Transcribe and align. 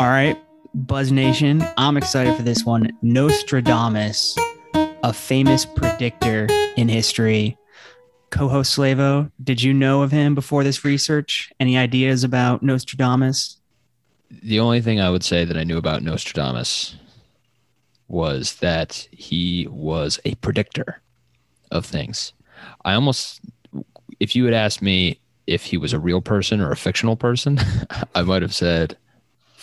All 0.00 0.08
right, 0.08 0.36
Buzz 0.74 1.12
Nation, 1.12 1.64
I'm 1.76 1.96
excited 1.96 2.34
for 2.34 2.42
this 2.42 2.64
one. 2.64 2.90
Nostradamus, 3.00 4.36
a 5.04 5.12
famous 5.12 5.64
predictor 5.64 6.48
in 6.76 6.88
history. 6.88 7.56
Co 8.30 8.48
host 8.48 8.76
Slavo, 8.76 9.30
did 9.44 9.62
you 9.62 9.72
know 9.72 10.02
of 10.02 10.10
him 10.10 10.34
before 10.34 10.64
this 10.64 10.84
research? 10.84 11.52
Any 11.60 11.78
ideas 11.78 12.24
about 12.24 12.60
Nostradamus? 12.60 13.58
The 14.42 14.58
only 14.58 14.80
thing 14.80 15.00
I 15.00 15.10
would 15.10 15.22
say 15.22 15.44
that 15.44 15.56
I 15.56 15.62
knew 15.62 15.78
about 15.78 16.02
Nostradamus 16.02 16.96
was 18.08 18.56
that 18.56 19.06
he 19.12 19.68
was 19.70 20.18
a 20.24 20.34
predictor 20.36 21.02
of 21.70 21.86
things. 21.86 22.32
I 22.84 22.94
almost, 22.94 23.42
if 24.18 24.34
you 24.34 24.44
had 24.44 24.54
asked 24.54 24.82
me 24.82 25.20
if 25.46 25.66
he 25.66 25.76
was 25.76 25.92
a 25.92 26.00
real 26.00 26.20
person 26.20 26.60
or 26.60 26.72
a 26.72 26.76
fictional 26.76 27.14
person, 27.14 27.60
I 28.16 28.22
might 28.22 28.42
have 28.42 28.54
said 28.54 28.96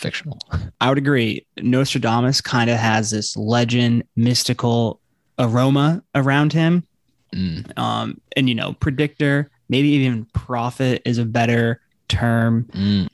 fictional. 0.02 0.38
I 0.80 0.88
would 0.88 0.98
agree. 0.98 1.46
Nostradamus 1.58 2.40
kind 2.40 2.68
of 2.68 2.76
has 2.78 3.10
this 3.10 3.36
legend, 3.36 4.04
mystical 4.16 5.00
aroma 5.38 6.02
around 6.14 6.52
him. 6.52 6.86
Mm. 7.34 7.78
Um, 7.78 8.20
and, 8.36 8.48
you 8.48 8.54
know, 8.54 8.74
predictor, 8.74 9.50
maybe 9.68 9.88
even 9.88 10.26
prophet 10.34 11.00
is 11.06 11.18
a 11.18 11.24
better 11.24 11.80
term. 12.08 12.64
Mm. 12.72 13.08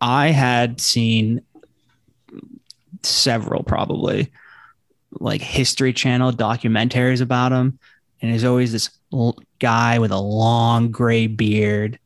I 0.00 0.28
had 0.28 0.80
seen 0.80 1.42
several 3.02 3.62
probably 3.62 4.32
like 5.12 5.40
history 5.40 5.92
channel 5.92 6.32
documentaries 6.32 7.20
about 7.20 7.52
him 7.52 7.78
and 8.20 8.30
there's 8.30 8.44
always 8.44 8.72
this 8.72 8.90
l- 9.12 9.38
guy 9.58 9.98
with 9.98 10.10
a 10.10 10.20
long 10.20 10.90
gray 10.90 11.26
beard 11.26 11.98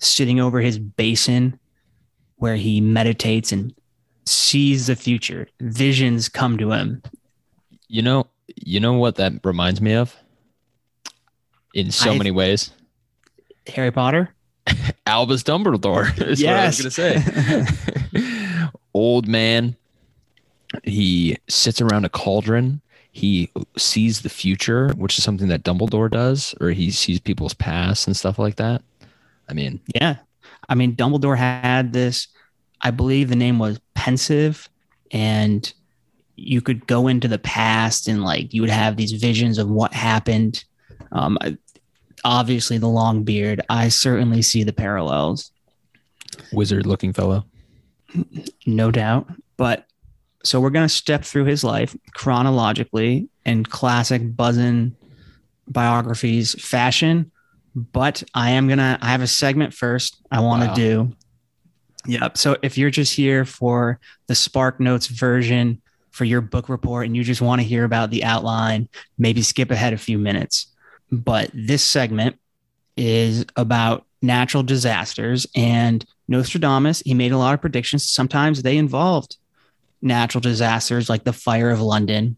sitting 0.00 0.40
over 0.40 0.60
his 0.60 0.78
basin 0.78 1.58
where 2.36 2.56
he 2.56 2.80
meditates 2.80 3.52
and 3.52 3.74
sees 4.28 4.86
the 4.86 4.96
future 4.96 5.48
visions 5.60 6.28
come 6.28 6.56
to 6.58 6.70
him 6.72 7.02
You 7.88 8.02
know, 8.02 8.26
you 8.64 8.80
know 8.80 8.92
what 8.94 9.16
that 9.16 9.32
reminds 9.44 9.80
me 9.80 9.94
of? 9.94 10.14
In 11.74 11.90
so 11.90 12.12
I- 12.12 12.18
many 12.18 12.30
ways. 12.30 12.70
harry 13.66 13.90
potter 13.90 14.34
Albus 15.06 15.42
Dumbledore 15.42 16.06
is 16.26 16.40
Yes. 16.42 16.84
what 16.84 16.84
I 16.84 16.86
was 16.86 16.96
going 16.96 17.14
to 17.14 18.20
say. 18.20 18.68
Old 18.94 19.26
man. 19.26 19.76
He 20.84 21.38
sits 21.48 21.80
around 21.80 22.04
a 22.04 22.10
cauldron. 22.10 22.82
He 23.10 23.50
sees 23.78 24.20
the 24.20 24.28
future, 24.28 24.90
which 24.96 25.16
is 25.18 25.24
something 25.24 25.48
that 25.48 25.62
Dumbledore 25.64 26.10
does, 26.10 26.54
or 26.60 26.68
he 26.70 26.90
sees 26.90 27.18
people's 27.20 27.54
past 27.54 28.06
and 28.06 28.14
stuff 28.16 28.38
like 28.38 28.56
that. 28.56 28.82
I 29.48 29.54
mean, 29.54 29.80
yeah 29.94 30.16
i 30.68 30.74
mean 30.74 30.94
dumbledore 30.96 31.36
had 31.38 31.92
this 31.94 32.28
i 32.82 32.90
believe 32.90 33.28
the 33.28 33.36
name 33.36 33.58
was 33.58 33.80
Pensieve 33.94 34.68
and 35.10 35.72
you 36.36 36.60
could 36.60 36.86
go 36.86 37.08
into 37.08 37.26
the 37.28 37.38
past 37.38 38.06
and 38.08 38.22
like 38.22 38.54
you 38.54 38.60
would 38.62 38.70
have 38.70 38.96
these 38.96 39.12
visions 39.12 39.58
of 39.58 39.68
what 39.68 39.92
happened. 39.92 40.64
Um 41.12 41.36
I- 41.40 41.58
obviously 42.24 42.78
the 42.78 42.88
long 42.88 43.24
beard. 43.24 43.60
I 43.68 43.88
certainly 43.88 44.42
see 44.42 44.62
the 44.64 44.72
parallels. 44.72 45.50
Wizard 46.52 46.86
looking 46.86 47.12
fellow. 47.12 47.44
no 48.66 48.90
doubt. 48.90 49.28
But 49.56 49.86
so 50.44 50.60
we're 50.60 50.70
going 50.70 50.86
to 50.86 50.94
step 50.94 51.24
through 51.24 51.44
his 51.46 51.64
life 51.64 51.96
chronologically 52.14 53.28
in 53.44 53.64
classic 53.64 54.22
buzzin 54.36 54.94
biographies 55.66 56.54
fashion. 56.62 57.30
But 57.74 58.22
i 58.34 58.50
am 58.50 58.66
going 58.66 58.78
to 58.78 58.98
i 59.00 59.06
have 59.08 59.22
a 59.22 59.26
segment 59.26 59.72
first 59.74 60.20
i 60.32 60.40
want 60.40 60.62
to 60.62 60.68
Wow. 60.68 60.74
do 60.74 61.16
yep 62.08 62.36
so 62.36 62.56
if 62.62 62.76
you're 62.76 62.90
just 62.90 63.14
here 63.14 63.44
for 63.44 64.00
the 64.26 64.34
SparkNotes 64.34 65.08
version 65.08 65.80
for 66.10 66.24
your 66.24 66.40
book 66.40 66.68
report 66.68 67.06
and 67.06 67.16
you 67.16 67.22
just 67.22 67.40
want 67.40 67.60
to 67.60 67.66
hear 67.66 67.84
about 67.84 68.10
the 68.10 68.24
outline 68.24 68.88
maybe 69.18 69.42
skip 69.42 69.70
ahead 69.70 69.92
a 69.92 69.98
few 69.98 70.18
minutes 70.18 70.66
but 71.12 71.50
this 71.54 71.84
segment 71.84 72.36
is 72.96 73.46
about 73.56 74.04
natural 74.20 74.64
disasters 74.64 75.46
and 75.54 76.04
Nostradamus, 76.28 77.02
he 77.04 77.14
made 77.14 77.32
a 77.32 77.38
lot 77.38 77.54
of 77.54 77.60
predictions. 77.60 78.08
Sometimes 78.08 78.62
they 78.62 78.76
involved 78.76 79.36
natural 80.02 80.40
disasters 80.40 81.08
like 81.08 81.24
the 81.24 81.32
fire 81.32 81.70
of 81.70 81.80
London. 81.80 82.36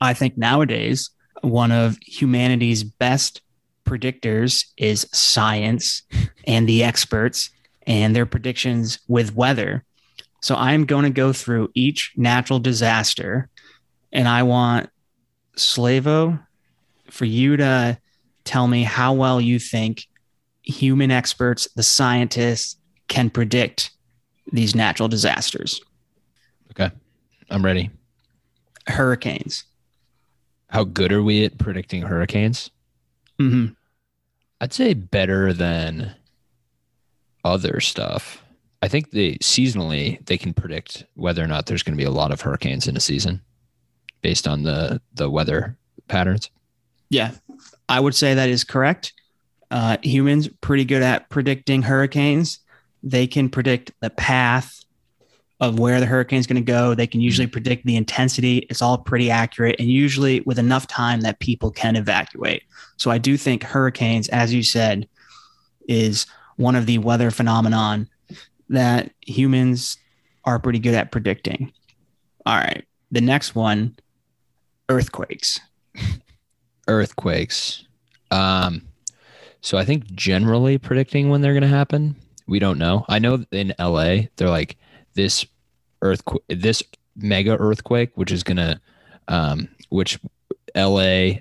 I 0.00 0.14
think 0.14 0.38
nowadays, 0.38 1.10
one 1.42 1.72
of 1.72 1.98
humanity's 2.00 2.84
best 2.84 3.42
predictors 3.84 4.66
is 4.76 5.08
science 5.12 6.02
and 6.46 6.68
the 6.68 6.84
experts 6.84 7.50
and 7.86 8.14
their 8.14 8.26
predictions 8.26 8.98
with 9.08 9.34
weather. 9.34 9.84
So 10.42 10.54
I'm 10.54 10.84
going 10.84 11.04
to 11.04 11.10
go 11.10 11.32
through 11.32 11.70
each 11.74 12.12
natural 12.16 12.58
disaster 12.58 13.48
and 14.12 14.28
I 14.28 14.42
want 14.42 14.90
Slavo 15.56 16.40
for 17.10 17.24
you 17.24 17.56
to 17.56 17.98
tell 18.44 18.68
me 18.68 18.82
how 18.82 19.12
well 19.12 19.40
you 19.40 19.58
think 19.58 20.06
human 20.62 21.10
experts, 21.10 21.68
the 21.74 21.82
scientists, 21.82 22.76
can 23.08 23.30
predict 23.30 23.90
these 24.52 24.74
natural 24.74 25.08
disasters. 25.08 25.80
Okay. 26.70 26.90
I'm 27.50 27.64
ready. 27.64 27.90
Hurricanes. 28.86 29.64
How 30.68 30.84
good 30.84 31.12
are 31.12 31.22
we 31.22 31.44
at 31.44 31.58
predicting 31.58 32.02
hurricanes? 32.02 32.70
hmm 33.38 33.66
I'd 34.60 34.72
say 34.72 34.94
better 34.94 35.52
than 35.52 36.14
other 37.46 37.80
stuff. 37.80 38.42
I 38.82 38.88
think 38.88 39.10
they 39.10 39.34
seasonally 39.36 40.24
they 40.26 40.36
can 40.36 40.52
predict 40.52 41.04
whether 41.14 41.42
or 41.42 41.46
not 41.46 41.66
there's 41.66 41.82
going 41.82 41.96
to 41.96 42.02
be 42.02 42.06
a 42.06 42.10
lot 42.10 42.32
of 42.32 42.40
hurricanes 42.40 42.86
in 42.86 42.96
a 42.96 43.00
season 43.00 43.40
based 44.20 44.46
on 44.46 44.64
the 44.64 45.00
the 45.14 45.30
weather 45.30 45.76
patterns. 46.08 46.50
Yeah, 47.08 47.32
I 47.88 48.00
would 48.00 48.14
say 48.14 48.34
that 48.34 48.48
is 48.48 48.64
correct. 48.64 49.12
Uh, 49.70 49.96
humans 50.02 50.48
pretty 50.60 50.84
good 50.84 51.02
at 51.02 51.28
predicting 51.30 51.82
hurricanes. 51.82 52.58
They 53.02 53.26
can 53.26 53.48
predict 53.48 53.92
the 54.00 54.10
path 54.10 54.84
of 55.60 55.78
where 55.78 56.00
the 56.00 56.06
hurricane's 56.06 56.46
going 56.46 56.62
to 56.62 56.72
go. 56.72 56.94
They 56.94 57.06
can 57.06 57.20
usually 57.20 57.46
predict 57.46 57.86
the 57.86 57.96
intensity. 57.96 58.58
It's 58.68 58.82
all 58.82 58.98
pretty 58.98 59.30
accurate, 59.30 59.76
and 59.78 59.88
usually 59.88 60.40
with 60.40 60.58
enough 60.58 60.86
time 60.86 61.22
that 61.22 61.38
people 61.38 61.70
can 61.70 61.96
evacuate. 61.96 62.64
So 62.96 63.10
I 63.10 63.18
do 63.18 63.36
think 63.36 63.62
hurricanes, 63.62 64.28
as 64.28 64.52
you 64.52 64.62
said, 64.62 65.08
is 65.88 66.26
one 66.56 66.74
of 66.74 66.86
the 66.86 66.98
weather 66.98 67.30
phenomenon 67.30 68.08
that 68.68 69.12
humans 69.20 69.98
are 70.44 70.58
pretty 70.58 70.78
good 70.78 70.94
at 70.94 71.12
predicting. 71.12 71.72
All 72.44 72.56
right, 72.56 72.84
the 73.10 73.20
next 73.20 73.54
one, 73.54 73.96
earthquakes. 74.88 75.60
Earthquakes. 76.88 77.84
Um 78.30 78.82
so 79.60 79.76
I 79.76 79.84
think 79.84 80.04
generally 80.14 80.78
predicting 80.78 81.28
when 81.28 81.40
they're 81.40 81.52
going 81.52 81.62
to 81.62 81.68
happen, 81.68 82.14
we 82.46 82.60
don't 82.60 82.78
know. 82.78 83.04
I 83.08 83.18
know 83.18 83.44
in 83.50 83.74
LA 83.80 84.28
they're 84.36 84.48
like 84.48 84.76
this 85.14 85.44
earthquake 86.02 86.42
this 86.48 86.82
mega 87.16 87.56
earthquake 87.56 88.10
which 88.14 88.30
is 88.30 88.44
going 88.44 88.58
to 88.58 88.80
um 89.26 89.68
which 89.88 90.20
LA 90.76 91.40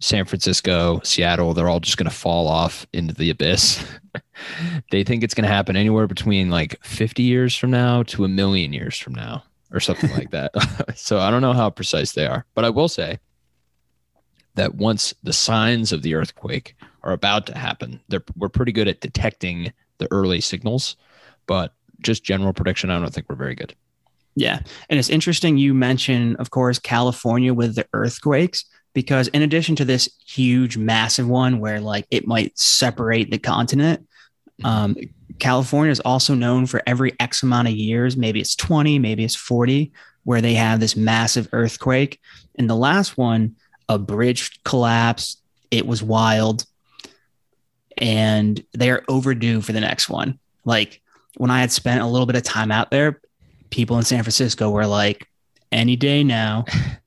San 0.00 0.24
Francisco, 0.24 1.00
Seattle, 1.04 1.52
they're 1.54 1.68
all 1.68 1.80
just 1.80 1.98
going 1.98 2.08
to 2.08 2.16
fall 2.16 2.48
off 2.48 2.86
into 2.92 3.14
the 3.14 3.30
abyss. 3.30 3.84
they 4.90 5.04
think 5.04 5.22
it's 5.22 5.34
going 5.34 5.46
to 5.46 5.54
happen 5.54 5.76
anywhere 5.76 6.06
between 6.06 6.50
like 6.50 6.82
50 6.82 7.22
years 7.22 7.54
from 7.54 7.70
now 7.70 8.02
to 8.04 8.24
a 8.24 8.28
million 8.28 8.72
years 8.72 8.98
from 8.98 9.14
now 9.14 9.44
or 9.72 9.78
something 9.78 10.10
like 10.12 10.30
that. 10.30 10.52
so 10.96 11.18
I 11.18 11.30
don't 11.30 11.42
know 11.42 11.52
how 11.52 11.68
precise 11.70 12.12
they 12.12 12.26
are, 12.26 12.46
but 12.54 12.64
I 12.64 12.70
will 12.70 12.88
say 12.88 13.18
that 14.54 14.74
once 14.74 15.14
the 15.22 15.34
signs 15.34 15.92
of 15.92 16.02
the 16.02 16.14
earthquake 16.14 16.74
are 17.02 17.12
about 17.12 17.46
to 17.46 17.56
happen, 17.56 18.00
we're 18.36 18.48
pretty 18.48 18.72
good 18.72 18.88
at 18.88 19.00
detecting 19.00 19.72
the 19.98 20.08
early 20.10 20.40
signals, 20.40 20.96
but 21.46 21.74
just 22.00 22.24
general 22.24 22.54
prediction, 22.54 22.90
I 22.90 22.98
don't 22.98 23.12
think 23.12 23.28
we're 23.28 23.36
very 23.36 23.54
good. 23.54 23.74
Yeah. 24.34 24.60
And 24.88 24.98
it's 24.98 25.10
interesting 25.10 25.58
you 25.58 25.74
mentioned, 25.74 26.36
of 26.36 26.50
course, 26.50 26.78
California 26.78 27.52
with 27.52 27.74
the 27.74 27.86
earthquakes, 27.92 28.64
because 28.92 29.28
in 29.28 29.42
addition 29.42 29.76
to 29.76 29.84
this 29.84 30.08
huge, 30.26 30.76
massive 30.76 31.28
one 31.28 31.60
where 31.60 31.80
like 31.80 32.06
it 32.10 32.26
might 32.26 32.58
separate 32.58 33.30
the 33.30 33.38
continent, 33.38 34.06
um, 34.64 34.96
California 35.38 35.90
is 35.90 36.00
also 36.00 36.34
known 36.34 36.66
for 36.66 36.82
every 36.86 37.14
X 37.18 37.42
amount 37.42 37.68
of 37.68 37.74
years, 37.74 38.16
maybe 38.16 38.40
it's 38.40 38.54
20, 38.56 38.98
maybe 38.98 39.24
it's 39.24 39.36
40, 39.36 39.92
where 40.24 40.40
they 40.40 40.54
have 40.54 40.80
this 40.80 40.96
massive 40.96 41.48
earthquake. 41.52 42.20
And 42.56 42.68
the 42.68 42.76
last 42.76 43.16
one, 43.16 43.56
a 43.88 43.98
bridge 43.98 44.62
collapsed. 44.64 45.42
It 45.70 45.86
was 45.86 46.02
wild. 46.02 46.66
And 47.96 48.62
they 48.72 48.90
are 48.90 49.04
overdue 49.08 49.60
for 49.60 49.72
the 49.72 49.80
next 49.80 50.08
one. 50.08 50.38
Like 50.64 51.00
when 51.36 51.50
I 51.50 51.60
had 51.60 51.72
spent 51.72 52.02
a 52.02 52.06
little 52.06 52.26
bit 52.26 52.36
of 52.36 52.42
time 52.42 52.70
out 52.70 52.90
there, 52.90 53.20
people 53.70 53.98
in 53.98 54.04
San 54.04 54.22
Francisco 54.22 54.70
were 54.70 54.86
like, 54.86 55.26
any 55.72 55.96
day 55.96 56.24
now. 56.24 56.64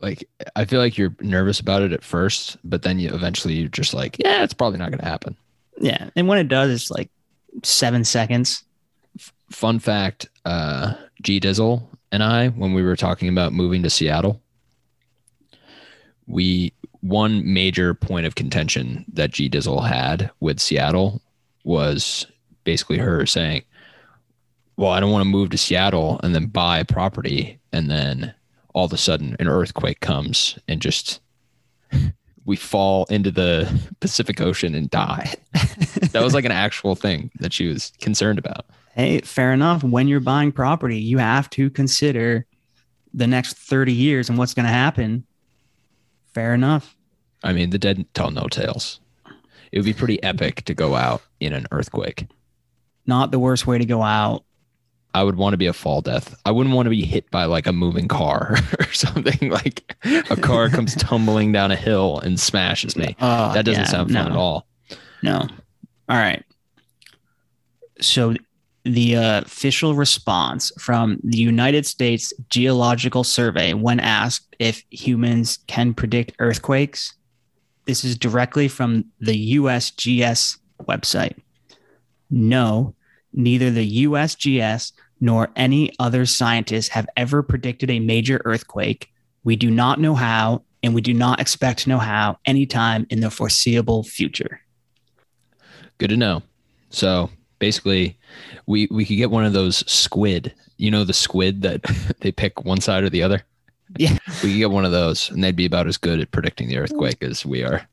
Like, 0.00 0.28
I 0.54 0.64
feel 0.64 0.80
like 0.80 0.96
you're 0.96 1.14
nervous 1.20 1.60
about 1.60 1.82
it 1.82 1.92
at 1.92 2.04
first, 2.04 2.56
but 2.62 2.82
then 2.82 2.98
you 2.98 3.12
eventually 3.12 3.54
you're 3.54 3.68
just 3.68 3.94
like, 3.94 4.16
yeah, 4.18 4.44
it's 4.44 4.54
probably 4.54 4.78
not 4.78 4.90
going 4.90 5.00
to 5.00 5.08
happen. 5.08 5.36
Yeah. 5.80 6.10
And 6.14 6.28
when 6.28 6.38
it 6.38 6.48
does, 6.48 6.70
it's 6.70 6.90
like 6.90 7.10
seven 7.64 8.04
seconds. 8.04 8.62
fun 9.50 9.78
fact 9.78 10.28
uh, 10.44 10.94
G 11.22 11.40
Dizzle 11.40 11.82
and 12.12 12.22
I, 12.22 12.48
when 12.48 12.74
we 12.74 12.82
were 12.82 12.96
talking 12.96 13.28
about 13.28 13.52
moving 13.52 13.82
to 13.82 13.90
Seattle, 13.90 14.40
we 16.26 16.72
one 17.00 17.52
major 17.52 17.94
point 17.94 18.26
of 18.26 18.34
contention 18.34 19.04
that 19.12 19.30
G 19.30 19.48
Dizzle 19.48 19.86
had 19.86 20.30
with 20.40 20.60
Seattle 20.60 21.22
was 21.64 22.26
basically 22.64 22.98
her 22.98 23.26
saying, 23.26 23.62
Well, 24.76 24.90
I 24.90 25.00
don't 25.00 25.12
want 25.12 25.22
to 25.22 25.30
move 25.30 25.50
to 25.50 25.58
Seattle 25.58 26.20
and 26.22 26.34
then 26.34 26.46
buy 26.46 26.82
property 26.82 27.58
and 27.72 27.90
then 27.90 28.34
all 28.74 28.84
of 28.84 28.92
a 28.92 28.96
sudden 28.96 29.36
an 29.38 29.48
earthquake 29.48 30.00
comes 30.00 30.58
and 30.68 30.80
just 30.80 31.20
we 32.48 32.56
fall 32.56 33.04
into 33.10 33.30
the 33.30 33.70
Pacific 34.00 34.40
Ocean 34.40 34.74
and 34.74 34.88
die. 34.88 35.34
that 36.12 36.22
was 36.22 36.32
like 36.32 36.46
an 36.46 36.52
actual 36.52 36.94
thing 36.94 37.30
that 37.40 37.52
she 37.52 37.66
was 37.68 37.92
concerned 38.00 38.38
about. 38.38 38.64
Hey, 38.94 39.20
fair 39.20 39.52
enough. 39.52 39.84
When 39.84 40.08
you're 40.08 40.18
buying 40.18 40.50
property, 40.50 40.98
you 40.98 41.18
have 41.18 41.50
to 41.50 41.68
consider 41.68 42.46
the 43.12 43.26
next 43.26 43.58
30 43.58 43.92
years 43.92 44.30
and 44.30 44.38
what's 44.38 44.54
going 44.54 44.64
to 44.64 44.72
happen. 44.72 45.26
Fair 46.32 46.54
enough. 46.54 46.96
I 47.42 47.52
mean, 47.52 47.68
the 47.68 47.78
dead 47.78 48.06
tell 48.14 48.30
no 48.30 48.46
tales. 48.48 49.00
It 49.70 49.78
would 49.78 49.84
be 49.84 49.92
pretty 49.92 50.22
epic 50.22 50.64
to 50.64 50.74
go 50.74 50.94
out 50.94 51.20
in 51.40 51.52
an 51.52 51.66
earthquake. 51.70 52.26
Not 53.06 53.30
the 53.30 53.38
worst 53.38 53.66
way 53.66 53.76
to 53.76 53.84
go 53.84 54.02
out. 54.02 54.44
I 55.14 55.22
would 55.22 55.36
want 55.36 55.54
to 55.54 55.56
be 55.56 55.66
a 55.66 55.72
fall 55.72 56.00
death. 56.00 56.38
I 56.44 56.50
wouldn't 56.50 56.74
want 56.74 56.86
to 56.86 56.90
be 56.90 57.04
hit 57.04 57.30
by 57.30 57.46
like 57.46 57.66
a 57.66 57.72
moving 57.72 58.08
car 58.08 58.56
or 58.78 58.92
something 58.92 59.50
like 59.50 59.96
a 60.30 60.36
car 60.36 60.68
comes 60.70 60.94
tumbling 60.94 61.52
down 61.52 61.70
a 61.70 61.76
hill 61.76 62.20
and 62.20 62.38
smashes 62.38 62.96
me. 62.96 63.16
Uh, 63.18 63.52
that 63.54 63.64
doesn't 63.64 63.84
yeah, 63.84 63.88
sound 63.88 64.12
fun 64.12 64.24
no. 64.26 64.30
at 64.30 64.36
all. 64.36 64.66
No. 65.22 65.46
All 66.08 66.16
right. 66.16 66.44
So 68.00 68.34
the 68.84 69.16
uh, 69.16 69.40
official 69.40 69.94
response 69.94 70.72
from 70.78 71.18
the 71.22 71.38
United 71.38 71.86
States 71.86 72.32
Geological 72.48 73.24
Survey 73.24 73.74
when 73.74 74.00
asked 74.00 74.56
if 74.58 74.82
humans 74.90 75.58
can 75.66 75.94
predict 75.94 76.34
earthquakes, 76.38 77.14
this 77.86 78.04
is 78.04 78.16
directly 78.16 78.68
from 78.68 79.04
the 79.20 79.56
USGS 79.56 80.58
website. 80.82 81.36
No, 82.30 82.94
neither 83.32 83.70
the 83.70 84.04
USGS 84.04 84.92
nor 85.20 85.50
any 85.56 85.92
other 85.98 86.26
scientists 86.26 86.88
have 86.88 87.08
ever 87.16 87.42
predicted 87.42 87.90
a 87.90 88.00
major 88.00 88.40
earthquake. 88.44 89.12
We 89.44 89.56
do 89.56 89.70
not 89.70 90.00
know 90.00 90.14
how, 90.14 90.62
and 90.82 90.94
we 90.94 91.00
do 91.00 91.14
not 91.14 91.40
expect 91.40 91.80
to 91.80 91.88
know 91.88 91.98
how 91.98 92.38
anytime 92.44 93.06
in 93.10 93.20
the 93.20 93.30
foreseeable 93.30 94.04
future. 94.04 94.60
Good 95.98 96.10
to 96.10 96.16
know. 96.16 96.42
So 96.90 97.30
basically, 97.58 98.18
we 98.66 98.88
we 98.90 99.04
could 99.04 99.16
get 99.16 99.30
one 99.30 99.44
of 99.44 99.52
those 99.52 99.78
squid. 99.90 100.54
You 100.76 100.90
know 100.90 101.04
the 101.04 101.12
squid 101.12 101.62
that 101.62 101.82
they 102.20 102.30
pick 102.30 102.64
one 102.64 102.80
side 102.80 103.02
or 103.02 103.10
the 103.10 103.22
other. 103.22 103.42
Yeah. 103.96 104.18
We 104.42 104.52
could 104.52 104.58
get 104.58 104.70
one 104.70 104.84
of 104.84 104.92
those, 104.92 105.30
and 105.30 105.42
they'd 105.42 105.56
be 105.56 105.66
about 105.66 105.86
as 105.86 105.96
good 105.96 106.20
at 106.20 106.30
predicting 106.30 106.68
the 106.68 106.78
earthquake 106.78 107.22
as 107.22 107.44
we 107.44 107.64
are. 107.64 107.88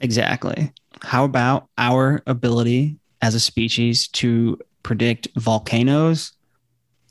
Exactly. 0.00 0.72
How 1.02 1.24
about 1.24 1.68
our 1.78 2.22
ability 2.26 2.96
as 3.22 3.34
a 3.34 3.40
species 3.40 4.08
to 4.08 4.58
predict 4.84 5.26
volcanoes? 5.36 6.32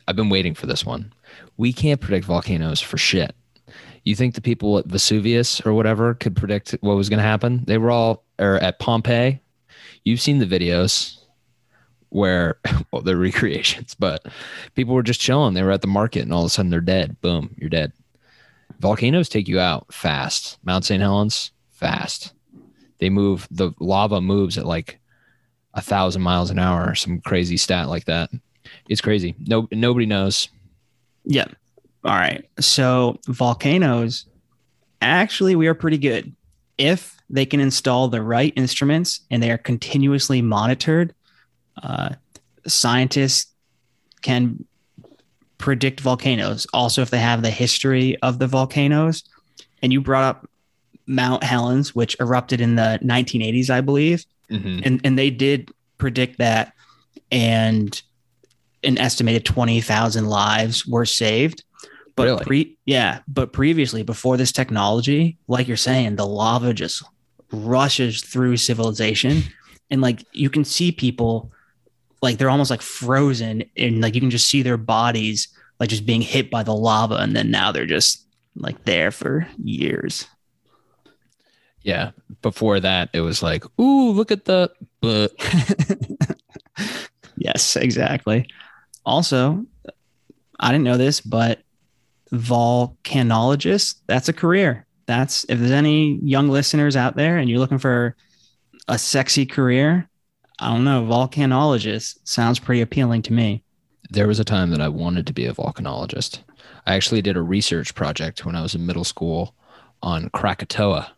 I've 0.08 0.16
been 0.16 0.30
waiting 0.30 0.54
for 0.54 0.68
this 0.68 0.86
one. 0.86 1.12
We 1.58 1.74
can't 1.74 2.00
predict 2.00 2.25
volcanoes 2.25 2.80
for 2.80 2.98
shit. 2.98 3.36
You 4.06 4.16
think 4.16 4.36
the 4.36 4.42
people 4.42 4.78
at 4.78 4.86
Vesuvius 4.86 5.62
or 5.66 5.74
whatever 5.74 6.14
could 6.14 6.36
predict 6.36 6.72
what 6.81 6.96
was 6.96 7.10
going 7.10 7.20
to 7.20 7.24
happen? 7.24 7.64
They 7.66 7.78
were 7.78 7.92
all, 7.92 8.24
or 8.40 8.56
at 8.56 8.80
Pompeii. 8.80 9.42
You've 10.04 10.22
seen 10.22 10.40
the 10.40 10.46
videos 10.46 11.18
where, 12.10 12.60
well, 12.92 13.02
they're 13.02 13.18
recreations, 13.18 13.96
but 13.96 14.26
people 14.76 14.94
were 14.94 15.04
just 15.04 15.22
chilling. 15.22 15.54
They 15.54 15.64
were 15.64 15.72
at 15.72 15.81
the 15.81 15.88
market 15.88 16.22
and 16.22 16.34
all 16.34 16.42
of 16.42 16.48
a 16.48 16.50
sudden 16.50 16.69
they're 16.72 16.81
dead. 16.81 17.19
Boom, 17.22 17.56
you're 17.58 17.69
dead. 17.69 17.92
Volcanoes 18.80 19.30
take 19.30 19.48
you 19.48 19.60
out 19.60 19.94
fast. 19.94 20.58
Mount 20.64 20.86
St. 20.86 21.02
Helens, 21.02 21.52
fast. 21.72 22.34
They 23.00 23.10
move, 23.10 23.48
the 23.50 23.72
lava 23.80 24.19
moves 24.19 24.58
at 24.58 24.66
like 24.66 25.00
a 25.74 25.81
thousand 25.81 26.22
miles 26.22 26.50
an 26.50 26.60
hour, 26.60 26.90
or 26.90 26.96
some 26.96 27.20
crazy 27.22 27.58
stat 27.58 27.90
like 27.90 28.06
that. 28.06 28.30
It's 28.90 29.02
crazy. 29.02 29.36
No, 29.40 29.68
nobody 29.72 30.06
knows. 30.06 30.50
Yeah. 31.25 31.48
All 32.04 32.16
right. 32.16 32.46
So 32.60 33.20
volcanoes, 33.28 34.25
actually, 35.02 35.56
we 35.56 35.68
are 35.68 35.74
pretty 35.74 35.98
good. 35.98 36.36
If 36.78 37.18
they 37.30 37.46
can 37.46 37.60
install 37.60 38.08
the 38.08 38.22
right 38.22 38.54
instruments 38.56 39.22
and 39.31 39.42
they 39.42 39.52
are 39.52 39.58
continuously 39.58 40.42
monitored, 40.42 41.14
uh, 41.81 42.10
scientists 42.68 43.52
can 44.22 44.66
predict 45.58 46.02
volcanoes. 46.02 46.68
Also, 46.74 47.02
if 47.02 47.10
they 47.10 47.19
have 47.19 47.42
the 47.42 47.50
history 47.50 48.18
of 48.22 48.40
the 48.40 48.48
volcanoes, 48.48 49.24
and 49.81 49.94
you 49.94 50.02
brought 50.02 50.24
up 50.24 50.50
Mount 51.08 51.44
Helens, 51.44 51.94
which 51.96 52.18
erupted 52.19 52.62
in 52.62 52.76
the 52.76 53.00
1980s, 53.04 53.69
I 53.69 53.81
believe, 53.81 54.26
Mhm. 54.54 54.82
and 54.86 55.02
and 55.04 55.18
they 55.20 55.30
did 55.30 55.72
predict 55.98 56.38
that, 56.38 56.74
and 57.32 58.02
an 58.84 58.98
estimated 58.98 59.46
twenty 59.46 59.82
thousand 59.82 60.28
lives 60.28 60.86
were 60.86 61.06
saved. 61.06 61.64
But 62.16 62.26
Really? 62.26 62.46
pre, 62.46 62.78
yeah, 62.86 63.20
but 63.28 63.54
previously, 63.54 64.04
before 64.04 64.38
this 64.38 64.52
technology, 64.52 65.38
like 65.48 65.68
you're 65.68 65.78
saying, 65.78 66.16
the 66.16 66.28
lava 66.28 66.74
just 66.74 67.02
rushes 67.52 68.22
through 68.22 68.58
civilization, 68.58 69.44
and 69.90 70.00
like 70.02 70.24
you 70.32 70.50
can 70.50 70.64
see 70.64 70.92
people, 70.92 71.52
like 72.22 72.38
they're 72.38 72.50
almost 72.52 72.70
like 72.70 72.82
frozen, 72.84 73.64
and 73.76 74.02
like 74.02 74.14
you 74.14 74.22
can 74.22 74.30
just 74.30 74.48
see 74.48 74.62
their 74.62 74.78
bodies 74.78 75.48
like 75.80 75.90
just 75.90 76.06
being 76.06 76.22
hit 76.22 76.52
by 76.52 76.62
the 76.62 76.76
lava, 76.76 77.16
and 77.16 77.36
then 77.36 77.50
now 77.50 77.72
they're 77.72 77.88
just 77.88 78.24
like 78.56 78.86
there 78.86 79.10
for 79.10 79.48
years. 79.64 80.28
Yeah. 81.83 82.12
Before 82.41 82.80
that, 82.80 83.09
it 83.13 83.21
was 83.21 83.41
like, 83.44 83.63
ooh, 83.80 84.12
look 84.12 84.31
at 84.31 84.45
the. 84.45 84.71
Yes, 87.35 87.75
exactly. 87.75 88.47
Also, 89.06 89.65
I 90.59 90.71
didn't 90.71 90.83
know 90.85 90.97
this, 90.97 91.19
but 91.19 91.59
volcanologist, 92.31 93.95
that's 94.07 94.30
a 94.30 94.33
career. 94.33 94.85
That's 95.07 95.44
if 95.50 95.59
there's 95.59 95.71
any 95.71 96.19
young 96.24 96.50
listeners 96.50 96.95
out 96.95 97.15
there 97.15 97.38
and 97.38 97.50
you're 97.50 97.59
looking 97.59 97.80
for 97.80 98.15
a 98.88 98.97
sexy 98.97 99.45
career, 99.45 100.07
I 100.59 100.71
don't 100.71 100.85
know, 100.85 101.03
volcanologist 101.03 102.19
sounds 102.24 102.59
pretty 102.59 102.81
appealing 102.81 103.24
to 103.24 103.33
me. 103.33 103.63
there 104.09 104.27
was 104.27 104.39
a 104.39 104.44
time 104.45 104.69
that 104.69 104.81
I 104.81 104.89
wanted 104.89 105.25
to 105.27 105.33
be 105.33 105.45
a 105.45 105.54
volcanologist. 105.54 106.40
I 106.85 106.95
actually 106.95 107.21
did 107.21 107.35
a 107.35 107.42
research 107.42 107.95
project 107.95 108.45
when 108.45 108.56
I 108.56 108.61
was 108.61 108.75
in 108.75 108.85
middle 108.85 109.04
school 109.04 109.56
on 110.04 110.30
Krakatoa 110.30 111.11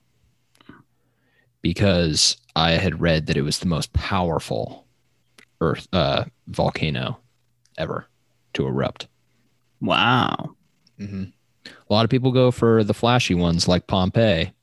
because 1.65 2.38
I 2.55 2.74
had 2.74 3.01
read 3.01 3.25
that 3.25 3.38
it 3.38 3.41
was 3.41 3.57
the 3.57 3.65
most 3.65 3.91
powerful 3.91 4.86
earth 5.62 5.88
uh, 5.91 6.25
volcano 6.45 7.17
ever 7.75 8.05
to 8.53 8.67
erupt. 8.67 9.07
Wow. 9.81 10.51
Mm-hmm. 11.00 11.24
A 11.65 11.91
lot 11.93 12.03
of 12.03 12.12
people 12.12 12.31
go 12.31 12.51
for 12.51 12.84
the 12.84 12.93
flashy 12.93 13.34
ones 13.34 13.67
like 13.67 13.88
Pompeii 13.88 14.53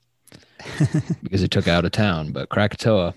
because 1.24 1.42
it 1.42 1.50
took 1.50 1.66
out 1.66 1.84
a 1.84 1.90
town, 1.90 2.30
but 2.30 2.50
Krakatoa, 2.50 3.14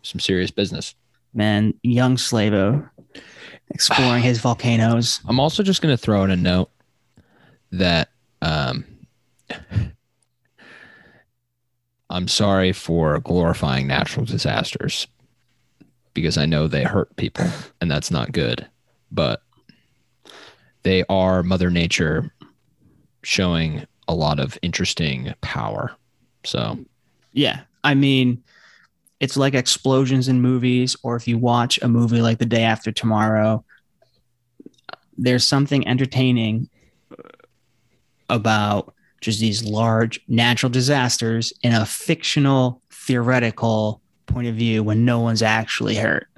some 0.00 0.18
serious 0.18 0.50
business. 0.50 0.94
Man, 1.34 1.74
young 1.82 2.16
Slavo 2.16 2.88
exploring 3.68 4.22
his 4.22 4.38
volcanoes. 4.38 5.20
I'm 5.28 5.40
also 5.40 5.62
just 5.62 5.82
going 5.82 5.92
to 5.92 6.02
throw 6.02 6.24
in 6.24 6.30
a 6.30 6.36
note 6.36 6.70
that 7.70 8.08
um, 8.40 8.86
I'm 12.10 12.28
sorry 12.28 12.72
for 12.72 13.18
glorifying 13.20 13.86
natural 13.86 14.24
disasters 14.24 15.06
because 16.14 16.38
I 16.38 16.46
know 16.46 16.66
they 16.68 16.84
hurt 16.84 17.14
people 17.16 17.46
and 17.80 17.90
that's 17.90 18.10
not 18.10 18.32
good. 18.32 18.66
But 19.10 19.42
they 20.82 21.04
are 21.08 21.42
Mother 21.42 21.70
Nature 21.70 22.32
showing 23.22 23.86
a 24.08 24.14
lot 24.14 24.38
of 24.38 24.56
interesting 24.62 25.34
power. 25.40 25.96
So, 26.44 26.78
Yeah. 27.32 27.62
I 27.82 27.94
mean, 27.94 28.42
it's 29.18 29.36
like 29.36 29.54
explosions 29.54 30.28
in 30.28 30.40
movies, 30.40 30.96
or 31.02 31.16
if 31.16 31.26
you 31.26 31.38
watch 31.38 31.78
a 31.82 31.88
movie 31.88 32.20
like 32.20 32.38
The 32.38 32.46
Day 32.46 32.62
After 32.62 32.92
Tomorrow, 32.92 33.64
there's 35.16 35.44
something 35.44 35.86
entertaining 35.88 36.68
about 38.28 38.94
just 39.20 39.40
these 39.40 39.64
large 39.64 40.20
natural 40.28 40.70
disasters 40.70 41.52
in 41.62 41.72
a 41.72 41.86
fictional, 41.86 42.82
theoretical 42.90 44.00
point 44.26 44.48
of 44.48 44.54
view 44.54 44.82
when 44.82 45.04
no 45.04 45.20
one's 45.20 45.42
actually 45.42 45.96
hurt. 45.96 46.28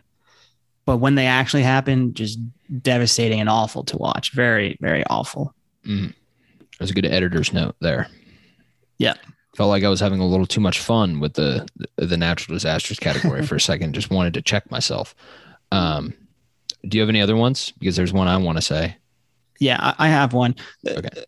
But 0.84 0.98
when 0.98 1.16
they 1.16 1.26
actually 1.26 1.64
happen, 1.64 2.14
just 2.14 2.38
devastating 2.82 3.40
and 3.40 3.48
awful 3.48 3.84
to 3.84 3.96
watch. 3.98 4.32
Very, 4.32 4.78
very 4.80 5.04
awful. 5.10 5.54
mm, 5.84 6.14
there's 6.78 6.90
a 6.90 6.94
good 6.94 7.06
editor's 7.06 7.52
note 7.52 7.76
there. 7.80 8.08
Yeah. 8.98 9.14
Felt 9.56 9.68
like 9.70 9.84
I 9.84 9.88
was 9.88 10.00
having 10.00 10.20
a 10.20 10.26
little 10.26 10.46
too 10.46 10.60
much 10.60 10.78
fun 10.78 11.18
with 11.20 11.34
the 11.34 11.66
the 11.96 12.16
natural 12.16 12.54
disasters 12.54 12.98
category 12.98 13.44
for 13.44 13.56
a 13.56 13.60
second. 13.60 13.94
Just 13.94 14.10
wanted 14.10 14.34
to 14.34 14.42
check 14.42 14.70
myself. 14.70 15.14
Um, 15.72 16.14
Do 16.86 16.96
you 16.96 17.02
have 17.02 17.08
any 17.08 17.20
other 17.20 17.36
ones? 17.36 17.72
Because 17.78 17.96
there's 17.96 18.12
one 18.12 18.28
I 18.28 18.36
want 18.36 18.56
to 18.56 18.62
say. 18.62 18.96
Yeah, 19.58 19.94
I 19.98 20.08
have 20.08 20.32
one. 20.32 20.54
Okay. 20.86 21.24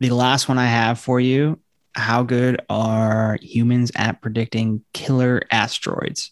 The 0.00 0.10
last 0.10 0.48
one 0.48 0.58
I 0.58 0.66
have 0.66 0.98
for 0.98 1.20
you. 1.20 1.58
How 1.94 2.22
good 2.22 2.60
are 2.68 3.38
humans 3.42 3.90
at 3.96 4.20
predicting 4.22 4.84
killer 4.92 5.42
asteroids? 5.50 6.30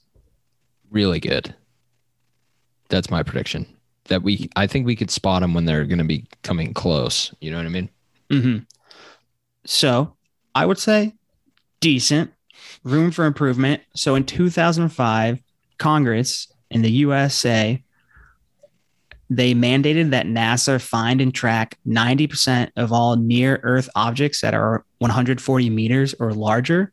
Really 0.90 1.18
good. 1.18 1.54
That's 2.88 3.10
my 3.10 3.22
prediction. 3.22 3.66
That 4.04 4.22
we, 4.22 4.48
I 4.54 4.68
think 4.68 4.86
we 4.86 4.94
could 4.94 5.10
spot 5.10 5.42
them 5.42 5.54
when 5.54 5.64
they're 5.64 5.84
going 5.84 5.98
to 5.98 6.04
be 6.04 6.26
coming 6.42 6.72
close. 6.72 7.34
You 7.40 7.50
know 7.50 7.56
what 7.56 7.66
I 7.66 7.70
mean? 7.70 7.90
Mm-hmm. 8.30 8.58
So 9.64 10.14
I 10.54 10.64
would 10.64 10.78
say 10.78 11.14
decent, 11.80 12.32
room 12.84 13.10
for 13.10 13.24
improvement. 13.24 13.82
So 13.94 14.14
in 14.14 14.24
2005, 14.24 15.40
Congress 15.78 16.52
in 16.70 16.82
the 16.82 16.90
USA, 16.90 17.82
they 19.28 19.54
mandated 19.54 20.10
that 20.10 20.26
NASA 20.26 20.80
find 20.80 21.20
and 21.20 21.34
track 21.34 21.78
90% 21.86 22.70
of 22.76 22.92
all 22.92 23.16
near 23.16 23.60
Earth 23.62 23.88
objects 23.96 24.40
that 24.40 24.54
are 24.54 24.84
140 24.98 25.70
meters 25.70 26.14
or 26.20 26.32
larger. 26.32 26.92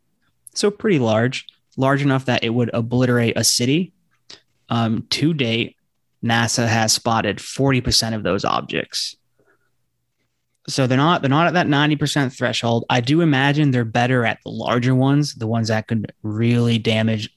So 0.54 0.70
pretty 0.70 0.98
large, 0.98 1.46
large 1.76 2.02
enough 2.02 2.24
that 2.26 2.42
it 2.42 2.50
would 2.50 2.70
obliterate 2.74 3.36
a 3.36 3.44
city. 3.44 3.92
Um, 4.68 5.06
to 5.10 5.34
date, 5.34 5.76
NASA 6.24 6.66
has 6.66 6.92
spotted 6.92 7.38
40% 7.38 8.14
of 8.14 8.22
those 8.22 8.44
objects. 8.44 9.16
So 10.66 10.86
they're 10.86 10.96
not 10.96 11.20
they're 11.20 11.28
not 11.28 11.46
at 11.46 11.54
that 11.54 11.66
90% 11.66 12.34
threshold. 12.34 12.86
I 12.88 13.02
do 13.02 13.20
imagine 13.20 13.70
they're 13.70 13.84
better 13.84 14.24
at 14.24 14.38
the 14.44 14.50
larger 14.50 14.94
ones, 14.94 15.34
the 15.34 15.46
ones 15.46 15.68
that 15.68 15.86
could 15.86 16.10
really 16.22 16.78
damage 16.78 17.28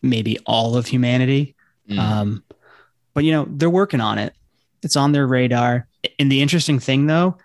maybe 0.00 0.38
all 0.46 0.76
of 0.76 0.86
humanity. 0.86 1.56
Mm. 1.90 1.98
Um, 1.98 2.44
but 3.14 3.24
you 3.24 3.32
know, 3.32 3.48
they're 3.50 3.68
working 3.68 4.00
on 4.00 4.18
it. 4.18 4.32
It's 4.82 4.96
on 4.96 5.12
their 5.12 5.26
radar. 5.26 5.88
And 6.18 6.30
the 6.30 6.42
interesting 6.42 6.78
thing 6.78 7.06
though 7.06 7.36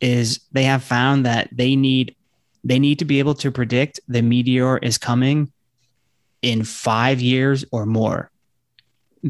is 0.00 0.40
they 0.52 0.64
have 0.64 0.82
found 0.82 1.26
that 1.26 1.48
they 1.52 1.76
need 1.76 2.14
they 2.64 2.78
need 2.78 2.98
to 2.98 3.04
be 3.04 3.20
able 3.20 3.34
to 3.34 3.52
predict 3.52 4.00
the 4.08 4.22
meteor 4.22 4.78
is 4.78 4.98
coming 4.98 5.52
in 6.42 6.64
5 6.64 7.20
years 7.20 7.64
or 7.70 7.86
more 7.86 8.30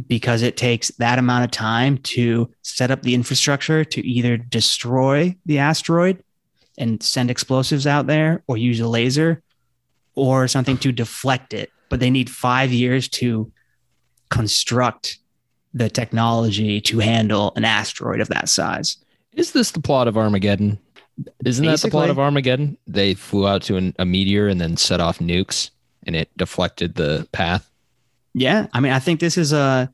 because 0.06 0.42
it 0.42 0.56
takes 0.56 0.88
that 0.98 1.18
amount 1.18 1.44
of 1.44 1.50
time 1.50 1.98
to 1.98 2.50
set 2.62 2.90
up 2.90 3.02
the 3.02 3.14
infrastructure 3.14 3.84
to 3.84 4.06
either 4.06 4.36
destroy 4.36 5.36
the 5.44 5.58
asteroid 5.58 6.22
and 6.78 7.02
send 7.02 7.30
explosives 7.30 7.86
out 7.86 8.06
there 8.06 8.42
or 8.46 8.56
use 8.56 8.80
a 8.80 8.88
laser 8.88 9.42
or 10.14 10.48
something 10.48 10.78
to 10.78 10.90
deflect 10.90 11.52
it 11.54 11.70
but 11.88 12.00
they 12.00 12.10
need 12.10 12.28
5 12.28 12.72
years 12.72 13.08
to 13.08 13.52
construct 14.30 15.18
the 15.76 15.90
technology 15.90 16.80
to 16.80 16.98
handle 17.00 17.52
an 17.54 17.64
asteroid 17.64 18.20
of 18.20 18.28
that 18.28 18.48
size. 18.48 18.96
Is 19.34 19.52
this 19.52 19.72
the 19.72 19.80
plot 19.80 20.08
of 20.08 20.16
Armageddon? 20.16 20.78
Isn't 21.44 21.66
that 21.66 21.80
the 21.82 21.90
plot 21.90 22.08
of 22.08 22.18
Armageddon? 22.18 22.78
They 22.86 23.12
flew 23.12 23.46
out 23.46 23.60
to 23.62 23.76
an, 23.76 23.94
a 23.98 24.06
meteor 24.06 24.48
and 24.48 24.58
then 24.58 24.78
set 24.78 25.00
off 25.00 25.18
nukes, 25.18 25.70
and 26.06 26.16
it 26.16 26.30
deflected 26.38 26.94
the 26.94 27.28
path. 27.32 27.70
Yeah, 28.32 28.68
I 28.72 28.80
mean, 28.80 28.92
I 28.92 28.98
think 28.98 29.20
this 29.20 29.36
is 29.36 29.52
a, 29.52 29.92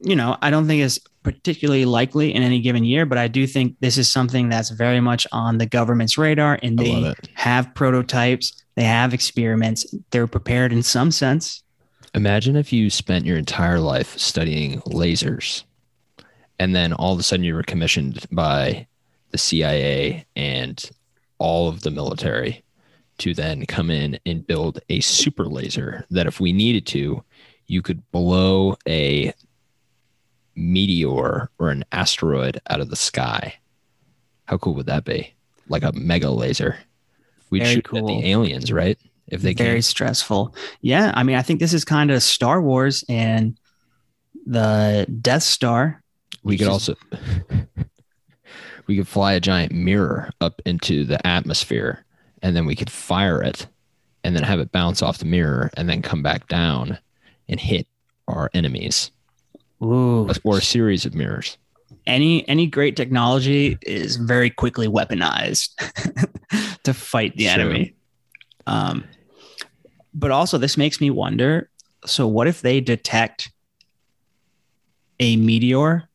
you 0.00 0.16
know, 0.16 0.36
I 0.42 0.50
don't 0.50 0.66
think 0.66 0.82
it's 0.82 0.98
particularly 1.22 1.84
likely 1.84 2.34
in 2.34 2.42
any 2.42 2.60
given 2.60 2.84
year, 2.84 3.06
but 3.06 3.18
I 3.18 3.28
do 3.28 3.46
think 3.46 3.76
this 3.80 3.98
is 3.98 4.10
something 4.10 4.48
that's 4.48 4.70
very 4.70 5.00
much 5.00 5.26
on 5.30 5.58
the 5.58 5.66
government's 5.66 6.18
radar, 6.18 6.58
and 6.64 6.76
they 6.76 7.14
have 7.34 7.72
prototypes, 7.74 8.64
they 8.74 8.84
have 8.84 9.14
experiments, 9.14 9.86
they're 10.10 10.26
prepared 10.26 10.72
in 10.72 10.82
some 10.82 11.12
sense. 11.12 11.62
Imagine 12.16 12.56
if 12.56 12.72
you 12.72 12.88
spent 12.88 13.26
your 13.26 13.36
entire 13.36 13.78
life 13.78 14.16
studying 14.18 14.80
lasers, 14.80 15.64
and 16.58 16.74
then 16.74 16.94
all 16.94 17.12
of 17.12 17.20
a 17.20 17.22
sudden 17.22 17.44
you 17.44 17.54
were 17.54 17.62
commissioned 17.62 18.24
by 18.32 18.86
the 19.32 19.38
CIA 19.38 20.24
and 20.34 20.90
all 21.36 21.68
of 21.68 21.82
the 21.82 21.90
military 21.90 22.64
to 23.18 23.34
then 23.34 23.66
come 23.66 23.90
in 23.90 24.18
and 24.24 24.46
build 24.46 24.80
a 24.88 25.00
super 25.00 25.44
laser 25.44 26.06
that, 26.10 26.26
if 26.26 26.40
we 26.40 26.54
needed 26.54 26.86
to, 26.86 27.22
you 27.66 27.82
could 27.82 28.10
blow 28.12 28.78
a 28.88 29.34
meteor 30.54 31.50
or 31.58 31.68
an 31.68 31.84
asteroid 31.92 32.58
out 32.70 32.80
of 32.80 32.88
the 32.88 32.96
sky. 32.96 33.54
How 34.46 34.56
cool 34.56 34.72
would 34.74 34.86
that 34.86 35.04
be? 35.04 35.34
Like 35.68 35.82
a 35.82 35.92
mega 35.92 36.30
laser. 36.30 36.78
We'd 37.50 37.64
Very 37.64 37.74
shoot 37.74 37.94
at 37.94 38.06
the 38.06 38.30
aliens, 38.30 38.72
right? 38.72 38.98
If 39.28 39.42
they 39.42 39.54
very 39.54 39.76
came. 39.76 39.82
stressful. 39.82 40.54
Yeah, 40.82 41.12
I 41.14 41.22
mean, 41.22 41.36
I 41.36 41.42
think 41.42 41.60
this 41.60 41.72
is 41.74 41.84
kind 41.84 42.10
of 42.10 42.22
Star 42.22 42.60
Wars 42.62 43.04
and 43.08 43.58
the 44.46 45.06
Death 45.20 45.42
Star. 45.42 46.02
We 46.44 46.56
could 46.56 46.66
Which 46.66 46.72
also 46.72 46.94
we 48.86 48.96
could 48.96 49.08
fly 49.08 49.32
a 49.32 49.40
giant 49.40 49.72
mirror 49.72 50.30
up 50.40 50.62
into 50.64 51.04
the 51.04 51.24
atmosphere 51.26 52.04
and 52.42 52.54
then 52.54 52.66
we 52.66 52.76
could 52.76 52.90
fire 52.90 53.42
it 53.42 53.66
and 54.22 54.34
then 54.36 54.42
have 54.44 54.60
it 54.60 54.70
bounce 54.72 55.02
off 55.02 55.18
the 55.18 55.24
mirror 55.24 55.70
and 55.76 55.88
then 55.88 56.02
come 56.02 56.22
back 56.22 56.46
down 56.48 56.98
and 57.48 57.58
hit 57.58 57.86
our 58.28 58.50
enemies 58.54 59.10
Ooh, 59.82 60.28
or 60.44 60.58
a 60.58 60.62
series 60.62 61.04
of 61.04 61.14
mirrors. 61.14 61.58
any 62.06 62.46
any 62.48 62.66
great 62.66 62.94
technology 62.96 63.76
is 63.82 64.16
very 64.16 64.50
quickly 64.50 64.86
weaponized 64.88 65.74
to 66.84 66.94
fight 66.94 67.36
the 67.36 67.44
Sure. 67.44 67.52
enemy. 67.54 67.94
Um, 68.68 69.04
but 70.16 70.30
also, 70.30 70.56
this 70.56 70.78
makes 70.78 71.00
me 71.00 71.10
wonder. 71.10 71.68
So, 72.06 72.26
what 72.26 72.48
if 72.48 72.62
they 72.62 72.80
detect 72.80 73.52
a 75.20 75.36
meteor, 75.36 76.08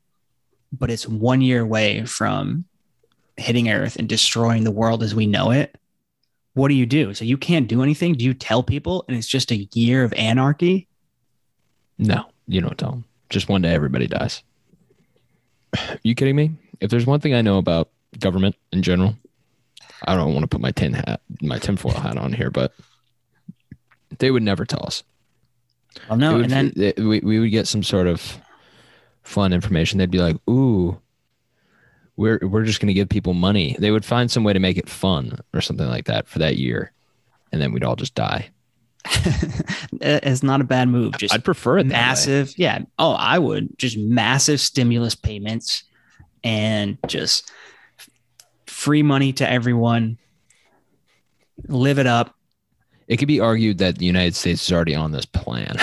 but 0.74 0.89
it's 0.89 1.08
one 1.08 1.41
year 1.41 1.62
away 1.62 2.03
from 2.05 2.65
hitting 3.38 3.70
Earth 3.70 3.96
and 3.98 4.10
destroying 4.10 4.63
the 4.63 4.72
world 4.72 5.03
as 5.03 5.13
we 5.13 5.27
know 5.27 5.51
it? 5.51 5.77
What 6.53 6.70
do 6.70 6.74
you 6.74 6.86
do? 6.86 7.13
So 7.13 7.24
you 7.24 7.38
can't 7.38 7.67
do 7.67 7.81
anything. 7.84 8.13
Do 8.13 8.25
you 8.25 8.34
tell 8.34 8.63
people, 8.63 9.05
and 9.08 9.15
it's 9.15 9.27
just 9.27 9.51
a 9.51 9.70
year 9.74 10.03
of 10.03 10.13
anarchy? 10.13 10.88
No, 11.98 12.25
you 12.48 12.60
don't 12.60 12.77
tell 12.77 12.91
them. 12.91 13.05
Just 13.29 13.48
one 13.50 13.62
day 13.62 13.74
everybody 13.74 14.08
dies. 14.08 14.41
Are 15.77 16.00
you 16.03 16.15
kidding 16.15 16.36
me? 16.36 16.51
If 16.81 16.89
there's 16.89 17.05
one 17.05 17.20
thing 17.20 17.36
I 17.36 17.41
know 17.41 17.60
about 17.60 17.89
government 18.20 18.55
in 18.74 18.81
general, 18.81 19.15
I 20.08 20.15
don't 20.15 20.34
want 20.34 20.43
to 20.43 20.48
put 20.48 20.60
my 20.60 20.72
tin 20.72 20.93
hat, 20.93 21.22
my 21.41 21.60
tinfoil 21.60 21.93
hat 21.93 22.17
on 22.17 22.34
here, 22.34 22.50
but 22.50 22.74
they 24.20 24.32
would 24.32 24.44
never 24.44 24.65
tell 24.65 24.84
us. 24.86 25.03
Well, 26.10 26.18
no, 26.18 26.36
would- 26.38 26.51
and 26.51 26.51
then 26.51 26.74
it- 26.75 27.00
we, 27.00 27.20
we 27.20 27.39
would 27.39 27.51
get 27.51 27.68
some 27.68 27.84
sort 27.84 28.08
of 28.08 28.38
fun 29.24 29.53
information. 29.53 29.98
They'd 30.00 30.10
be 30.12 30.20
like, 30.20 30.38
"Ooh, 30.50 31.00
we're 32.15 32.39
we're 32.41 32.63
just 32.65 32.80
going 32.80 32.88
to 32.88 32.94
give 32.94 33.10
people 33.10 33.34
money." 33.34 33.75
They 33.80 33.91
would 33.91 34.06
find 34.06 34.30
some 34.32 34.44
way 34.44 34.53
to 34.53 34.60
make 34.60 34.77
it 34.77 34.89
fun 34.89 35.38
or 35.53 35.62
something 35.62 35.88
like 35.88 36.06
that 36.06 36.27
for 36.27 36.39
that 36.39 36.58
year, 36.58 36.91
and 37.51 37.62
then 37.62 37.72
we'd 37.74 37.84
all 37.84 37.96
just 37.96 38.15
die. 38.15 38.50
it's 40.00 40.44
not 40.44 40.62
a 40.62 40.63
bad 40.63 40.88
move. 40.88 41.18
Just 41.18 41.34
I'd 41.34 41.44
prefer 41.44 41.80
it 41.80 41.88
massive 41.88 42.53
yeah 42.56 42.80
oh 43.00 43.13
i 43.13 43.39
would 43.39 43.75
just 43.80 43.98
massive 43.98 44.60
stimulus 44.62 45.15
payments 45.15 45.84
and 46.44 47.00
just 47.08 47.51
free 48.68 49.01
money 49.01 49.34
to 49.34 49.50
everyone 49.50 50.20
live 51.68 51.98
it 51.98 52.06
up 52.06 52.36
It 53.12 53.18
could 53.18 53.27
be 53.27 53.41
argued 53.41 53.80
that 53.80 53.98
the 53.98 54.06
United 54.06 54.38
States 54.38 54.63
is 54.63 54.72
already 54.72 54.96
on 54.96 55.12
this 55.12 55.25
plan. 55.25 55.75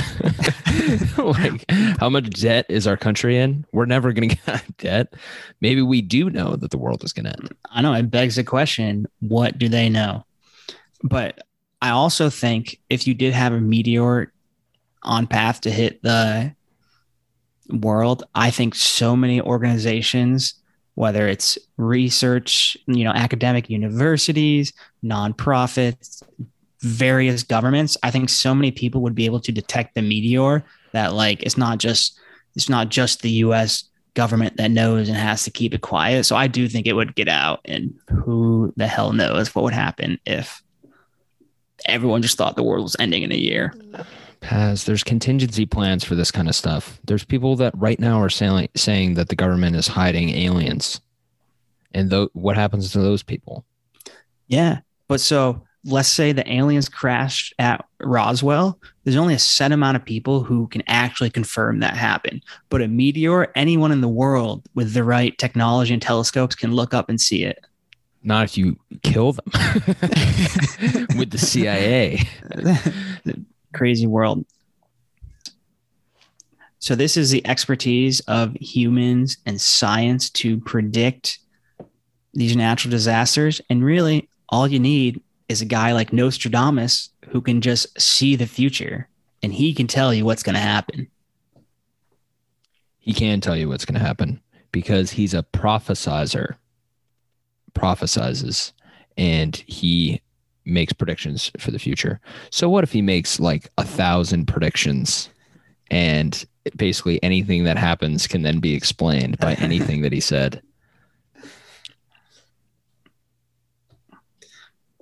like, 1.18 1.62
how 2.00 2.08
much 2.08 2.30
debt 2.30 2.64
is 2.70 2.86
our 2.86 2.96
country 2.96 3.36
in? 3.36 3.66
We're 3.70 3.84
never 3.84 4.14
going 4.14 4.28
to 4.30 4.34
get 4.34 4.48
out 4.48 4.66
of 4.66 4.76
debt. 4.78 5.14
Maybe 5.60 5.82
we 5.82 6.00
do 6.00 6.30
know 6.30 6.56
that 6.56 6.70
the 6.70 6.78
world 6.78 7.04
is 7.04 7.12
going 7.12 7.26
to 7.26 7.32
end. 7.32 7.50
i 7.70 7.82
know 7.82 7.92
it 7.92 8.10
begs 8.10 8.36
the 8.36 8.44
question 8.44 9.06
what 9.20 9.58
do 9.58 9.68
they 9.68 9.90
know 9.90 10.24
but 11.02 11.42
i 11.82 11.90
also 11.90 12.30
think 12.30 12.80
if 12.88 13.06
you 13.06 13.12
did 13.12 13.34
have 13.34 13.52
a 13.52 13.60
meteor 13.60 14.32
on 15.02 15.26
path 15.26 15.60
to 15.60 15.70
hit 15.70 16.02
the 16.02 16.50
world 17.68 18.24
i 18.34 18.50
think 18.50 18.74
so 18.74 19.14
many 19.14 19.38
organizations 19.40 20.54
whether 20.94 21.28
it's 21.28 21.58
research 21.76 22.76
you 22.86 23.04
know 23.04 23.12
academic 23.12 23.68
universities 23.68 24.72
nonprofits 25.04 26.22
various 26.80 27.42
governments 27.42 27.96
i 28.02 28.10
think 28.10 28.28
so 28.28 28.54
many 28.54 28.70
people 28.70 29.00
would 29.00 29.14
be 29.14 29.26
able 29.26 29.40
to 29.40 29.52
detect 29.52 29.94
the 29.94 30.02
meteor 30.02 30.64
that 30.92 31.12
like 31.12 31.42
it's 31.42 31.58
not 31.58 31.78
just 31.78 32.18
it's 32.54 32.68
not 32.68 32.88
just 32.88 33.22
the 33.22 33.30
us 33.30 33.84
government 34.14 34.56
that 34.56 34.70
knows 34.70 35.08
and 35.08 35.16
has 35.16 35.44
to 35.44 35.50
keep 35.50 35.74
it 35.74 35.80
quiet 35.80 36.24
so 36.24 36.36
i 36.36 36.46
do 36.46 36.68
think 36.68 36.86
it 36.86 36.94
would 36.94 37.14
get 37.14 37.28
out 37.28 37.60
and 37.64 37.92
who 38.10 38.72
the 38.76 38.86
hell 38.86 39.12
knows 39.12 39.54
what 39.54 39.64
would 39.64 39.74
happen 39.74 40.18
if 40.24 40.62
everyone 41.86 42.22
just 42.22 42.36
thought 42.36 42.56
the 42.56 42.62
world 42.62 42.82
was 42.82 42.96
ending 42.98 43.22
in 43.22 43.32
a 43.32 43.36
year 43.36 43.72
Paz, 44.40 44.84
there's 44.84 45.02
contingency 45.02 45.66
plans 45.66 46.04
for 46.04 46.14
this 46.14 46.30
kind 46.30 46.48
of 46.48 46.54
stuff. 46.54 47.00
There's 47.04 47.24
people 47.24 47.56
that 47.56 47.74
right 47.76 47.98
now 47.98 48.20
are 48.22 48.28
saying 48.28 48.68
saying 48.76 49.14
that 49.14 49.28
the 49.28 49.34
government 49.34 49.74
is 49.74 49.88
hiding 49.88 50.30
aliens, 50.30 51.00
and 51.92 52.08
tho- 52.08 52.30
what 52.34 52.56
happens 52.56 52.92
to 52.92 53.00
those 53.00 53.24
people? 53.24 53.64
Yeah. 54.46 54.80
But 55.08 55.20
so 55.20 55.62
let's 55.84 56.08
say 56.08 56.32
the 56.32 56.50
aliens 56.52 56.88
crashed 56.88 57.54
at 57.58 57.84
Roswell, 58.00 58.78
there's 59.04 59.16
only 59.16 59.34
a 59.34 59.38
set 59.38 59.72
amount 59.72 59.96
of 59.96 60.04
people 60.04 60.42
who 60.42 60.66
can 60.68 60.82
actually 60.86 61.30
confirm 61.30 61.80
that 61.80 61.96
happened. 61.96 62.42
But 62.68 62.82
a 62.82 62.88
meteor, 62.88 63.50
anyone 63.54 63.92
in 63.92 64.00
the 64.00 64.08
world 64.08 64.64
with 64.74 64.92
the 64.92 65.04
right 65.04 65.36
technology 65.38 65.92
and 65.92 66.02
telescopes 66.02 66.54
can 66.54 66.72
look 66.72 66.94
up 66.94 67.08
and 67.08 67.20
see 67.20 67.44
it. 67.44 67.64
Not 68.22 68.44
if 68.44 68.58
you 68.58 68.78
kill 69.02 69.32
them 69.32 69.46
with 71.16 71.30
the 71.30 71.38
CIA. 71.38 72.20
Crazy 73.74 74.06
world. 74.06 74.44
So, 76.80 76.94
this 76.94 77.16
is 77.16 77.30
the 77.30 77.46
expertise 77.46 78.20
of 78.20 78.54
humans 78.54 79.38
and 79.46 79.60
science 79.60 80.30
to 80.30 80.58
predict 80.58 81.38
these 82.34 82.56
natural 82.56 82.90
disasters. 82.90 83.60
And 83.68 83.84
really, 83.84 84.28
all 84.48 84.68
you 84.68 84.78
need 84.78 85.20
is 85.48 85.62
a 85.62 85.66
guy 85.66 85.92
like 85.92 86.12
Nostradamus 86.12 87.10
who 87.28 87.40
can 87.40 87.60
just 87.60 88.00
see 88.00 88.36
the 88.36 88.46
future 88.46 89.08
and 89.42 89.52
he 89.52 89.72
can 89.72 89.86
tell 89.86 90.12
you 90.12 90.24
what's 90.24 90.42
going 90.42 90.54
to 90.54 90.60
happen. 90.60 91.08
He 92.98 93.12
can 93.12 93.40
tell 93.40 93.56
you 93.56 93.68
what's 93.68 93.84
going 93.84 93.98
to 93.98 94.06
happen 94.06 94.40
because 94.72 95.10
he's 95.10 95.34
a 95.34 95.42
prophesizer, 95.42 96.56
prophesizes, 97.72 98.72
and 99.16 99.56
he 99.66 100.20
makes 100.64 100.92
predictions 100.92 101.50
for 101.58 101.70
the 101.70 101.78
future. 101.78 102.20
So, 102.50 102.68
what 102.68 102.84
if 102.84 102.92
he 102.92 103.00
makes 103.00 103.40
like 103.40 103.70
a 103.78 103.84
thousand 103.84 104.46
predictions 104.46 105.30
and 105.90 106.44
basically 106.76 107.22
anything 107.22 107.64
that 107.64 107.78
happens 107.78 108.26
can 108.26 108.42
then 108.42 108.58
be 108.58 108.74
explained 108.74 109.38
by 109.38 109.54
anything 109.58 110.02
that 110.02 110.12
he 110.12 110.20
said? 110.20 110.60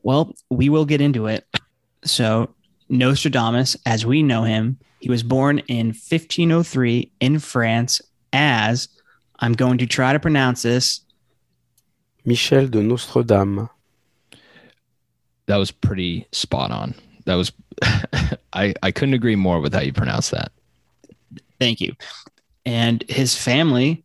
Well, 0.07 0.37
we 0.51 0.69
will 0.69 0.85
get 0.85 1.01
into 1.01 1.27
it. 1.27 1.45
So, 2.05 2.55
Nostradamus, 2.89 3.77
as 3.85 4.07
we 4.07 4.23
know 4.23 4.45
him, 4.45 4.79
he 5.01 5.11
was 5.11 5.25
born 5.25 5.59
in 5.67 5.89
1503 5.89 7.11
in 7.19 7.41
France 7.41 8.01
as, 8.33 8.89
I'm 9.41 9.55
going 9.55 9.79
to 9.79 9.87
try 9.87 10.13
to 10.13 10.21
pronounce 10.21 10.63
this, 10.63 11.01
Michel 12.25 12.69
de 12.69 12.85
Nostradame. 12.85 13.69
That 15.47 15.57
was 15.57 15.73
pretty 15.73 16.29
spot 16.31 16.71
on. 16.71 16.95
That 17.25 17.35
was, 17.35 17.51
I, 18.53 18.75
I 18.85 18.93
couldn't 18.93 19.15
agree 19.15 19.35
more 19.35 19.61
with 19.61 19.75
how 19.75 19.81
you 19.81 19.93
pronounce 19.93 20.31
that. 20.31 20.53
Thank 21.59 21.81
you. 21.81 21.97
And 22.65 23.03
his 23.09 23.37
family 23.37 24.05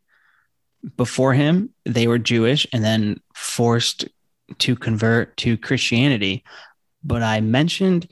before 0.98 1.36
him, 1.36 1.70
they 1.86 2.08
were 2.08 2.17
Jewish 2.17 2.65
and 2.74 2.84
then 2.84 3.22
forced 3.36 4.05
to 4.60 4.75
convert 4.75 5.36
to 5.38 5.58
Christianity, 5.58 6.43
but 7.03 7.24
I 7.24 7.41
mentioned 7.41 8.08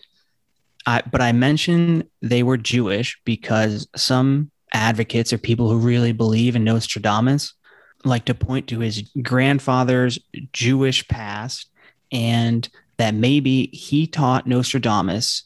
I 0.85 1.01
but 1.09 1.21
I 1.21 1.31
mentioned 1.31 2.05
they 2.21 2.43
were 2.43 2.57
Jewish 2.57 3.19
because 3.25 3.87
some 3.95 4.51
advocates 4.73 5.33
or 5.33 5.37
people 5.37 5.69
who 5.69 5.77
really 5.77 6.11
believe 6.11 6.55
in 6.55 6.63
Nostradamus 6.63 7.53
like 8.05 8.25
to 8.25 8.35
point 8.35 8.67
to 8.67 8.79
his 8.79 9.09
grandfather's 9.21 10.19
Jewish 10.53 11.07
past 11.07 11.69
and 12.11 12.67
that 12.97 13.13
maybe 13.13 13.67
he 13.67 14.07
taught 14.07 14.47
Nostradamus 14.47 15.43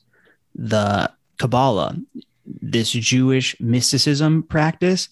the 0.56 1.12
Kabbalah, 1.40 1.98
this 2.46 2.92
Jewish 2.92 3.60
mysticism 3.60 4.44
practice. 4.44 5.10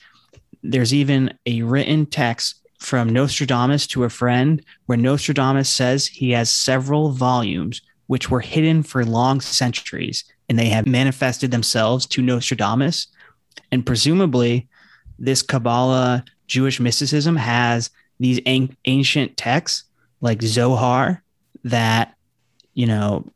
There's 0.62 0.94
even 0.94 1.38
a 1.46 1.64
written 1.64 2.06
text 2.06 2.61
from 2.82 3.10
Nostradamus 3.10 3.86
to 3.86 4.04
a 4.06 4.10
friend, 4.10 4.60
where 4.88 4.98
Nostradamus 4.98 5.70
says 5.70 6.08
he 6.08 6.32
has 6.32 6.50
several 6.50 7.12
volumes 7.12 7.80
which 8.08 8.32
were 8.32 8.42
hidden 8.42 8.82
for 8.82 9.06
long 9.06 9.40
centuries 9.40 10.26
and 10.50 10.58
they 10.58 10.66
have 10.66 10.88
manifested 10.88 11.52
themselves 11.52 12.08
to 12.08 12.24
Nostradamus. 12.24 13.08
And 13.72 13.86
presumably, 13.86 14.68
this 15.20 15.44
Kabbalah 15.44 16.26
Jewish 16.48 16.80
mysticism 16.80 17.36
has 17.36 17.92
these 18.20 18.42
an- 18.48 18.76
ancient 18.86 19.38
texts 19.38 19.84
like 20.20 20.42
Zohar 20.42 21.22
that, 21.64 22.16
you 22.74 22.88
know, 22.88 23.32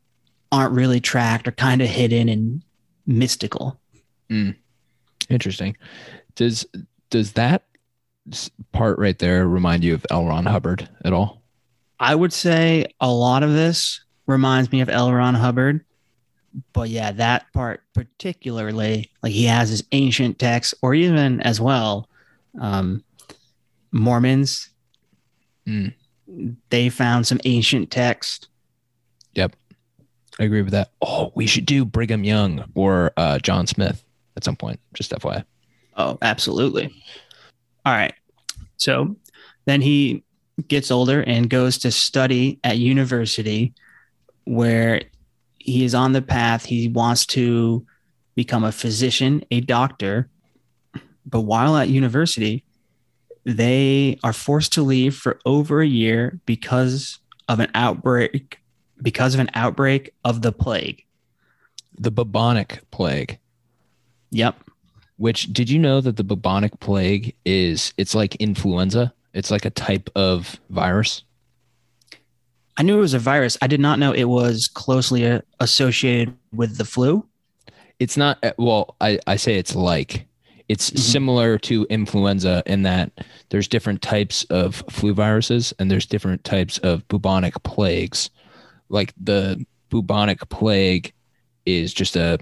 aren't 0.50 0.74
really 0.74 1.00
tracked 1.00 1.46
or 1.46 1.52
kind 1.52 1.80
of 1.80 1.88
hidden 1.88 2.28
and 2.28 2.62
mystical. 3.06 3.80
Mm. 4.28 4.56
Interesting. 5.30 5.76
Does 6.34 6.66
does 7.10 7.32
that 7.32 7.62
part 8.72 8.98
right 8.98 9.18
there 9.18 9.46
remind 9.46 9.84
you 9.84 9.94
of 9.94 10.06
L. 10.10 10.26
Ron 10.26 10.46
Hubbard 10.46 10.88
at 11.04 11.12
all? 11.12 11.42
I 11.98 12.14
would 12.14 12.32
say 12.32 12.86
a 13.00 13.10
lot 13.10 13.42
of 13.42 13.52
this 13.52 14.04
reminds 14.26 14.70
me 14.70 14.80
of 14.80 14.88
L. 14.88 15.12
Ron 15.12 15.34
Hubbard. 15.34 15.84
But 16.72 16.88
yeah, 16.88 17.12
that 17.12 17.52
part 17.52 17.82
particularly, 17.94 19.10
like 19.22 19.32
he 19.32 19.44
has 19.44 19.68
his 19.68 19.84
ancient 19.92 20.38
texts, 20.38 20.74
or 20.80 20.94
even 20.94 21.40
as 21.42 21.60
well, 21.60 22.08
um, 22.58 23.04
Mormons. 23.92 24.70
Mm. 25.66 25.92
They 26.70 26.88
found 26.88 27.26
some 27.26 27.40
ancient 27.44 27.90
text. 27.90 28.48
Yep, 29.34 29.54
I 30.38 30.44
agree 30.44 30.62
with 30.62 30.72
that. 30.72 30.92
Oh, 31.02 31.30
we 31.34 31.46
should 31.46 31.66
do 31.66 31.84
Brigham 31.84 32.24
Young 32.24 32.64
or 32.74 33.12
uh, 33.18 33.38
John 33.38 33.66
Smith 33.66 34.02
at 34.36 34.44
some 34.44 34.56
point. 34.56 34.80
Just 34.94 35.12
FYI. 35.12 35.44
Oh, 35.96 36.18
absolutely. 36.22 36.92
All 37.86 37.92
right. 37.92 38.14
So 38.76 39.16
then 39.64 39.80
he 39.80 40.24
gets 40.68 40.90
older 40.90 41.22
and 41.22 41.48
goes 41.48 41.78
to 41.78 41.92
study 41.92 42.58
at 42.64 42.78
university 42.78 43.72
where 44.44 45.02
he 45.58 45.84
is 45.84 45.94
on 45.94 46.12
the 46.12 46.20
path. 46.20 46.64
He 46.64 46.88
wants 46.88 47.26
to 47.26 47.86
become 48.34 48.64
a 48.64 48.72
physician, 48.72 49.44
a 49.52 49.60
doctor. 49.60 50.28
But 51.24 51.42
while 51.42 51.76
at 51.76 51.88
university, 51.88 52.64
they 53.44 54.18
are 54.24 54.32
forced 54.32 54.72
to 54.72 54.82
leave 54.82 55.14
for 55.16 55.38
over 55.46 55.80
a 55.80 55.86
year 55.86 56.40
because 56.44 57.20
of 57.48 57.60
an 57.60 57.70
outbreak 57.74 58.58
because 59.02 59.34
of 59.34 59.40
an 59.40 59.50
outbreak 59.54 60.14
of 60.24 60.42
the 60.42 60.52
plague. 60.52 61.04
The 61.98 62.10
bubonic 62.10 62.80
plague. 62.90 63.38
Yep. 64.30 64.65
Which 65.16 65.52
did 65.52 65.70
you 65.70 65.78
know 65.78 66.00
that 66.00 66.16
the 66.16 66.24
bubonic 66.24 66.78
plague 66.80 67.34
is 67.44 67.92
it's 67.96 68.14
like 68.14 68.34
influenza? 68.36 69.12
It's 69.32 69.50
like 69.50 69.64
a 69.64 69.70
type 69.70 70.10
of 70.14 70.60
virus. 70.70 71.22
I 72.76 72.82
knew 72.82 72.98
it 72.98 73.00
was 73.00 73.14
a 73.14 73.18
virus. 73.18 73.56
I 73.62 73.66
did 73.66 73.80
not 73.80 73.98
know 73.98 74.12
it 74.12 74.24
was 74.24 74.68
closely 74.68 75.26
uh, 75.26 75.40
associated 75.60 76.34
with 76.52 76.76
the 76.76 76.84
flu. 76.84 77.26
It's 77.98 78.16
not 78.18 78.38
uh, 78.44 78.52
well, 78.58 78.96
I, 79.00 79.18
I 79.26 79.36
say 79.36 79.56
it's 79.56 79.74
like 79.74 80.26
it's 80.68 80.90
Mhm. 80.90 80.98
similar 80.98 81.58
to 81.60 81.86
influenza 81.88 82.62
in 82.66 82.82
that 82.82 83.12
there's 83.48 83.68
different 83.68 84.02
types 84.02 84.44
of 84.50 84.82
flu 84.90 85.14
viruses 85.14 85.72
and 85.78 85.90
there's 85.90 86.04
different 86.06 86.44
types 86.44 86.76
of 86.78 87.06
bubonic 87.08 87.62
plagues. 87.62 88.28
Like 88.90 89.14
the 89.18 89.64
bubonic 89.88 90.46
plague 90.50 91.12
is 91.64 91.94
just 91.94 92.16
a 92.16 92.38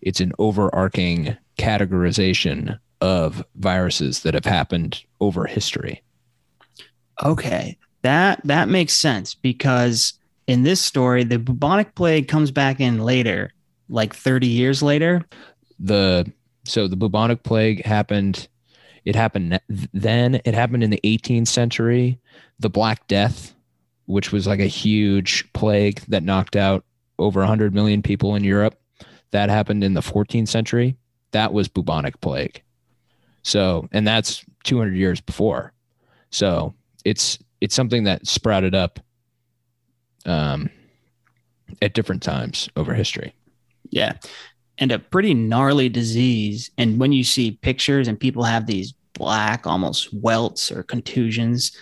it's 0.00 0.20
an 0.20 0.32
overarching 0.40 1.36
categorization 1.58 2.78
of 3.00 3.44
viruses 3.56 4.20
that 4.20 4.34
have 4.34 4.44
happened 4.44 5.02
over 5.20 5.46
history. 5.46 6.02
Okay, 7.22 7.76
that 8.02 8.40
that 8.44 8.68
makes 8.68 8.92
sense 8.94 9.34
because 9.34 10.14
in 10.46 10.62
this 10.62 10.80
story, 10.80 11.24
the 11.24 11.38
bubonic 11.38 11.94
plague 11.94 12.28
comes 12.28 12.50
back 12.50 12.80
in 12.80 12.98
later, 13.00 13.52
like 13.88 14.14
30 14.14 14.46
years 14.46 14.82
later. 14.82 15.24
The 15.78 16.30
so 16.64 16.88
the 16.88 16.96
bubonic 16.96 17.42
plague 17.42 17.84
happened 17.84 18.48
it 19.04 19.14
happened 19.14 19.60
then 19.68 20.40
it 20.44 20.54
happened 20.54 20.82
in 20.82 20.90
the 20.90 21.00
18th 21.04 21.48
century. 21.48 22.18
The 22.58 22.70
Black 22.70 23.06
Death, 23.06 23.54
which 24.06 24.32
was 24.32 24.46
like 24.46 24.60
a 24.60 24.66
huge 24.66 25.50
plague 25.52 26.00
that 26.08 26.22
knocked 26.22 26.56
out 26.56 26.84
over 27.18 27.40
100 27.40 27.74
million 27.74 28.02
people 28.02 28.34
in 28.34 28.44
Europe, 28.44 28.76
that 29.30 29.50
happened 29.50 29.84
in 29.84 29.94
the 29.94 30.00
14th 30.00 30.48
century. 30.48 30.96
That 31.34 31.52
was 31.52 31.68
bubonic 31.68 32.20
plague. 32.20 32.62
So, 33.42 33.88
and 33.92 34.06
that's 34.06 34.44
200 34.62 34.94
years 34.96 35.20
before. 35.20 35.72
So, 36.30 36.74
it's 37.04 37.38
it's 37.60 37.74
something 37.74 38.04
that 38.04 38.26
sprouted 38.26 38.74
up 38.74 39.00
um, 40.26 40.70
at 41.82 41.94
different 41.94 42.22
times 42.22 42.68
over 42.76 42.94
history. 42.94 43.34
Yeah. 43.90 44.14
And 44.78 44.90
a 44.92 44.98
pretty 44.98 45.34
gnarly 45.34 45.88
disease. 45.88 46.70
And 46.78 46.98
when 46.98 47.12
you 47.12 47.24
see 47.24 47.52
pictures 47.52 48.08
and 48.08 48.18
people 48.18 48.42
have 48.42 48.66
these 48.66 48.92
black, 49.14 49.66
almost 49.66 50.12
welts 50.12 50.70
or 50.72 50.82
contusions, 50.82 51.76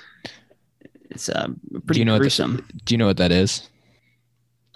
it's 1.10 1.28
uh, 1.28 1.48
pretty 1.86 2.00
you 2.00 2.04
know 2.04 2.12
what 2.12 2.18
the- 2.18 2.22
gruesome. 2.24 2.66
Do 2.84 2.94
you 2.94 2.98
know 2.98 3.06
what 3.06 3.16
that 3.18 3.32
is? 3.32 3.68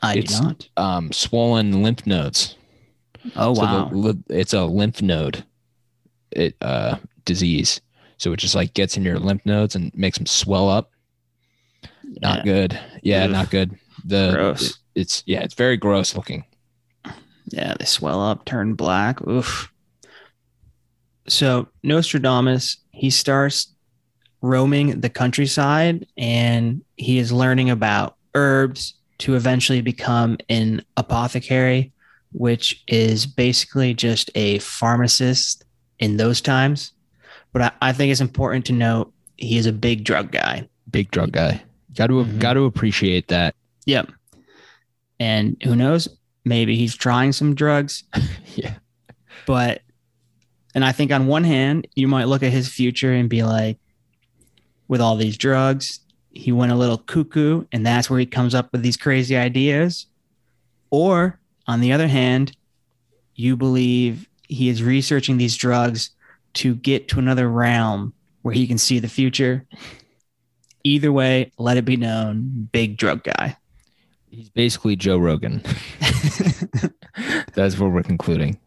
I 0.02 0.14
do 0.14 0.18
it's- 0.20 0.40
not. 0.40 0.68
Um, 0.76 1.12
swollen 1.12 1.82
lymph 1.82 2.06
nodes. 2.06 2.56
Oh, 3.34 3.54
So 3.54 3.62
wow. 3.62 3.88
the, 3.92 4.22
it's 4.28 4.52
a 4.52 4.64
lymph 4.64 5.02
node 5.02 5.44
it, 6.30 6.56
uh, 6.60 6.96
disease. 7.24 7.80
So 8.18 8.32
it 8.32 8.36
just 8.38 8.54
like 8.54 8.74
gets 8.74 8.96
in 8.96 9.02
your 9.02 9.18
lymph 9.18 9.44
nodes 9.44 9.74
and 9.74 9.92
makes 9.94 10.18
them 10.18 10.26
swell 10.26 10.68
up. 10.68 10.90
Not 12.22 12.38
Yeah. 12.38 12.42
good. 12.44 12.80
Yeah, 13.02 13.24
Ugh. 13.24 13.30
not 13.30 13.50
good. 13.50 13.76
The 14.04 14.30
Gross. 14.32 14.70
it- 14.70 14.76
it's 14.94 15.22
yeah, 15.26 15.40
it's 15.42 15.54
very 15.54 15.76
gross 15.76 16.14
looking. 16.16 16.44
Yeah, 17.48 17.74
they 17.78 17.84
swell 17.84 18.22
up, 18.22 18.44
turn 18.46 18.74
black. 18.74 19.20
Oof. 19.26 19.70
So 21.28 21.68
Nostradamus, 21.82 22.78
he 22.90 23.10
starts 23.10 23.74
roaming 24.42 25.00
the 25.00 25.10
countryside 25.10 26.06
and 26.16 26.82
he 26.96 27.18
is 27.18 27.32
learning 27.32 27.68
about 27.70 28.16
herbs 28.34 28.94
to 29.18 29.34
eventually 29.34 29.80
become 29.80 30.38
an 30.48 30.82
apothecary, 30.96 31.92
which 32.32 32.82
is 32.88 33.26
basically 33.26 33.94
just 33.94 34.30
a 34.34 34.58
pharmacist 34.58 35.64
in 35.98 36.16
those 36.16 36.40
times. 36.40 36.92
But 37.52 37.62
I, 37.62 37.72
I 37.82 37.92
think 37.92 38.10
it's 38.12 38.20
important 38.20 38.66
to 38.66 38.72
note 38.72 39.12
he 39.36 39.56
is 39.56 39.66
a 39.66 39.72
big 39.72 40.04
drug 40.04 40.30
guy. 40.32 40.68
Big 40.90 41.10
drug 41.10 41.32
guy. 41.32 41.62
Got 41.94 42.08
to 42.08 42.14
Mhm. 42.14 42.38
got 42.38 42.54
to 42.54 42.64
appreciate 42.64 43.28
that. 43.28 43.54
Yep. 43.86 44.10
And 45.18 45.56
who 45.64 45.74
knows? 45.76 46.08
Maybe 46.44 46.76
he's 46.76 46.94
trying 46.94 47.32
some 47.32 47.54
drugs. 47.54 48.04
Yeah. 48.54 48.76
But, 49.46 49.82
and 50.74 50.82
I 50.82 50.92
think 50.92 51.12
on 51.12 51.26
one 51.26 51.44
hand, 51.44 51.86
you 51.94 52.08
might 52.08 52.24
look 52.24 52.42
at 52.42 52.52
his 52.52 52.68
future 52.68 53.12
and 53.12 53.28
be 53.28 53.42
like, 53.42 53.78
with 54.88 55.00
all 55.02 55.16
these 55.16 55.36
drugs, 55.36 56.00
he 56.30 56.52
went 56.52 56.72
a 56.72 56.76
little 56.76 56.96
cuckoo, 56.96 57.64
and 57.72 57.84
that's 57.84 58.08
where 58.08 58.18
he 58.18 58.24
comes 58.26 58.54
up 58.54 58.72
with 58.72 58.80
these 58.82 58.96
crazy 58.96 59.36
ideas. 59.36 60.06
Or 60.90 61.38
on 61.66 61.81
the 61.81 61.92
other 61.92 62.09
hand, 62.09 62.57
you 63.35 63.57
believe 63.57 64.29
he 64.48 64.68
is 64.68 64.83
researching 64.83 65.37
these 65.37 65.57
drugs 65.57 66.11
to 66.55 66.74
get 66.74 67.09
to 67.09 67.18
another 67.18 67.48
realm 67.48 68.14
where 68.42 68.55
he 68.55 68.66
can 68.66 68.79
see 68.79 68.98
the 68.98 69.09
future. 69.09 69.64
Either 70.85 71.12
way, 71.12 71.52
let 71.59 71.76
it 71.76 71.85
be 71.85 71.96
known, 71.96 72.68
big 72.72 72.96
drug 72.96 73.24
guy. 73.24 73.57
He's 74.31 74.48
basically 74.50 74.96
Joe 74.96 75.18
Rogan. 75.18 75.62
That's 77.55 77.79
what 77.79 77.90
we're 77.90 78.02
concluding. 78.02 78.59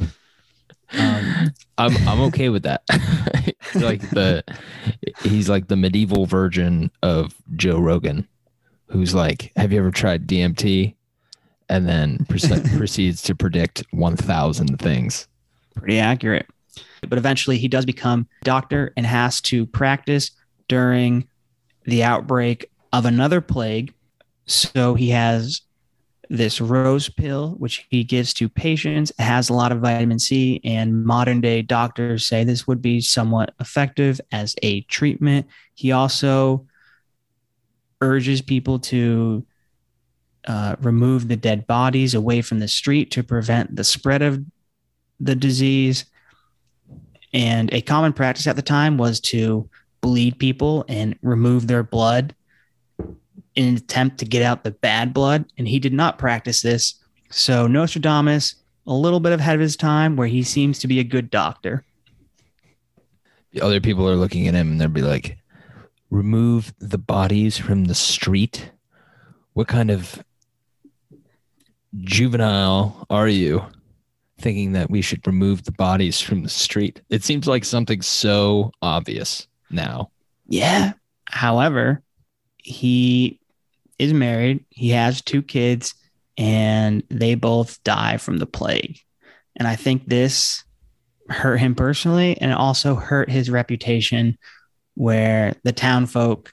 um, 0.00 1.52
I'm 1.76 1.96
I'm 2.08 2.20
okay 2.22 2.48
with 2.48 2.62
that. 2.62 2.82
like 3.74 4.00
the 4.10 4.44
he's 5.22 5.48
like 5.48 5.68
the 5.68 5.76
medieval 5.76 6.26
version 6.26 6.90
of 7.02 7.34
Joe 7.56 7.78
Rogan, 7.78 8.28
who's 8.86 9.14
like, 9.14 9.52
"Have 9.56 9.72
you 9.72 9.80
ever 9.80 9.90
tried 9.90 10.26
DMT?" 10.26 10.94
And 11.68 11.86
then 11.88 12.18
proce- 12.28 12.76
proceeds 12.78 13.22
to 13.22 13.34
predict 13.34 13.84
one 13.90 14.16
thousand 14.16 14.78
things. 14.78 15.28
pretty 15.74 15.98
accurate. 15.98 16.46
But 17.08 17.18
eventually 17.18 17.58
he 17.58 17.68
does 17.68 17.84
become 17.84 18.26
a 18.42 18.44
doctor 18.44 18.92
and 18.96 19.06
has 19.06 19.40
to 19.42 19.66
practice 19.66 20.30
during 20.68 21.28
the 21.84 22.02
outbreak 22.04 22.70
of 22.92 23.04
another 23.06 23.40
plague. 23.40 23.92
So 24.46 24.94
he 24.94 25.10
has 25.10 25.60
this 26.30 26.60
rose 26.60 27.08
pill, 27.08 27.54
which 27.58 27.86
he 27.90 28.04
gives 28.04 28.34
to 28.34 28.48
patients. 28.48 29.10
It 29.18 29.22
has 29.22 29.48
a 29.48 29.54
lot 29.54 29.72
of 29.72 29.80
vitamin 29.80 30.18
C, 30.18 30.60
and 30.64 31.04
modern 31.04 31.40
day 31.40 31.62
doctors 31.62 32.26
say 32.26 32.44
this 32.44 32.66
would 32.66 32.82
be 32.82 33.00
somewhat 33.00 33.54
effective 33.60 34.20
as 34.30 34.54
a 34.62 34.82
treatment. 34.82 35.46
He 35.74 35.92
also 35.92 36.66
urges 38.00 38.42
people 38.42 38.78
to 38.78 39.44
uh, 40.48 40.76
remove 40.80 41.28
the 41.28 41.36
dead 41.36 41.66
bodies 41.66 42.14
away 42.14 42.40
from 42.40 42.58
the 42.58 42.66
street 42.66 43.10
to 43.10 43.22
prevent 43.22 43.76
the 43.76 43.84
spread 43.84 44.22
of 44.22 44.42
the 45.20 45.36
disease. 45.36 46.06
And 47.34 47.72
a 47.72 47.82
common 47.82 48.14
practice 48.14 48.46
at 48.46 48.56
the 48.56 48.62
time 48.62 48.96
was 48.96 49.20
to 49.20 49.68
bleed 50.00 50.38
people 50.38 50.86
and 50.88 51.18
remove 51.20 51.66
their 51.66 51.82
blood 51.82 52.34
in 53.56 53.68
an 53.68 53.76
attempt 53.76 54.18
to 54.18 54.24
get 54.24 54.42
out 54.42 54.64
the 54.64 54.70
bad 54.70 55.12
blood. 55.12 55.44
And 55.58 55.68
he 55.68 55.78
did 55.78 55.92
not 55.92 56.18
practice 56.18 56.62
this. 56.62 56.94
So 57.28 57.66
Nostradamus, 57.66 58.54
a 58.86 58.94
little 58.94 59.20
bit 59.20 59.38
ahead 59.38 59.54
of 59.54 59.60
his 59.60 59.76
time, 59.76 60.16
where 60.16 60.28
he 60.28 60.42
seems 60.42 60.78
to 60.78 60.88
be 60.88 60.98
a 60.98 61.04
good 61.04 61.28
doctor. 61.28 61.84
The 63.52 63.60
other 63.60 63.82
people 63.82 64.08
are 64.08 64.16
looking 64.16 64.48
at 64.48 64.54
him 64.54 64.72
and 64.72 64.80
they'll 64.80 64.88
be 64.88 65.02
like, 65.02 65.36
"Remove 66.08 66.72
the 66.78 66.96
bodies 66.96 67.58
from 67.58 67.84
the 67.84 67.94
street." 67.94 68.70
What 69.52 69.68
kind 69.68 69.90
of 69.90 70.22
juvenile 72.00 73.06
are 73.10 73.28
you? 73.28 73.64
Thinking 74.40 74.72
that 74.72 74.90
we 74.90 75.02
should 75.02 75.26
remove 75.26 75.64
the 75.64 75.72
bodies 75.72 76.20
from 76.20 76.42
the 76.42 76.48
street. 76.48 77.02
It 77.10 77.24
seems 77.24 77.48
like 77.48 77.64
something 77.64 78.02
so 78.02 78.72
obvious 78.80 79.48
now. 79.70 80.10
Yeah. 80.48 80.92
However, 81.24 82.02
he 82.58 83.40
is 83.98 84.12
married, 84.12 84.64
he 84.70 84.90
has 84.90 85.22
two 85.22 85.42
kids, 85.42 85.94
and 86.36 87.02
they 87.10 87.34
both 87.34 87.82
die 87.82 88.16
from 88.16 88.38
the 88.38 88.46
plague. 88.46 89.00
And 89.56 89.66
I 89.66 89.74
think 89.74 90.06
this 90.06 90.62
hurt 91.28 91.56
him 91.56 91.74
personally 91.74 92.38
and 92.40 92.52
also 92.52 92.94
hurt 92.94 93.30
his 93.30 93.50
reputation 93.50 94.38
where 94.94 95.54
the 95.64 95.72
town 95.72 96.06
folk 96.06 96.52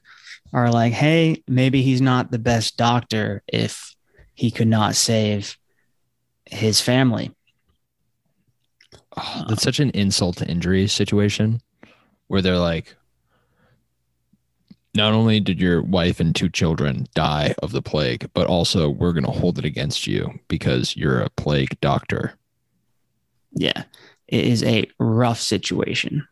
are 0.54 0.72
like, 0.72 0.94
hey, 0.94 1.44
maybe 1.48 1.82
he's 1.82 2.02
not 2.02 2.32
the 2.32 2.40
best 2.40 2.78
doctor 2.78 3.44
if 3.48 3.95
he 4.36 4.52
could 4.52 4.68
not 4.68 4.96
save 4.96 5.58
his 6.46 6.82
family. 6.82 7.32
Oh, 9.18 9.46
that's 9.48 9.64
such 9.64 9.80
an 9.80 9.92
insult 9.92 10.38
to 10.38 10.48
injury 10.48 10.88
situation 10.88 11.62
where 12.28 12.42
they're 12.42 12.60
like, 12.60 12.96
not 14.94 15.14
only 15.14 15.40
did 15.40 15.60
your 15.60 15.82
wife 15.82 16.20
and 16.20 16.34
two 16.34 16.50
children 16.50 17.08
die 17.16 17.54
of 17.62 17.72
the 17.72 17.82
plague, 17.82 18.30
but 18.34 18.48
also 18.48 18.90
we're 18.90 19.14
going 19.14 19.26
to 19.26 19.32
hold 19.32 19.60
it 19.60 19.66
against 19.66 20.08
you 20.08 20.40
because 20.48 20.96
you're 20.96 21.20
a 21.20 21.30
plague 21.32 21.80
doctor. 21.82 22.34
Yeah, 23.52 23.84
it 24.28 24.46
is 24.46 24.64
a 24.64 24.90
rough 25.00 25.40
situation. 25.40 26.28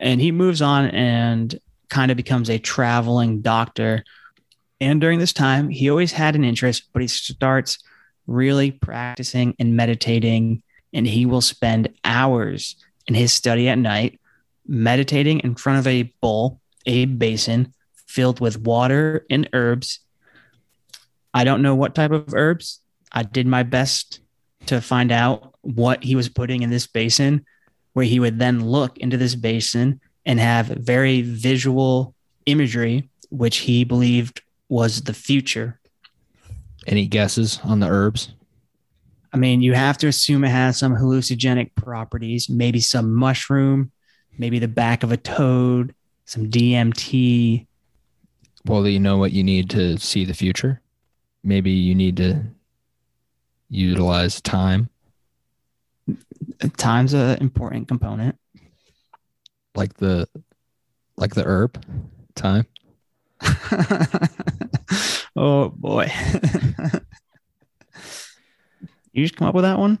And 0.00 0.20
he 0.20 0.30
moves 0.30 0.62
on 0.62 0.86
and 0.86 1.58
kind 1.88 2.10
of 2.10 2.16
becomes 2.16 2.50
a 2.50 2.58
traveling 2.58 3.40
doctor. 3.40 4.04
And 4.80 5.00
during 5.00 5.18
this 5.18 5.32
time, 5.32 5.68
he 5.68 5.90
always 5.90 6.12
had 6.12 6.36
an 6.36 6.44
interest, 6.44 6.84
but 6.92 7.02
he 7.02 7.08
starts 7.08 7.78
really 8.26 8.70
practicing 8.70 9.54
and 9.58 9.76
meditating. 9.76 10.62
And 10.92 11.06
he 11.06 11.26
will 11.26 11.40
spend 11.40 11.88
hours 12.04 12.76
in 13.06 13.14
his 13.14 13.32
study 13.32 13.68
at 13.68 13.78
night, 13.78 14.20
meditating 14.66 15.40
in 15.40 15.54
front 15.54 15.80
of 15.80 15.86
a 15.86 16.04
bowl, 16.20 16.60
a 16.86 17.04
basin 17.06 17.74
filled 18.06 18.40
with 18.40 18.58
water 18.60 19.26
and 19.28 19.48
herbs. 19.52 20.00
I 21.34 21.44
don't 21.44 21.62
know 21.62 21.74
what 21.74 21.94
type 21.94 22.10
of 22.10 22.34
herbs. 22.34 22.80
I 23.12 23.22
did 23.22 23.46
my 23.46 23.62
best 23.62 24.20
to 24.66 24.80
find 24.80 25.12
out 25.12 25.54
what 25.60 26.02
he 26.02 26.14
was 26.14 26.28
putting 26.28 26.62
in 26.62 26.70
this 26.70 26.86
basin, 26.86 27.44
where 27.92 28.04
he 28.04 28.20
would 28.20 28.38
then 28.38 28.64
look 28.64 28.96
into 28.98 29.16
this 29.16 29.34
basin 29.34 30.00
and 30.24 30.40
have 30.40 30.66
very 30.66 31.22
visual 31.22 32.14
imagery, 32.46 33.08
which 33.30 33.58
he 33.58 33.84
believed 33.84 34.42
was 34.68 35.02
the 35.02 35.14
future. 35.14 35.80
Any 36.86 37.06
guesses 37.06 37.60
on 37.64 37.80
the 37.80 37.88
herbs? 37.88 38.30
I 39.32 39.36
mean, 39.36 39.60
you 39.60 39.74
have 39.74 39.98
to 39.98 40.08
assume 40.08 40.44
it 40.44 40.48
has 40.48 40.78
some 40.78 40.96
hallucinogenic 40.96 41.74
properties, 41.74 42.48
maybe 42.48 42.80
some 42.80 43.14
mushroom, 43.14 43.92
maybe 44.38 44.58
the 44.58 44.68
back 44.68 45.02
of 45.02 45.12
a 45.12 45.16
toad, 45.16 45.94
some 46.24 46.50
DMT. 46.50 47.66
Well, 48.64 48.82
do 48.82 48.88
you 48.88 49.00
know 49.00 49.18
what 49.18 49.32
you 49.32 49.44
need 49.44 49.68
to 49.70 49.98
see 49.98 50.24
the 50.24 50.34
future? 50.34 50.80
Maybe 51.44 51.70
you 51.70 51.94
need 51.94 52.16
to 52.18 52.42
utilize 53.68 54.40
time, 54.40 54.88
Time's 56.76 57.14
an 57.14 57.38
important 57.38 57.88
component. 57.88 58.36
like 59.74 59.94
the 59.94 60.28
like 61.16 61.34
the 61.34 61.44
herb 61.44 61.84
thyme. 62.34 62.66
oh 65.38 65.68
boy. 65.70 66.10
you 69.12 69.24
just 69.24 69.36
come 69.36 69.48
up 69.48 69.54
with 69.54 69.64
that 69.64 69.78
one? 69.78 69.98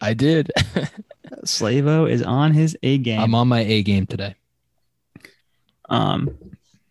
I 0.00 0.14
did. 0.14 0.50
Slavo 1.44 2.10
is 2.10 2.22
on 2.22 2.52
his 2.52 2.76
A 2.82 2.98
game. 2.98 3.20
I'm 3.20 3.34
on 3.34 3.48
my 3.48 3.60
A 3.60 3.82
game 3.82 4.06
today. 4.06 4.34
Um, 5.88 6.36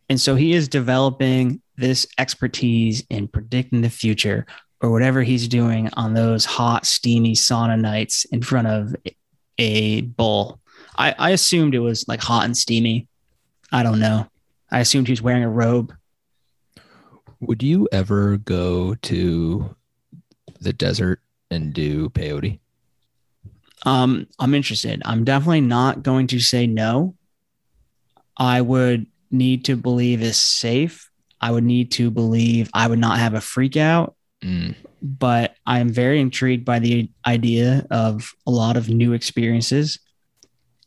and 0.10 0.20
so 0.20 0.36
he 0.36 0.54
is 0.54 0.68
developing 0.68 1.62
this 1.76 2.08
expertise 2.18 3.04
in 3.10 3.28
predicting 3.28 3.82
the 3.82 3.90
future 3.90 4.46
or 4.82 4.92
whatever 4.92 5.22
he's 5.24 5.48
doing 5.48 5.90
on 5.94 6.14
those 6.14 6.46
hot, 6.46 6.86
steamy 6.86 7.34
sauna 7.34 7.80
nights 7.80 8.26
in 8.26 8.42
front 8.42 8.68
of 8.68 8.96
a 9.58 10.02
bull. 10.02 10.60
I, 10.98 11.14
I 11.18 11.30
assumed 11.32 11.76
it 11.76 11.80
was 11.80 12.08
like 12.08 12.22
hot 12.22 12.46
and 12.46 12.58
steamy. 12.58 13.08
I 13.72 13.84
don't 13.84 14.00
know. 14.00 14.28
I 14.72 14.80
assumed 14.80 15.08
he 15.08 15.14
was 15.14 15.22
wearing 15.22 15.44
a 15.44 15.50
robe. 15.50 15.94
Would 17.40 17.62
you 17.64 17.88
ever 17.92 18.38
go 18.38 18.96
to 18.96 19.76
the 20.60 20.74
desert 20.74 21.22
and 21.52 21.74
do 21.74 22.10
peyote? 22.10 22.60
Um, 23.86 24.28
I'm 24.40 24.56
interested. 24.56 25.02
I'm 25.06 25.24
definitely 25.24 25.62
not 25.62 26.04
going 26.04 26.28
to 26.28 26.40
say 26.40 26.66
no. 26.66 27.16
I 28.38 28.62
would 28.62 29.06
need 29.30 29.66
to 29.66 29.76
believe 29.76 30.22
it's 30.22 30.38
safe. 30.38 31.10
I 31.40 31.52
would 31.52 31.64
need 31.64 31.92
to 31.94 32.10
believe 32.10 32.70
I 32.74 32.88
would 32.88 33.00
not 33.00 33.20
have 33.20 33.34
a 33.34 33.42
freak 33.42 33.78
out, 33.78 34.16
Mm. 34.44 34.76
but 35.02 35.56
I 35.66 35.80
am 35.80 35.90
very 35.90 36.20
intrigued 36.22 36.64
by 36.66 36.78
the 36.80 37.10
idea 37.26 37.86
of 37.90 38.32
a 38.46 38.52
lot 38.52 38.78
of 38.78 38.88
new 38.90 39.14
experiences 39.14 39.98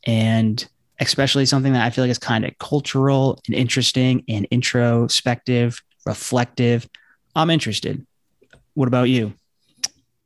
and 0.05 0.65
especially 1.01 1.47
something 1.47 1.73
that 1.73 1.85
I 1.85 1.91
feel 1.91 2.05
like 2.05 2.11
is 2.13 2.19
kind 2.19 2.45
of 2.45 2.57
cultural 2.59 3.41
and 3.47 3.57
interesting 3.57 4.23
and 4.29 4.47
introspective, 4.53 5.83
reflective. 6.11 6.89
I'm 7.37 7.51
interested. 7.51 8.05
What 8.75 8.89
about 8.89 9.05
you? 9.09 9.33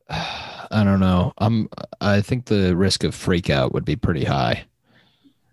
I 0.08 0.82
don't 0.82 1.00
know. 1.00 1.32
I'm. 1.38 1.68
I 2.00 2.20
think 2.22 2.46
the 2.46 2.74
risk 2.74 3.04
of 3.04 3.14
freak 3.14 3.50
out 3.50 3.72
would 3.74 3.84
be 3.84 3.96
pretty 3.96 4.24
high. 4.24 4.64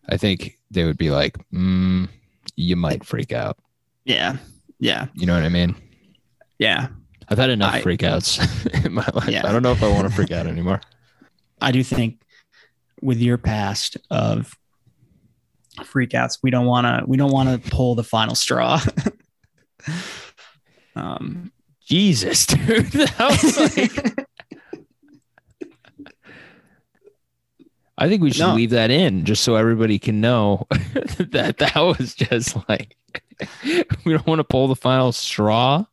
I 0.10 0.16
think 0.18 0.58
they 0.72 0.86
would 0.86 0.98
be 0.98 1.12
like, 1.12 1.38
mm, 1.54 2.08
"You 2.56 2.76
might 2.78 3.06
freak 3.06 3.34
out." 3.34 3.58
Yeah. 4.06 4.38
Yeah. 4.80 5.08
You 5.14 5.26
know 5.26 5.36
what 5.36 5.44
I 5.44 5.50
mean? 5.50 5.76
Yeah. 6.60 6.88
I've 7.28 7.38
had 7.38 7.50
enough 7.50 7.76
I- 7.76 7.82
freakouts 7.82 8.32
in 8.86 8.94
my 8.94 9.08
life. 9.14 9.30
Yeah. 9.30 9.46
I 9.48 9.52
don't 9.52 9.64
know 9.64 9.74
if 9.74 9.84
I 9.84 9.90
want 9.90 10.08
to 10.08 10.14
freak 10.14 10.32
out 10.32 10.48
anymore. 10.48 10.82
I 11.62 11.72
do 11.72 11.84
think 11.84 12.22
with 13.02 13.20
your 13.20 13.38
past 13.38 13.98
of 14.10 14.56
freakouts, 15.80 16.40
we 16.42 16.52
don't 16.52 16.66
want 16.66 16.88
to 16.88 17.04
we 17.06 17.18
don't 17.18 17.32
want 17.32 17.64
to 17.64 17.70
pull 17.70 17.96
the 17.96 18.04
final 18.04 18.36
straw. 18.36 18.82
um, 20.96 21.52
Jesus, 21.86 22.46
dude. 22.48 22.94
Like, 23.20 24.28
I 27.98 28.08
think 28.10 28.24
we 28.24 28.32
should 28.32 28.42
No. 28.48 28.56
leave 28.56 28.72
that 28.72 28.90
in 28.90 29.26
just 29.26 29.44
so 29.44 29.56
everybody 29.56 30.00
can 30.00 30.22
know 30.22 30.66
that 30.72 31.58
that 31.60 31.76
was 31.76 32.16
just 32.16 32.58
like 32.68 32.98
we 34.06 34.14
don't 34.14 34.26
want 34.26 34.40
to 34.40 34.44
pull 34.44 34.68
the 34.68 34.76
final 34.76 35.12
straw. 35.12 35.86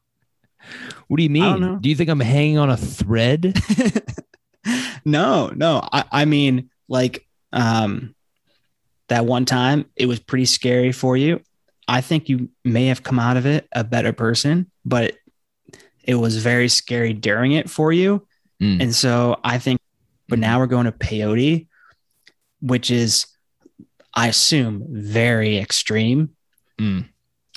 What 1.09 1.17
do 1.17 1.23
you 1.23 1.31
mean? 1.31 1.81
Do 1.81 1.89
you 1.89 1.97
think 1.97 2.09
I'm 2.09 2.21
hanging 2.21 2.59
on 2.59 2.71
a 2.71 2.77
thread? 2.77 3.59
no, 5.05 5.49
no. 5.55 5.87
I, 5.93 6.05
I 6.13 6.25
mean, 6.25 6.71
like 6.89 7.27
um, 7.53 8.15
that 9.09 9.25
one 9.27 9.45
time, 9.45 9.87
it 9.97 10.07
was 10.07 10.19
pretty 10.21 10.45
scary 10.47 10.93
for 10.93 11.17
you. 11.17 11.41
I 11.87 12.01
think 12.03 12.29
you 12.29 12.51
may 12.65 12.87
have 12.87 13.03
come 13.03 13.19
out 13.19 13.37
of 13.39 13.47
it 13.47 13.67
a 13.73 13.83
better 13.85 14.13
person, 14.13 14.71
but 14.89 15.15
it 16.03 16.15
was 16.15 16.43
very 16.43 16.69
scary 16.69 17.13
during 17.13 17.53
it 17.53 17.69
for 17.69 17.93
you. 17.93 18.27
Mm. 18.63 18.83
And 18.83 18.95
so 18.95 19.39
I 19.45 19.59
think, 19.59 19.81
but 20.29 20.39
now 20.39 20.59
we're 20.59 20.67
going 20.67 20.87
to 20.87 20.93
peyote, 20.93 21.67
which 22.61 22.91
is, 22.91 23.27
I 24.15 24.29
assume, 24.29 24.87
very 24.89 25.59
extreme. 25.59 26.31
Mm. 26.79 27.09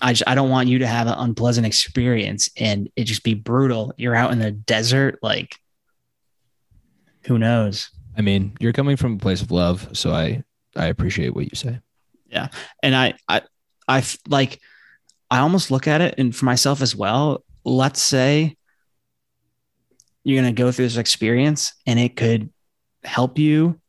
I 0.01 0.13
just, 0.13 0.23
I 0.27 0.35
don't 0.35 0.49
want 0.49 0.67
you 0.67 0.79
to 0.79 0.87
have 0.87 1.07
an 1.07 1.15
unpleasant 1.17 1.65
experience 1.65 2.49
and 2.57 2.89
it 2.95 3.05
just 3.05 3.23
be 3.23 3.33
brutal. 3.33 3.93
You're 3.97 4.15
out 4.15 4.31
in 4.31 4.39
the 4.39 4.51
desert, 4.51 5.19
like 5.21 5.55
who 7.25 7.37
knows? 7.37 7.89
I 8.17 8.21
mean, 8.21 8.57
you're 8.59 8.73
coming 8.73 8.97
from 8.97 9.13
a 9.13 9.17
place 9.17 9.41
of 9.41 9.51
love, 9.51 9.89
so 9.93 10.11
I 10.11 10.43
I 10.75 10.87
appreciate 10.87 11.35
what 11.35 11.45
you 11.45 11.55
say. 11.55 11.79
Yeah, 12.27 12.47
and 12.81 12.95
I, 12.95 13.13
I, 13.27 13.41
I 13.87 14.03
like, 14.27 14.59
I 15.31 15.39
almost 15.39 15.71
look 15.71 15.87
at 15.87 16.01
it 16.01 16.15
and 16.17 16.35
for 16.35 16.45
myself 16.45 16.81
as 16.81 16.95
well. 16.95 17.43
Let's 17.63 18.01
say 18.01 18.57
you're 20.23 20.41
going 20.41 20.53
to 20.53 20.61
go 20.61 20.71
through 20.71 20.85
this 20.85 20.97
experience 20.97 21.73
and 21.87 21.97
it 21.97 22.17
could 22.17 22.51
help 23.03 23.39
you 23.39 23.79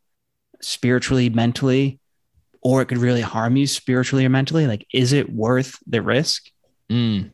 spiritually, 0.61 1.29
mentally, 1.29 1.99
or 2.63 2.81
it 2.81 2.87
could 2.87 2.99
really 2.99 3.21
harm 3.21 3.57
you 3.57 3.67
spiritually 3.67 4.25
or 4.25 4.29
mentally. 4.29 4.69
Like, 4.69 4.87
is 4.95 5.13
it 5.13 5.33
worth 5.33 5.79
the 5.87 6.01
risk? 6.01 6.45
Mm. 6.89 7.33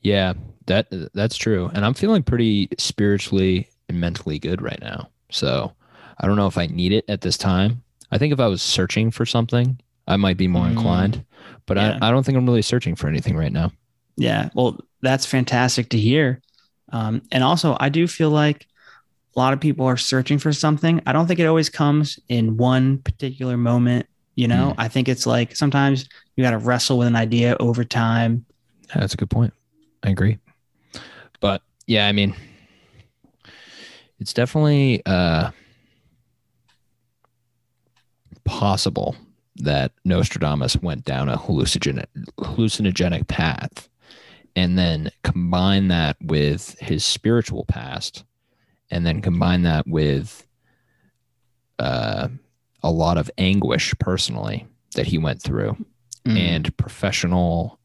Yeah, 0.00 0.32
that 0.66 0.88
that's 1.12 1.36
true. 1.36 1.70
And 1.74 1.84
I'm 1.84 1.94
feeling 1.94 2.22
pretty 2.22 2.70
spiritually 2.78 3.68
and 3.88 4.00
mentally 4.00 4.38
good 4.38 4.62
right 4.62 4.80
now. 4.80 5.10
So 5.30 5.72
I 6.18 6.26
don't 6.26 6.36
know 6.36 6.46
if 6.46 6.56
I 6.56 6.66
need 6.66 6.92
it 6.92 7.04
at 7.08 7.20
this 7.20 7.36
time. 7.36 7.82
I 8.10 8.16
think 8.16 8.32
if 8.32 8.40
I 8.40 8.46
was 8.46 8.62
searching 8.62 9.10
for 9.10 9.26
something, 9.26 9.78
I 10.10 10.16
might 10.16 10.36
be 10.36 10.48
more 10.48 10.64
Mm. 10.66 10.70
inclined. 10.72 11.24
But 11.66 11.76
Yeah. 11.76 11.98
I, 12.02 12.08
I 12.08 12.10
don't 12.10 12.24
think 12.24 12.36
I'm 12.36 12.46
really 12.46 12.62
searching 12.62 12.96
for 12.96 13.08
anything 13.08 13.36
right 13.36 13.52
now. 13.52 13.72
Yeah. 14.16 14.50
Well, 14.54 14.78
that's 15.02 15.24
fantastic 15.24 15.88
to 15.90 15.98
hear. 15.98 16.40
Um, 16.92 17.22
and 17.30 17.44
also, 17.44 17.76
I 17.78 17.88
do 17.88 18.06
feel 18.06 18.30
like 18.30 18.66
a 19.36 19.38
lot 19.38 19.52
of 19.52 19.60
people 19.60 19.86
are 19.86 19.96
searching 19.96 20.38
for 20.38 20.52
something. 20.52 21.00
I 21.06 21.12
don't 21.12 21.26
think 21.28 21.38
it 21.38 21.46
always 21.46 21.68
comes 21.70 22.18
in 22.28 22.56
one 22.56 22.98
particular 22.98 23.56
moment. 23.56 24.06
You 24.34 24.48
know, 24.48 24.74
I 24.78 24.88
think 24.88 25.08
it's 25.08 25.26
like 25.26 25.54
sometimes 25.54 26.08
you 26.34 26.42
got 26.42 26.50
to 26.52 26.58
wrestle 26.58 26.98
with 26.98 27.06
an 27.08 27.16
idea 27.16 27.56
over 27.60 27.84
time. 27.84 28.44
Yeah, 28.88 29.00
that's 29.00 29.14
a 29.14 29.16
good 29.16 29.30
point. 29.30 29.52
I 30.02 30.10
agree. 30.10 30.38
But 31.40 31.62
yeah, 31.86 32.08
I 32.08 32.12
mean, 32.12 32.34
it's 34.18 34.32
definitely 34.32 35.02
uh, 35.06 35.50
possible 38.44 39.14
that 39.60 39.92
Nostradamus 40.04 40.76
went 40.76 41.04
down 41.04 41.28
a 41.28 41.36
hallucinogenic, 41.36 42.06
hallucinogenic 42.38 43.28
path 43.28 43.88
and 44.56 44.78
then 44.78 45.10
combine 45.22 45.88
that 45.88 46.16
with 46.20 46.78
his 46.80 47.04
spiritual 47.04 47.64
past 47.66 48.24
and 48.90 49.06
then 49.06 49.22
combine 49.22 49.62
that 49.62 49.86
with 49.86 50.46
uh, 51.78 52.28
a 52.82 52.90
lot 52.90 53.16
of 53.18 53.30
anguish 53.38 53.94
personally 53.98 54.66
that 54.94 55.06
he 55.06 55.18
went 55.18 55.40
through 55.42 55.76
Mm. 56.26 56.36
and 56.38 56.76
professional 56.76 57.78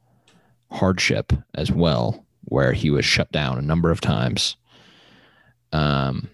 hardship 0.70 1.32
as 1.54 1.72
well, 1.72 2.26
where 2.44 2.74
he 2.74 2.90
was 2.90 3.06
shut 3.06 3.32
down 3.32 3.58
a 3.58 3.62
number 3.62 3.92
of 3.92 4.02
times. 4.02 4.58
Um, 5.72 6.30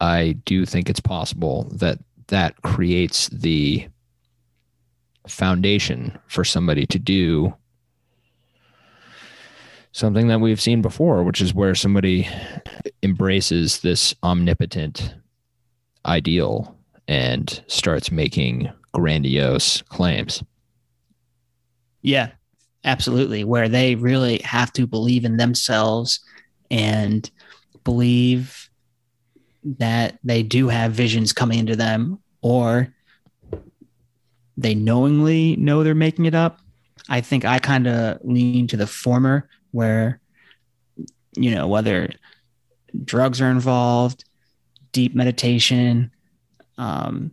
I 0.00 0.36
do 0.44 0.64
think 0.64 0.88
it's 0.88 1.00
possible 1.00 1.68
that 1.72 1.98
that 2.28 2.62
creates 2.62 3.28
the 3.30 3.88
foundation 5.28 6.18
for 6.26 6.44
somebody 6.44 6.86
to 6.86 6.98
do 6.98 7.54
something 9.92 10.28
that 10.28 10.40
we've 10.40 10.60
seen 10.60 10.82
before, 10.82 11.22
which 11.24 11.40
is 11.40 11.52
where 11.52 11.74
somebody 11.74 12.28
embraces 13.02 13.80
this 13.80 14.14
omnipotent 14.22 15.14
ideal 16.06 16.76
and 17.08 17.62
starts 17.66 18.10
making 18.10 18.70
grandiose 18.92 19.82
claims. 19.82 20.42
Yeah, 22.02 22.30
absolutely. 22.84 23.44
Where 23.44 23.68
they 23.68 23.96
really 23.96 24.38
have 24.38 24.72
to 24.74 24.86
believe 24.86 25.24
in 25.24 25.36
themselves 25.36 26.20
and 26.70 27.28
believe 27.84 28.70
that 29.64 30.18
they 30.24 30.42
do 30.42 30.68
have 30.68 30.92
visions 30.92 31.32
coming 31.32 31.58
into 31.58 31.76
them, 31.76 32.18
or 32.40 32.94
they 34.60 34.74
knowingly 34.74 35.56
know 35.56 35.82
they're 35.82 35.94
making 35.94 36.26
it 36.26 36.34
up. 36.34 36.60
I 37.08 37.20
think 37.20 37.44
I 37.44 37.58
kind 37.58 37.86
of 37.86 38.18
lean 38.22 38.66
to 38.68 38.76
the 38.76 38.86
former, 38.86 39.48
where, 39.72 40.20
you 41.36 41.54
know, 41.54 41.66
whether 41.66 42.10
drugs 43.04 43.40
are 43.40 43.50
involved, 43.50 44.24
deep 44.92 45.14
meditation, 45.14 46.10
um, 46.78 47.32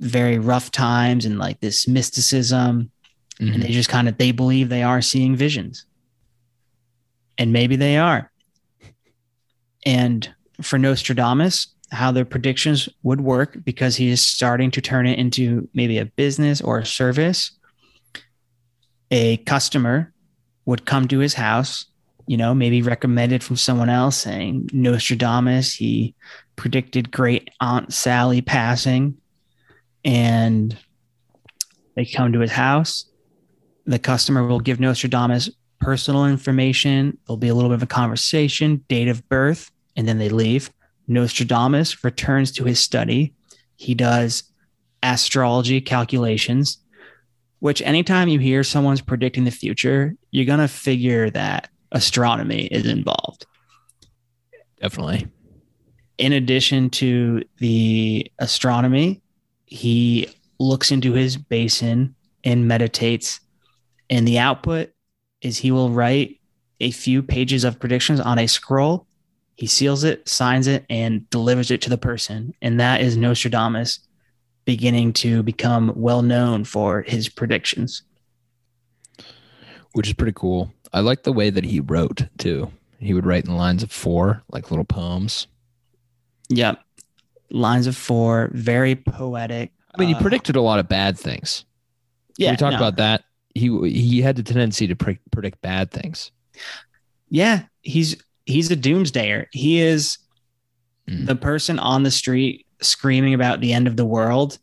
very 0.00 0.38
rough 0.38 0.70
times, 0.70 1.24
and 1.24 1.38
like 1.38 1.60
this 1.60 1.88
mysticism 1.88 2.90
Mm-hmm. 3.42 3.54
and 3.54 3.62
they 3.62 3.68
just 3.68 3.88
kind 3.88 4.08
of 4.08 4.18
they 4.18 4.30
believe 4.30 4.68
they 4.68 4.82
are 4.82 5.00
seeing 5.00 5.34
visions 5.34 5.86
and 7.38 7.52
maybe 7.52 7.76
they 7.76 7.96
are 7.96 8.30
and 9.86 10.32
for 10.60 10.78
nostradamus 10.78 11.68
how 11.92 12.10
their 12.10 12.24
predictions 12.24 12.88
would 13.02 13.20
work 13.20 13.56
because 13.64 13.96
he 13.96 14.08
is 14.08 14.20
starting 14.20 14.70
to 14.70 14.80
turn 14.80 15.06
it 15.06 15.18
into 15.18 15.68
maybe 15.74 15.98
a 15.98 16.06
business 16.06 16.60
or 16.60 16.78
a 16.78 16.86
service 16.86 17.52
a 19.10 19.36
customer 19.38 20.12
would 20.64 20.86
come 20.86 21.06
to 21.06 21.18
his 21.18 21.34
house 21.34 21.86
you 22.26 22.36
know 22.36 22.54
maybe 22.54 22.82
recommended 22.82 23.42
from 23.42 23.56
someone 23.56 23.90
else 23.90 24.16
saying 24.16 24.68
nostradamus 24.72 25.74
he 25.74 26.14
predicted 26.56 27.10
great 27.10 27.50
aunt 27.60 27.92
sally 27.92 28.40
passing 28.40 29.16
and 30.04 30.76
they 31.94 32.04
come 32.04 32.32
to 32.32 32.40
his 32.40 32.52
house 32.52 33.06
the 33.86 33.98
customer 33.98 34.46
will 34.46 34.60
give 34.60 34.80
Nostradamus 34.80 35.50
personal 35.80 36.26
information. 36.26 37.18
There'll 37.26 37.36
be 37.36 37.48
a 37.48 37.54
little 37.54 37.70
bit 37.70 37.76
of 37.76 37.82
a 37.82 37.86
conversation, 37.86 38.84
date 38.88 39.08
of 39.08 39.28
birth, 39.28 39.70
and 39.96 40.06
then 40.06 40.18
they 40.18 40.28
leave. 40.28 40.70
Nostradamus 41.06 42.04
returns 42.04 42.52
to 42.52 42.64
his 42.64 42.80
study. 42.80 43.34
He 43.76 43.94
does 43.94 44.44
astrology 45.02 45.80
calculations, 45.80 46.78
which 47.58 47.82
anytime 47.82 48.28
you 48.28 48.38
hear 48.38 48.62
someone's 48.62 49.00
predicting 49.00 49.44
the 49.44 49.50
future, 49.50 50.14
you're 50.30 50.46
going 50.46 50.60
to 50.60 50.68
figure 50.68 51.30
that 51.30 51.68
astronomy 51.90 52.66
is 52.66 52.86
involved. 52.86 53.46
Definitely. 54.80 55.28
In 56.18 56.32
addition 56.32 56.90
to 56.90 57.42
the 57.58 58.30
astronomy, 58.38 59.22
he 59.66 60.28
looks 60.58 60.92
into 60.92 61.12
his 61.12 61.36
basin 61.36 62.14
and 62.44 62.68
meditates 62.68 63.40
and 64.12 64.28
the 64.28 64.38
output 64.38 64.90
is 65.40 65.56
he 65.56 65.70
will 65.70 65.88
write 65.88 66.38
a 66.80 66.90
few 66.90 67.22
pages 67.22 67.64
of 67.64 67.80
predictions 67.80 68.20
on 68.20 68.38
a 68.38 68.46
scroll. 68.46 69.06
He 69.62 69.68
seals 69.68 70.02
it, 70.02 70.28
signs 70.28 70.66
it, 70.66 70.84
and 70.90 71.30
delivers 71.30 71.70
it 71.70 71.80
to 71.82 71.88
the 71.88 71.96
person. 71.96 72.52
And 72.60 72.80
that 72.80 73.00
is 73.00 73.16
Nostradamus 73.16 74.00
beginning 74.64 75.12
to 75.12 75.44
become 75.44 75.92
well 75.94 76.20
known 76.20 76.64
for 76.64 77.02
his 77.02 77.28
predictions. 77.28 78.02
which 79.92 80.08
is 80.08 80.14
pretty 80.14 80.32
cool. 80.34 80.72
I 80.92 80.98
like 80.98 81.22
the 81.22 81.32
way 81.32 81.48
that 81.48 81.62
he 81.62 81.78
wrote 81.78 82.26
too. 82.38 82.72
He 82.98 83.14
would 83.14 83.24
write 83.24 83.44
in 83.46 83.56
lines 83.56 83.84
of 83.84 83.92
four, 83.92 84.42
like 84.50 84.72
little 84.72 84.84
poems. 84.84 85.46
Yep. 86.48 86.80
Lines 87.52 87.86
of 87.86 87.96
four, 87.96 88.50
very 88.52 88.96
poetic. 88.96 89.70
I 89.94 90.00
mean, 90.00 90.08
he 90.08 90.16
Uh, 90.16 90.20
predicted 90.20 90.56
a 90.56 90.60
lot 90.60 90.80
of 90.80 90.88
bad 90.88 91.16
things. 91.16 91.64
Yeah. 92.36 92.50
we 92.50 92.56
talk 92.56 92.72
no. 92.72 92.78
about 92.78 92.96
that. 92.96 93.22
He 93.54 93.68
he 93.88 94.22
had 94.22 94.34
the 94.34 94.42
tendency 94.42 94.88
to 94.88 94.96
pre- 94.96 95.20
predict 95.30 95.62
bad 95.62 95.92
things. 95.92 96.32
Yeah. 97.28 97.66
He's 97.82 98.16
he's 98.52 98.70
a 98.70 98.76
doomsdayer. 98.76 99.46
He 99.52 99.80
is 99.80 100.18
Mm. 101.08 101.26
the 101.26 101.34
person 101.34 101.80
on 101.80 102.04
the 102.04 102.12
street 102.12 102.64
screaming 102.80 103.34
about 103.34 103.60
the 103.60 103.72
end 103.72 103.88
of 103.88 103.96
the 103.96 104.04
world. 104.04 104.58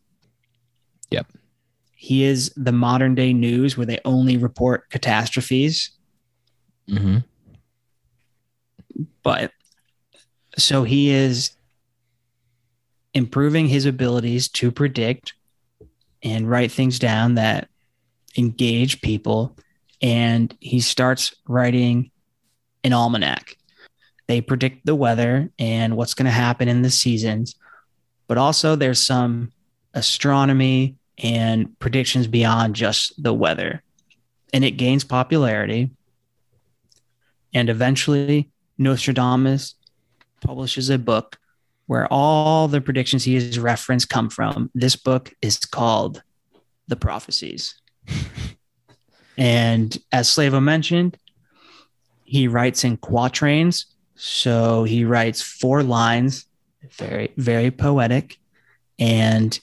Yep. 1.10 1.26
He 1.94 2.24
is 2.24 2.50
the 2.56 2.72
modern 2.72 3.14
day 3.14 3.34
news 3.34 3.76
where 3.76 3.84
they 3.84 3.98
only 4.06 4.38
report 4.38 4.88
catastrophes. 4.88 5.90
Mm-hmm. 6.88 7.18
but 9.22 9.52
so 10.58 10.82
he 10.82 11.10
is 11.10 11.50
improving 13.14 13.66
his 13.68 13.84
abilities 13.86 14.48
to 14.48 14.70
predict 14.72 15.34
and 16.22 16.48
write 16.48 16.72
things 16.72 16.98
down 16.98 17.34
that 17.34 17.68
engage 18.36 19.00
people 19.02 19.56
and 20.02 20.56
he 20.60 20.80
starts 20.80 21.34
writing 21.46 22.10
an 22.82 22.92
almanac 22.92 23.56
they 24.30 24.40
predict 24.40 24.86
the 24.86 24.94
weather 24.94 25.50
and 25.58 25.96
what's 25.96 26.14
going 26.14 26.26
to 26.26 26.30
happen 26.30 26.68
in 26.68 26.82
the 26.82 26.90
seasons 26.90 27.54
but 28.26 28.38
also 28.38 28.76
there's 28.76 29.04
some 29.04 29.50
astronomy 29.94 30.94
and 31.18 31.78
predictions 31.80 32.26
beyond 32.26 32.74
just 32.74 33.20
the 33.22 33.34
weather 33.34 33.82
and 34.52 34.64
it 34.64 34.72
gains 34.72 35.04
popularity 35.04 35.90
and 37.52 37.68
eventually 37.68 38.48
Nostradamus 38.78 39.74
publishes 40.40 40.90
a 40.90 40.98
book 40.98 41.38
where 41.86 42.06
all 42.10 42.68
the 42.68 42.80
predictions 42.80 43.24
he 43.24 43.34
has 43.34 43.58
referenced 43.58 44.08
come 44.08 44.30
from. 44.30 44.70
This 44.74 44.96
book 44.96 45.34
is 45.42 45.58
called 45.58 46.22
The 46.88 46.96
Prophecies. 46.96 47.74
and 49.36 49.96
as 50.12 50.28
Slavo 50.28 50.62
mentioned, 50.62 51.18
he 52.24 52.46
writes 52.46 52.84
in 52.84 52.96
quatrains. 52.96 53.86
So 54.22 54.84
he 54.84 55.06
writes 55.06 55.40
four 55.40 55.82
lines, 55.82 56.44
very, 56.90 57.32
very 57.38 57.70
poetic. 57.70 58.36
And 58.98 59.58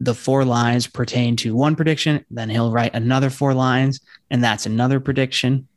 the 0.00 0.14
four 0.16 0.44
lines 0.44 0.88
pertain 0.88 1.36
to 1.36 1.54
one 1.54 1.76
prediction. 1.76 2.24
Then 2.28 2.50
he'll 2.50 2.72
write 2.72 2.92
another 2.92 3.30
four 3.30 3.54
lines, 3.54 4.00
and 4.30 4.42
that's 4.42 4.66
another 4.66 4.98
prediction. 4.98 5.68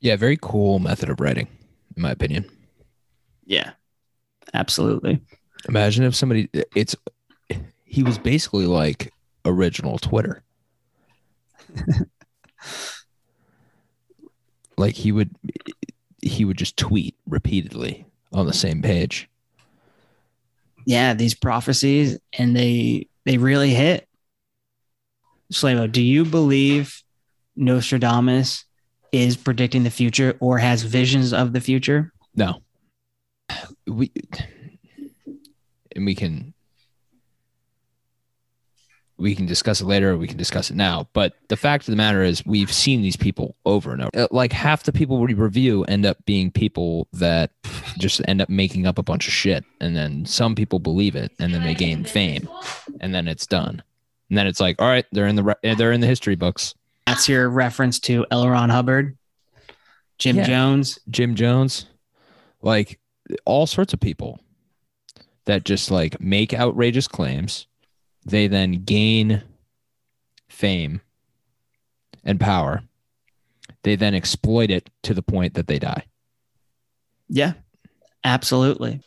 Yeah, 0.00 0.16
very 0.16 0.36
cool 0.42 0.78
method 0.78 1.08
of 1.08 1.20
writing, 1.20 1.48
in 1.96 2.02
my 2.02 2.10
opinion. 2.10 2.44
Yeah, 3.46 3.70
absolutely. 4.52 5.22
Imagine 5.70 6.04
if 6.04 6.14
somebody 6.14 6.50
it's 6.76 6.94
he 7.84 8.02
was 8.02 8.18
basically 8.18 8.66
like 8.66 9.10
original 9.46 9.96
Twitter. 9.96 10.42
like 14.76 14.96
he 14.96 15.12
would 15.12 15.30
he 16.22 16.44
would 16.44 16.56
just 16.56 16.76
tweet 16.76 17.16
repeatedly 17.26 18.06
on 18.32 18.46
the 18.46 18.52
same 18.52 18.80
page. 18.80 19.28
yeah, 20.86 21.14
these 21.14 21.34
prophecies 21.34 22.18
and 22.38 22.56
they 22.56 23.08
they 23.24 23.38
really 23.38 23.70
hit. 23.70 24.08
Slavo, 25.52 25.90
do 25.90 26.00
you 26.00 26.24
believe 26.24 27.02
Nostradamus 27.56 28.64
is 29.12 29.36
predicting 29.36 29.82
the 29.84 29.90
future 29.90 30.36
or 30.40 30.58
has 30.58 30.82
visions 30.82 31.32
of 31.32 31.52
the 31.52 31.60
future? 31.60 32.12
No. 32.34 32.62
We 33.86 34.10
and 35.94 36.06
we 36.06 36.14
can 36.14 36.51
we 39.22 39.34
can 39.34 39.46
discuss 39.46 39.80
it 39.80 39.86
later 39.86 40.10
or 40.10 40.16
we 40.16 40.26
can 40.26 40.36
discuss 40.36 40.70
it 40.70 40.76
now. 40.76 41.08
But 41.12 41.34
the 41.48 41.56
fact 41.56 41.86
of 41.88 41.92
the 41.92 41.96
matter 41.96 42.22
is 42.22 42.44
we've 42.44 42.72
seen 42.72 43.02
these 43.02 43.16
people 43.16 43.56
over 43.64 43.92
and 43.92 44.02
over. 44.02 44.10
Uh, 44.14 44.26
Like 44.30 44.52
half 44.52 44.82
the 44.82 44.92
people 44.92 45.18
we 45.18 45.32
review 45.34 45.84
end 45.84 46.04
up 46.04 46.24
being 46.26 46.50
people 46.50 47.06
that 47.12 47.52
just 47.98 48.20
end 48.26 48.42
up 48.42 48.48
making 48.48 48.86
up 48.86 48.98
a 48.98 49.02
bunch 49.02 49.28
of 49.28 49.32
shit. 49.32 49.64
And 49.80 49.96
then 49.96 50.26
some 50.26 50.54
people 50.54 50.78
believe 50.80 51.14
it 51.14 51.30
and 51.38 51.54
then 51.54 51.62
they 51.62 51.74
gain 51.74 52.04
fame 52.04 52.48
and 53.00 53.14
then 53.14 53.28
it's 53.28 53.46
done. 53.46 53.82
And 54.28 54.36
then 54.38 54.46
it's 54.46 54.60
like, 54.60 54.80
all 54.82 54.88
right, 54.88 55.06
they're 55.12 55.26
in 55.26 55.36
the 55.36 55.42
re- 55.44 55.74
they're 55.76 55.92
in 55.92 56.00
the 56.00 56.06
history 56.06 56.34
books. 56.36 56.74
That's 57.06 57.28
your 57.28 57.48
reference 57.48 57.98
to 58.00 58.26
L. 58.30 58.48
Ron 58.48 58.70
Hubbard, 58.70 59.16
Jim 60.18 60.36
Yeah. 60.36 60.46
Jones. 60.46 60.98
Jim 61.10 61.34
Jones, 61.34 61.86
like 62.62 62.98
all 63.44 63.66
sorts 63.66 63.92
of 63.92 64.00
people 64.00 64.40
that 65.44 65.64
just 65.64 65.90
like 65.90 66.20
make 66.20 66.54
outrageous 66.54 67.06
claims. 67.08 67.66
They 68.24 68.46
then 68.46 68.84
gain 68.84 69.42
fame 70.48 71.00
and 72.24 72.38
power. 72.38 72.82
They 73.82 73.96
then 73.96 74.14
exploit 74.14 74.70
it 74.70 74.88
to 75.02 75.14
the 75.14 75.22
point 75.22 75.54
that 75.54 75.66
they 75.66 75.78
die. 75.78 76.04
Yeah, 77.28 77.54
absolutely. 78.22 79.00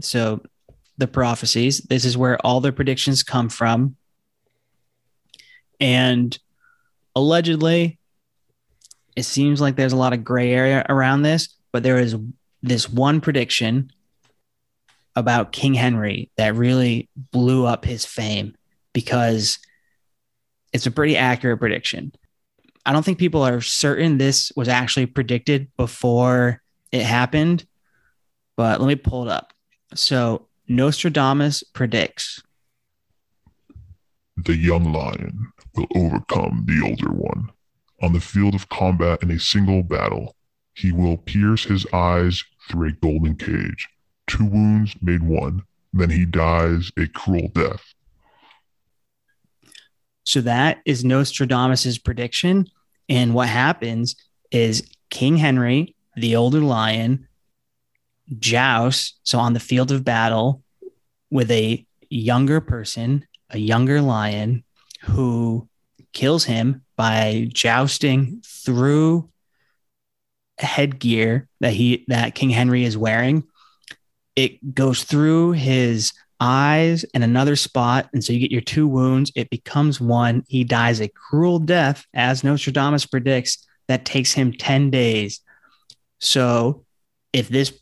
So 0.00 0.42
the 0.98 1.06
prophecies, 1.06 1.78
this 1.80 2.04
is 2.04 2.16
where 2.18 2.38
all 2.44 2.60
the 2.60 2.72
predictions 2.72 3.22
come 3.22 3.48
from. 3.48 3.96
And 5.80 6.36
allegedly, 7.14 7.98
it 9.16 9.22
seems 9.22 9.60
like 9.60 9.76
there's 9.76 9.92
a 9.92 9.96
lot 9.96 10.12
of 10.12 10.24
gray 10.24 10.52
area 10.52 10.84
around 10.88 11.22
this, 11.22 11.48
but 11.72 11.82
there 11.82 11.98
is 11.98 12.16
this 12.62 12.88
one 12.88 13.20
prediction 13.20 13.90
about 15.18 15.52
King 15.52 15.74
Henry 15.74 16.30
that 16.36 16.54
really 16.54 17.08
blew 17.32 17.66
up 17.66 17.84
his 17.84 18.04
fame 18.04 18.54
because 18.92 19.58
it's 20.72 20.86
a 20.86 20.90
pretty 20.90 21.16
accurate 21.16 21.58
prediction. 21.58 22.12
I 22.86 22.92
don't 22.92 23.04
think 23.04 23.18
people 23.18 23.42
are 23.42 23.60
certain 23.60 24.16
this 24.16 24.52
was 24.56 24.68
actually 24.68 25.06
predicted 25.06 25.68
before 25.76 26.62
it 26.92 27.02
happened, 27.02 27.66
but 28.56 28.80
let 28.80 28.86
me 28.86 28.94
pull 28.94 29.24
it 29.24 29.30
up. 29.30 29.52
So 29.94 30.46
Nostradamus 30.68 31.62
predicts 31.62 32.42
The 34.36 34.56
young 34.56 34.92
lion 34.92 35.52
will 35.74 35.88
overcome 35.94 36.64
the 36.66 36.86
older 36.88 37.12
one. 37.12 37.50
On 38.00 38.12
the 38.12 38.20
field 38.20 38.54
of 38.54 38.68
combat 38.68 39.22
in 39.22 39.30
a 39.30 39.40
single 39.40 39.82
battle, 39.82 40.36
he 40.74 40.92
will 40.92 41.16
pierce 41.16 41.64
his 41.64 41.84
eyes 41.92 42.44
through 42.70 42.88
a 42.88 42.92
golden 42.92 43.34
cage. 43.34 43.88
Two 44.28 44.44
wounds 44.44 44.94
made 45.02 45.22
one, 45.22 45.62
then 45.92 46.10
he 46.10 46.24
dies 46.24 46.92
a 46.96 47.08
cruel 47.08 47.48
death. 47.52 47.82
So 50.24 50.42
that 50.42 50.78
is 50.84 51.04
Nostradamus's 51.04 51.98
prediction. 51.98 52.66
And 53.08 53.34
what 53.34 53.48
happens 53.48 54.14
is 54.50 54.88
King 55.08 55.38
Henry, 55.38 55.96
the 56.16 56.36
older 56.36 56.60
lion, 56.60 57.26
jousts. 58.38 59.18
So 59.22 59.38
on 59.38 59.54
the 59.54 59.60
field 59.60 59.90
of 59.90 60.04
battle 60.04 60.62
with 61.30 61.50
a 61.50 61.86
younger 62.10 62.60
person, 62.60 63.26
a 63.50 63.58
younger 63.58 64.02
lion 64.02 64.64
who 65.02 65.68
kills 66.12 66.44
him 66.44 66.82
by 66.96 67.48
jousting 67.52 68.42
through 68.44 69.30
headgear 70.58 71.48
that 71.60 71.72
he 71.72 72.04
that 72.08 72.34
King 72.34 72.50
Henry 72.50 72.84
is 72.84 72.98
wearing. 72.98 73.44
It 74.38 74.72
goes 74.72 75.02
through 75.02 75.52
his 75.52 76.12
eyes 76.38 77.04
and 77.12 77.24
another 77.24 77.56
spot. 77.56 78.08
And 78.12 78.22
so 78.22 78.32
you 78.32 78.38
get 78.38 78.52
your 78.52 78.60
two 78.60 78.86
wounds. 78.86 79.32
It 79.34 79.50
becomes 79.50 80.00
one. 80.00 80.44
He 80.46 80.62
dies 80.62 81.00
a 81.00 81.08
cruel 81.08 81.58
death, 81.58 82.06
as 82.14 82.44
Nostradamus 82.44 83.04
predicts, 83.04 83.66
that 83.88 84.04
takes 84.04 84.32
him 84.32 84.52
10 84.52 84.90
days. 84.90 85.40
So 86.20 86.84
if 87.32 87.48
this 87.48 87.76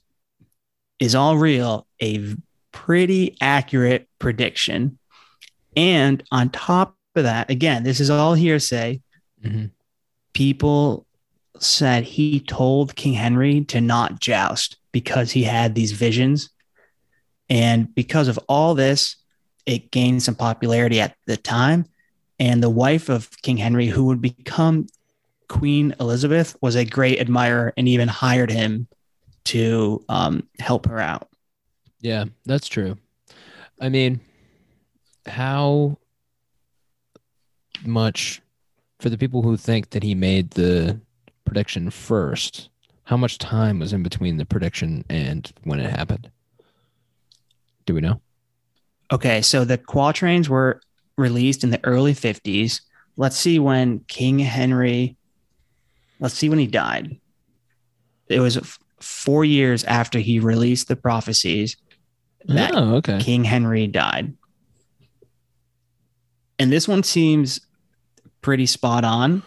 is 0.98 1.14
all 1.14 1.36
real, 1.36 1.86
a 2.00 2.34
pretty 2.72 3.36
accurate 3.42 4.08
prediction. 4.18 4.98
And 5.76 6.22
on 6.32 6.48
top 6.48 6.96
of 7.16 7.24
that, 7.24 7.50
again, 7.50 7.82
this 7.82 8.00
is 8.00 8.08
all 8.08 8.32
hearsay. 8.32 9.02
Mhm. 9.44 9.72
People 10.32 11.06
said 11.60 12.04
he 12.04 12.40
told 12.40 12.96
King 12.96 13.12
Henry 13.12 13.62
to 13.66 13.82
not 13.82 14.20
joust 14.20 14.78
because 14.96 15.30
he 15.30 15.42
had 15.42 15.74
these 15.74 15.92
visions. 15.92 16.48
And 17.50 17.94
because 17.94 18.28
of 18.28 18.38
all 18.48 18.74
this, 18.74 19.16
it 19.66 19.90
gained 19.90 20.22
some 20.22 20.34
popularity 20.34 21.02
at 21.02 21.14
the 21.26 21.36
time. 21.36 21.84
And 22.38 22.62
the 22.62 22.70
wife 22.70 23.10
of 23.10 23.30
King 23.42 23.58
Henry, 23.58 23.88
who 23.88 24.06
would 24.06 24.22
become 24.22 24.86
Queen 25.50 25.94
Elizabeth 26.00 26.56
was 26.62 26.76
a 26.76 26.86
great 26.86 27.20
admirer 27.20 27.74
and 27.76 27.86
even 27.86 28.08
hired 28.08 28.50
him 28.50 28.88
to 29.44 30.02
um, 30.08 30.48
help 30.60 30.86
her 30.86 30.98
out. 30.98 31.28
Yeah, 32.00 32.24
that's 32.46 32.66
true. 32.66 32.96
I 33.78 33.90
mean, 33.90 34.20
how 35.26 35.98
much 37.84 38.40
for 38.98 39.10
the 39.10 39.18
people 39.18 39.42
who 39.42 39.58
think 39.58 39.90
that 39.90 40.02
he 40.02 40.14
made 40.14 40.52
the 40.52 40.98
prediction 41.44 41.90
first, 41.90 42.70
how 43.06 43.16
much 43.16 43.38
time 43.38 43.78
was 43.78 43.92
in 43.92 44.02
between 44.02 44.36
the 44.36 44.44
prediction 44.44 45.04
and 45.08 45.52
when 45.62 45.78
it 45.78 45.88
happened? 45.88 46.28
Do 47.86 47.94
we 47.94 48.00
know? 48.00 48.20
Okay, 49.12 49.42
so 49.42 49.64
the 49.64 49.78
quatrains 49.78 50.48
were 50.48 50.80
released 51.16 51.62
in 51.62 51.70
the 51.70 51.82
early 51.84 52.14
50s. 52.14 52.80
Let's 53.16 53.36
see 53.36 53.60
when 53.60 54.00
King 54.08 54.40
Henry, 54.40 55.16
let's 56.18 56.34
see 56.34 56.48
when 56.48 56.58
he 56.58 56.66
died. 56.66 57.20
It 58.26 58.40
was 58.40 58.56
f- 58.56 58.80
four 59.00 59.44
years 59.44 59.84
after 59.84 60.18
he 60.18 60.40
released 60.40 60.88
the 60.88 60.96
prophecies 60.96 61.76
that 62.46 62.74
oh, 62.74 62.96
okay. 62.96 63.20
King 63.20 63.44
Henry 63.44 63.86
died. 63.86 64.36
And 66.58 66.72
this 66.72 66.88
one 66.88 67.04
seems 67.04 67.60
pretty 68.42 68.66
spot 68.66 69.04
on 69.04 69.44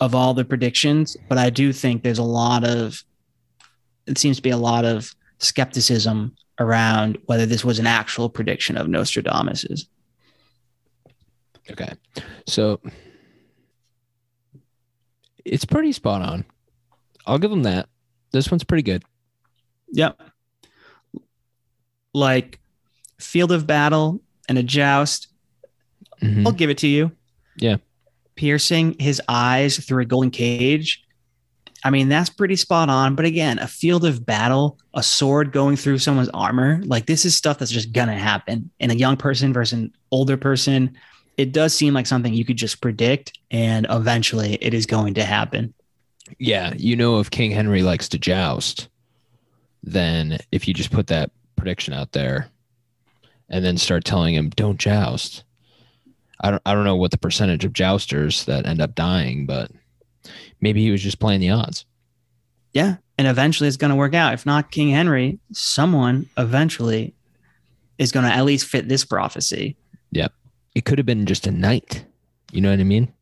of 0.00 0.14
all 0.14 0.34
the 0.34 0.44
predictions, 0.44 1.16
but 1.28 1.38
I 1.38 1.50
do 1.50 1.72
think 1.72 2.02
there's 2.02 2.18
a 2.18 2.22
lot 2.22 2.64
of, 2.64 3.02
it 4.06 4.18
seems 4.18 4.36
to 4.36 4.42
be 4.42 4.50
a 4.50 4.56
lot 4.56 4.84
of 4.84 5.14
skepticism 5.38 6.34
around 6.60 7.18
whether 7.26 7.46
this 7.46 7.64
was 7.64 7.78
an 7.78 7.86
actual 7.86 8.28
prediction 8.28 8.76
of 8.76 8.88
Nostradamus's. 8.88 9.88
Okay. 11.70 11.92
So 12.46 12.80
it's 15.44 15.64
pretty 15.64 15.92
spot 15.92 16.22
on. 16.22 16.44
I'll 17.26 17.38
give 17.38 17.50
them 17.50 17.64
that. 17.64 17.88
This 18.32 18.50
one's 18.50 18.64
pretty 18.64 18.82
good. 18.82 19.04
Yep. 19.92 20.20
Like 22.14 22.58
field 23.18 23.52
of 23.52 23.66
battle 23.66 24.20
and 24.48 24.58
a 24.58 24.62
joust. 24.62 25.28
Mhm. 26.22 26.46
I'll 26.46 26.52
give 26.52 26.70
it 26.70 26.78
to 26.78 26.88
you. 26.88 27.12
Yeah. 27.56 27.76
Piercing 28.38 28.94
his 29.00 29.20
eyes 29.28 29.84
through 29.84 30.02
a 30.02 30.06
golden 30.06 30.30
cage. 30.30 31.04
I 31.82 31.90
mean, 31.90 32.08
that's 32.08 32.30
pretty 32.30 32.54
spot 32.54 32.88
on. 32.88 33.16
But 33.16 33.24
again, 33.24 33.58
a 33.58 33.66
field 33.66 34.04
of 34.04 34.24
battle, 34.24 34.78
a 34.94 35.02
sword 35.02 35.50
going 35.50 35.74
through 35.74 35.98
someone's 35.98 36.28
armor, 36.28 36.80
like 36.84 37.06
this 37.06 37.24
is 37.24 37.36
stuff 37.36 37.58
that's 37.58 37.72
just 37.72 37.92
gonna 37.92 38.16
happen. 38.16 38.70
And 38.78 38.92
a 38.92 38.96
young 38.96 39.16
person 39.16 39.52
versus 39.52 39.76
an 39.76 39.92
older 40.12 40.36
person, 40.36 40.96
it 41.36 41.50
does 41.50 41.74
seem 41.74 41.94
like 41.94 42.06
something 42.06 42.32
you 42.32 42.44
could 42.44 42.56
just 42.56 42.80
predict, 42.80 43.36
and 43.50 43.88
eventually 43.90 44.54
it 44.60 44.72
is 44.72 44.86
going 44.86 45.14
to 45.14 45.24
happen. 45.24 45.74
Yeah, 46.38 46.74
you 46.76 46.94
know 46.94 47.18
if 47.18 47.32
King 47.32 47.50
Henry 47.50 47.82
likes 47.82 48.08
to 48.10 48.18
joust, 48.18 48.88
then 49.82 50.38
if 50.52 50.68
you 50.68 50.74
just 50.74 50.92
put 50.92 51.08
that 51.08 51.32
prediction 51.56 51.92
out 51.92 52.12
there 52.12 52.50
and 53.48 53.64
then 53.64 53.78
start 53.78 54.04
telling 54.04 54.36
him 54.36 54.50
don't 54.50 54.78
joust. 54.78 55.42
I 56.40 56.50
don't 56.50 56.62
I 56.64 56.74
don't 56.74 56.84
know 56.84 56.96
what 56.96 57.10
the 57.10 57.18
percentage 57.18 57.64
of 57.64 57.72
jousters 57.72 58.44
that 58.44 58.66
end 58.66 58.80
up 58.80 58.94
dying, 58.94 59.46
but 59.46 59.70
maybe 60.60 60.82
he 60.82 60.90
was 60.90 61.02
just 61.02 61.18
playing 61.18 61.40
the 61.40 61.50
odds. 61.50 61.84
Yeah. 62.72 62.96
And 63.16 63.26
eventually 63.26 63.66
it's 63.66 63.76
going 63.76 63.90
to 63.90 63.96
work 63.96 64.14
out. 64.14 64.34
If 64.34 64.46
not 64.46 64.70
King 64.70 64.90
Henry, 64.90 65.38
someone 65.52 66.28
eventually 66.36 67.14
is 67.98 68.12
going 68.12 68.24
to 68.24 68.32
at 68.32 68.44
least 68.44 68.66
fit 68.66 68.88
this 68.88 69.04
prophecy. 69.04 69.76
Yep. 70.12 70.32
It 70.74 70.84
could 70.84 70.98
have 70.98 71.06
been 71.06 71.26
just 71.26 71.46
a 71.46 71.50
knight. 71.50 72.04
You 72.52 72.60
know 72.60 72.70
what 72.70 72.78
I 72.78 72.84
mean? 72.84 73.12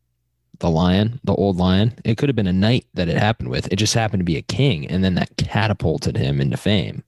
The 0.59 0.69
lion, 0.69 1.19
the 1.23 1.33
old 1.33 1.57
lion. 1.57 1.93
It 2.03 2.17
could 2.17 2.29
have 2.29 2.35
been 2.35 2.47
a 2.47 2.53
knight 2.53 2.85
that 2.93 3.09
it 3.09 3.17
happened 3.17 3.49
with. 3.49 3.71
It 3.71 3.77
just 3.77 3.93
happened 3.93 4.21
to 4.21 4.25
be 4.25 4.37
a 4.37 4.41
king, 4.41 4.87
and 4.87 5.03
then 5.03 5.15
that 5.15 5.35
catapulted 5.37 6.17
him 6.17 6.41
into 6.41 6.57
fame. 6.57 7.03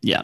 Yeah. 0.00 0.22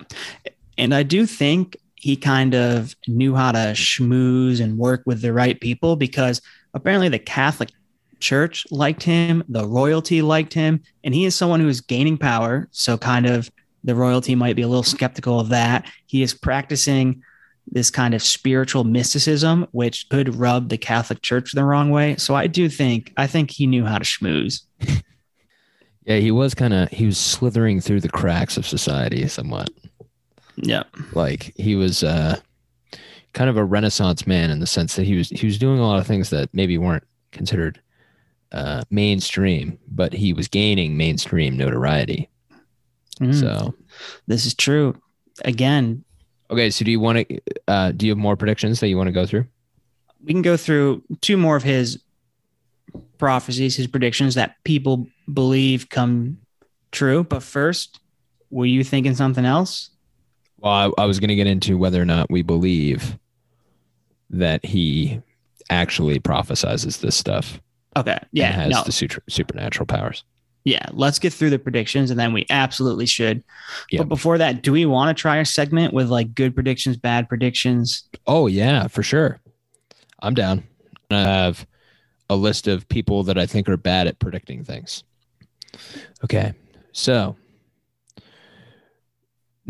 And 0.77 0.95
I 0.95 1.03
do 1.03 1.27
think 1.27 1.77
he 2.01 2.17
kind 2.17 2.55
of 2.55 2.97
knew 3.07 3.35
how 3.35 3.53
to 3.53 3.75
schmooze 3.75 4.61
and 4.61 4.79
work 4.79 5.03
with 5.05 5.21
the 5.21 5.35
right 5.35 5.61
people 5.61 5.97
because 5.97 6.41
apparently 6.73 7.11
the 7.11 7.19
Catholic 7.19 7.71
Church 8.21 8.67
liked 8.71 9.03
him, 9.03 9.45
the 9.49 9.67
royalty 9.67 10.23
liked 10.23 10.55
him, 10.55 10.83
and 11.05 11.15
he 11.15 11.27
is 11.27 11.35
someone 11.35 11.61
who 11.61 11.69
is 11.69 11.81
gaining 11.81 12.17
power. 12.19 12.69
So, 12.71 12.97
kind 12.97 13.27
of, 13.27 13.51
the 13.85 13.95
royalty 13.95 14.35
might 14.35 14.57
be 14.57 14.63
a 14.63 14.69
little 14.69 14.83
skeptical 14.83 15.41
of 15.41 15.51
that. 15.51 15.91
He 16.07 16.23
is 16.23 16.35
practicing 16.35 17.23
this 17.67 17.91
kind 17.91 18.15
of 18.15 18.23
spiritual 18.23 18.85
mysticism, 18.85 19.67
which 19.73 20.09
could 20.11 20.35
rub 20.35 20.69
the 20.69 20.79
Catholic 20.79 21.23
Church 21.23 21.53
the 21.53 21.65
wrong 21.65 21.91
way. 21.91 22.17
So, 22.17 22.35
I 22.35 22.47
do 22.47 22.69
think, 22.69 23.13
I 23.17 23.27
think 23.27 23.51
he 23.51 23.67
knew 23.67 23.85
how 23.85 23.99
to 23.99 24.05
schmooze. 24.05 24.63
Yeah, 26.07 26.17
he 26.17 26.31
was 26.31 26.55
kind 26.55 26.73
of 26.73 26.89
he 26.89 27.07
was 27.07 27.19
slithering 27.19 27.81
through 27.81 28.01
the 28.01 28.09
cracks 28.09 28.57
of 28.57 28.67
society 28.67 29.29
somewhat. 29.29 29.71
Yeah. 30.57 30.85
Like 31.15 31.53
he 31.57 31.77
was 31.77 32.03
uh 32.03 32.39
kind 33.33 33.49
of 33.49 33.57
a 33.57 33.65
renaissance 33.65 34.27
man 34.27 34.51
in 34.51 34.59
the 34.61 34.67
sense 34.67 34.97
that 34.97 35.05
he 35.05 35.17
was 35.17 35.29
he 35.31 35.47
was 35.47 35.59
doing 35.59 35.79
a 35.79 35.87
lot 35.87 35.99
of 36.01 36.07
things 36.07 36.31
that 36.31 36.49
maybe 36.53 36.77
weren't 36.79 37.05
considered 37.33 37.81
uh 38.53 38.83
mainstream, 38.91 39.79
but 39.89 40.13
he 40.13 40.33
was 40.33 40.49
gaining 40.49 40.97
mainstream 40.97 41.57
notoriety. 41.57 42.29
Mm, 43.21 43.35
So, 43.35 43.75
this 44.27 44.47
is 44.47 44.55
true. 44.55 44.97
Again, 45.45 46.05
okay, 46.51 46.71
so 46.71 46.85
do 46.85 46.91
you 46.91 47.01
want 47.01 47.29
to 47.29 47.41
uh 47.69 47.93
do 47.93 48.07
you 48.07 48.13
have 48.13 48.19
more 48.19 48.37
predictions 48.37 48.81
that 48.81 48.89
you 48.89 48.97
want 48.97 49.09
to 49.09 49.13
go 49.13 49.27
through? 49.27 49.47
we 50.23 50.35
can 50.35 50.43
go 50.43 50.55
through 50.55 51.03
two 51.23 51.39
more 51.39 51.57
of 51.57 51.63
his 51.63 52.03
prophecies, 53.17 53.77
his 53.77 53.87
predictions 53.87 54.35
that 54.35 54.57
people 54.65 55.07
believe 55.33 55.89
come 55.89 56.37
true. 56.93 57.25
But 57.25 57.43
first, 57.43 58.01
were 58.51 58.67
you 58.67 58.85
thinking 58.85 59.15
something 59.15 59.45
else? 59.47 59.91
Well, 60.61 60.95
I, 60.99 61.03
I 61.03 61.07
was 61.07 61.19
going 61.21 61.29
to 61.29 61.35
get 61.37 61.47
into 61.47 61.79
whether 61.79 62.01
or 62.01 62.05
not 62.05 62.31
we 62.31 62.43
believe 62.43 63.19
that 64.31 64.65
he 64.65 65.21
actually 65.71 66.21
prophesizes 66.21 67.01
this 67.01 67.17
stuff. 67.17 67.61
Okay. 67.97 68.13
and 68.13 68.27
Yeah. 68.33 68.53
has 68.53 68.71
No. 68.73 68.83
the 68.85 68.93
super, 68.93 69.23
supernatural 69.29 69.87
powers. 69.87 70.25
Yeah. 70.65 70.85
Let's 70.93 71.19
get 71.19 71.33
through 71.33 71.51
the 71.51 71.59
predictions 71.59 72.11
and 72.11 72.21
then 72.21 72.33
we 72.33 72.47
absolutely 72.51 73.07
should. 73.07 73.43
Yeah. 73.91 74.01
But 74.01 74.09
before 74.09 74.39
that, 74.39 74.63
do 74.63 74.73
we 74.73 74.85
want 74.87 75.17
to 75.17 75.21
try 75.21 75.39
a 75.39 75.45
segment 75.45 75.95
with 75.95 76.09
like 76.09 76.35
good 76.35 76.55
predictions, 76.55 76.97
bad 76.97 77.29
predictions? 77.29 78.05
Oh 78.27 78.47
yeah, 78.47 78.87
for 78.87 79.03
sure. 79.03 79.41
I'm 80.21 80.35
down. 80.35 80.65
I 81.11 81.21
have 81.23 81.67
a 82.29 82.37
list 82.37 82.69
of 82.69 82.87
people 82.89 83.25
that 83.25 83.39
I 83.39 83.47
think 83.47 83.69
are 83.69 83.77
bad 83.79 84.07
at 84.07 84.19
predicting 84.19 84.63
things. 84.63 85.03
Okay, 86.23 86.53
so 86.93 87.37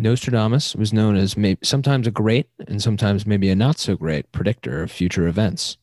Nostradamus 0.00 0.74
was 0.74 0.94
known 0.94 1.14
as 1.16 1.36
maybe 1.36 1.60
sometimes 1.62 2.06
a 2.06 2.10
great 2.10 2.48
and 2.66 2.82
sometimes 2.82 3.26
maybe 3.26 3.50
a 3.50 3.54
not 3.54 3.78
so 3.78 3.96
great 3.96 4.32
predictor 4.32 4.82
of 4.82 4.90
future 4.90 5.26
events. 5.26 5.76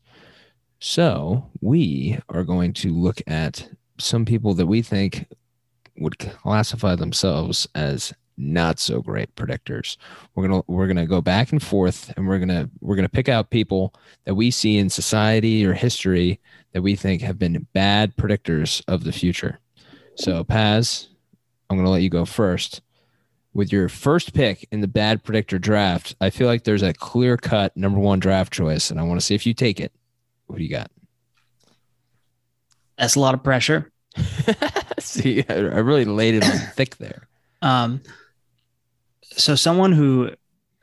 So 0.79 1.49
we 1.61 2.19
are 2.29 2.43
going 2.43 2.73
to 2.73 2.93
look 2.93 3.21
at 3.27 3.69
some 3.99 4.25
people 4.25 4.55
that 4.55 4.65
we 4.65 4.81
think 4.81 5.27
would 5.97 6.17
classify 6.17 6.95
themselves 6.95 7.67
as 7.75 8.13
not 8.37 8.79
so 8.79 9.01
great 9.01 9.35
predictors. 9.35 9.97
We're 10.33 10.47
gonna 10.47 10.63
we're 10.67 10.87
gonna 10.87 11.07
go 11.07 11.21
back 11.21 11.51
and 11.51 11.61
forth, 11.61 12.13
and 12.15 12.27
we're 12.27 12.39
gonna 12.39 12.69
we're 12.81 12.95
gonna 12.95 13.09
pick 13.09 13.29
out 13.29 13.49
people 13.49 13.93
that 14.25 14.35
we 14.35 14.51
see 14.51 14.77
in 14.77 14.89
society 14.89 15.65
or 15.65 15.73
history 15.73 16.39
that 16.73 16.81
we 16.81 16.95
think 16.95 17.21
have 17.21 17.39
been 17.39 17.67
bad 17.73 18.15
predictors 18.15 18.83
of 18.87 19.03
the 19.03 19.11
future. 19.11 19.59
So 20.15 20.43
Paz, 20.43 21.07
I'm 21.69 21.77
gonna 21.77 21.89
let 21.89 22.03
you 22.03 22.09
go 22.09 22.25
first. 22.25 22.81
With 23.57 23.71
your 23.71 23.89
first 23.89 24.35
pick 24.35 24.67
in 24.71 24.81
the 24.81 24.87
bad 24.87 25.23
predictor 25.23 25.57
draft, 25.57 26.15
I 26.21 26.29
feel 26.29 26.45
like 26.45 26.63
there's 26.63 26.83
a 26.83 26.93
clear 26.93 27.37
cut 27.37 27.75
number 27.75 27.97
one 27.97 28.19
draft 28.19 28.53
choice, 28.53 28.91
and 28.91 28.99
I 28.99 29.03
want 29.03 29.19
to 29.19 29.25
see 29.25 29.33
if 29.33 29.47
you 29.47 29.55
take 29.55 29.79
it. 29.79 29.91
What 30.45 30.57
do 30.59 30.63
you 30.63 30.69
got? 30.69 30.91
That's 32.99 33.15
a 33.15 33.19
lot 33.19 33.33
of 33.33 33.41
pressure. 33.41 33.91
see, 34.99 35.43
I 35.49 35.55
I 35.55 35.79
really 35.79 36.05
laid 36.05 36.35
it 36.35 36.43
on 36.43 36.55
thick 36.75 36.97
there. 36.97 37.27
Um, 37.63 38.03
so 39.23 39.55
someone 39.55 39.91
who, 39.91 40.29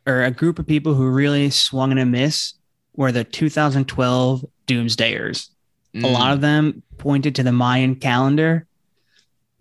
or 0.05 0.25
a 0.25 0.33
group 0.33 0.59
of 0.59 0.67
people 0.67 0.95
who 0.95 1.09
really 1.09 1.51
swung 1.51 1.93
and 1.93 2.01
a 2.01 2.05
miss 2.05 2.55
were 2.97 3.13
the 3.13 3.23
2012 3.23 4.45
Doomsdayers. 4.67 5.49
A 5.95 6.11
lot 6.11 6.33
of 6.33 6.41
them 6.41 6.83
pointed 6.99 7.37
to 7.37 7.45
the 7.45 7.53
Mayan 7.53 7.95
calendar, 7.95 8.67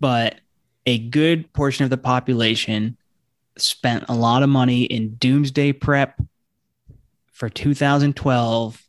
but 0.00 0.40
a 0.84 0.98
good 0.98 1.52
portion 1.52 1.84
of 1.84 1.90
the 1.90 1.96
population 1.96 2.96
spent 3.56 4.04
a 4.08 4.14
lot 4.14 4.42
of 4.42 4.48
money 4.48 4.82
in 4.84 5.14
doomsday 5.16 5.72
prep 5.72 6.20
for 7.32 7.48
2012. 7.48 8.82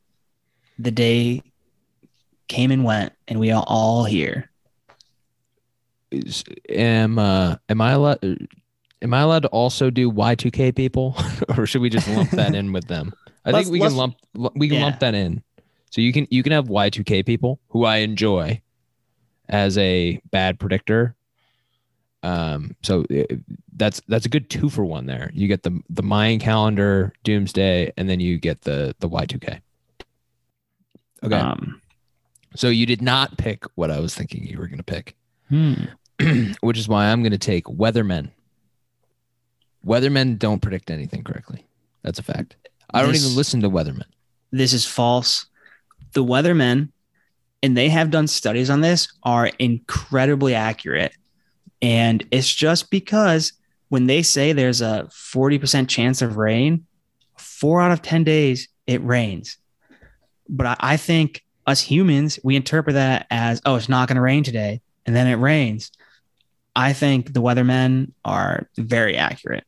The 0.80 0.92
day 0.92 1.42
came 2.48 2.72
and 2.72 2.84
went, 2.84 3.14
and 3.28 3.40
we 3.40 3.52
are 3.52 3.64
all 3.66 4.04
here. 4.06 4.50
is- 6.12 6.44
am 6.70 7.18
uh 7.20 7.56
am 7.70 7.82
I 7.82 7.92
allowed 7.92 8.48
am 9.02 9.14
I 9.14 9.22
allowed 9.22 9.44
to 9.44 9.48
also 9.50 9.90
do 9.90 10.12
Y2K 10.12 10.76
people 10.76 11.16
or 11.58 11.66
should 11.66 11.82
we 11.82 11.90
just 11.90 12.08
lump 12.08 12.30
that 12.32 12.56
in 12.56 12.72
with 12.74 12.88
them? 12.88 13.14
I 13.46 13.52
Let's- 13.52 13.68
think 13.68 13.74
we 13.74 13.80
can 13.80 13.96
lump 13.96 14.16
we 14.56 14.68
can 14.68 14.78
yeah. 14.80 14.86
lump 14.86 15.00
that 15.00 15.16
in. 15.16 15.44
So 15.92 16.02
you 16.02 16.12
can 16.12 16.28
you 16.30 16.44
can 16.44 16.52
have 16.52 16.66
Y2K 16.68 17.26
people 17.26 17.60
who 17.70 17.86
I 17.86 17.98
enjoy 17.98 18.62
as 19.48 19.78
a 19.78 20.20
bad 20.32 20.60
predictor. 20.60 21.16
Um, 22.26 22.76
so 22.82 23.06
it, 23.10 23.40
that's 23.76 24.02
that's 24.08 24.26
a 24.26 24.30
good 24.30 24.50
two 24.50 24.70
for 24.70 24.84
one 24.84 25.06
there. 25.06 25.30
You 25.34 25.48
get 25.48 25.62
the 25.64 25.80
the 25.90 26.02
Mayan 26.02 26.40
calendar, 26.40 27.14
Doomsday, 27.24 27.94
and 27.98 28.10
then 28.10 28.20
you 28.20 28.40
get 28.40 28.62
the 28.62 28.96
the 29.00 29.08
Y 29.08 29.26
two 29.26 29.38
K. 29.40 29.62
Okay, 31.24 31.36
Um, 31.36 31.82
so 32.56 32.70
you 32.70 32.86
did 32.86 33.02
not 33.02 33.38
pick 33.38 33.66
what 33.76 33.92
I 33.92 34.00
was 34.00 34.16
thinking 34.16 34.44
you 34.46 34.58
were 34.58 34.68
going 34.68 34.80
to 34.80 34.84
pick, 34.84 35.16
hmm. 35.50 35.74
which 36.62 36.78
is 36.78 36.88
why 36.88 37.08
I'm 37.08 37.22
going 37.22 37.32
to 37.32 37.38
take 37.38 37.66
weathermen. 37.66 38.32
Weathermen 39.86 40.40
don't 40.40 40.62
predict 40.62 40.90
anything 40.90 41.24
correctly. 41.24 41.66
That's 42.02 42.18
a 42.18 42.24
fact. 42.24 42.56
I 42.92 43.02
don't 43.04 43.16
even 43.16 43.36
listen 43.36 43.62
to 43.62 43.70
weathermen. 43.70 44.06
this 44.52 44.74
is 44.74 44.86
false. 44.86 45.46
The 46.14 46.24
weathermen, 46.24 46.90
and 47.62 47.76
they 47.78 47.90
have 47.90 48.10
done 48.10 48.28
studies 48.28 48.70
on 48.70 48.82
this, 48.82 49.12
are 49.24 49.52
incredibly 49.60 50.56
accurate. 50.56 51.14
And 51.82 52.26
it's 52.32 52.54
just 52.54 52.90
because 52.90 53.54
when 53.90 54.08
they 54.08 54.22
say 54.22 54.54
there's 54.54 54.82
a 54.82 55.08
40% 55.12 55.88
chance 55.88 56.22
of 56.22 56.38
rain, 56.38 56.86
four 57.38 57.82
out 57.82 57.92
of 57.92 58.02
10 58.02 58.24
days 58.24 58.68
it 58.88 59.04
rains. 59.04 59.58
But 60.48 60.68
I, 60.68 60.76
I 60.80 60.98
think 60.98 61.44
us 61.68 61.82
humans, 61.82 62.40
we 62.44 62.56
interpret 62.56 62.96
that 62.96 63.28
as, 63.30 63.62
oh, 63.66 63.76
it's 63.76 63.90
not 63.90 64.08
going 64.08 64.16
to 64.16 64.22
rain 64.22 64.44
today. 64.44 64.82
And 65.06 65.16
then 65.16 65.28
it 65.28 65.36
rains. 65.36 65.92
I 66.76 66.94
think 66.94 67.34
the 67.34 67.42
weathermen 67.42 68.12
are 68.24 68.68
very 68.78 69.16
accurate. 69.16 69.66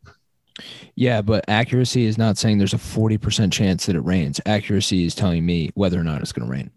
Yeah, 0.95 1.22
but 1.22 1.45
accuracy 1.47 2.05
is 2.05 2.18
not 2.18 2.38
saying 2.38 2.58
there's 2.58 2.74
a 2.74 2.78
40% 2.78 3.51
chance 3.51 3.86
that 3.86 3.95
it 3.95 4.01
rains. 4.01 4.41
Accuracy 4.45 5.05
is 5.05 5.16
telling 5.16 5.45
me 5.45 5.72
whether 5.76 5.99
or 5.99 6.03
not 6.03 6.22
it's 6.22 6.32
going 6.32 6.47
to 6.47 6.51
rain. 6.51 6.72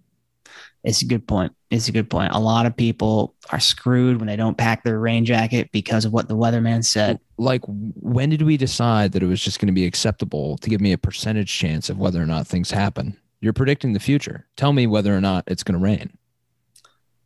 It's 0.83 1.03
a 1.03 1.07
good 1.07 1.27
point. 1.27 1.53
It's 1.71 1.89
a 1.89 1.93
good 1.93 2.09
point. 2.09 2.33
A 2.33 2.41
lot 2.41 2.67
of 2.67 2.77
people 2.77 3.35
are 3.51 3.61
screwed 3.61 4.19
when 4.19 4.27
they 4.27 4.37
don't 4.37 4.57
pack 4.57 4.83
their 4.83 4.99
rain 4.99 5.25
jacket 5.25 5.71
because 5.73 6.05
of 6.05 6.13
what 6.13 6.29
the 6.29 6.37
weatherman 6.37 6.85
said. 6.85 7.21
Like, 7.37 7.63
when 7.67 8.31
did 8.31 8.43
we 8.43 8.57
decide 8.57 9.13
that 9.13 9.23
it 9.23 9.27
was 9.27 9.43
just 9.43 9.61
going 9.61 9.67
to 9.67 9.73
be 9.73 9.85
acceptable 9.85 10.57
to 10.59 10.71
give 10.71 10.81
me 10.81 10.93
a 10.93 10.99
percentage 10.99 11.53
chance 11.53 11.91
of 11.91 11.99
whether 11.99 12.23
or 12.23 12.27
not 12.27 12.47
things 12.47 12.71
happen? 12.71 13.17
You're 13.41 13.53
predicting 13.53 13.93
the 13.93 14.01
future. 14.01 14.47
Tell 14.57 14.73
me 14.73 14.87
whether 14.87 15.15
or 15.15 15.21
not 15.21 15.45
it's 15.47 15.63
going 15.63 15.79
to 15.79 15.85
rain. 15.85 16.17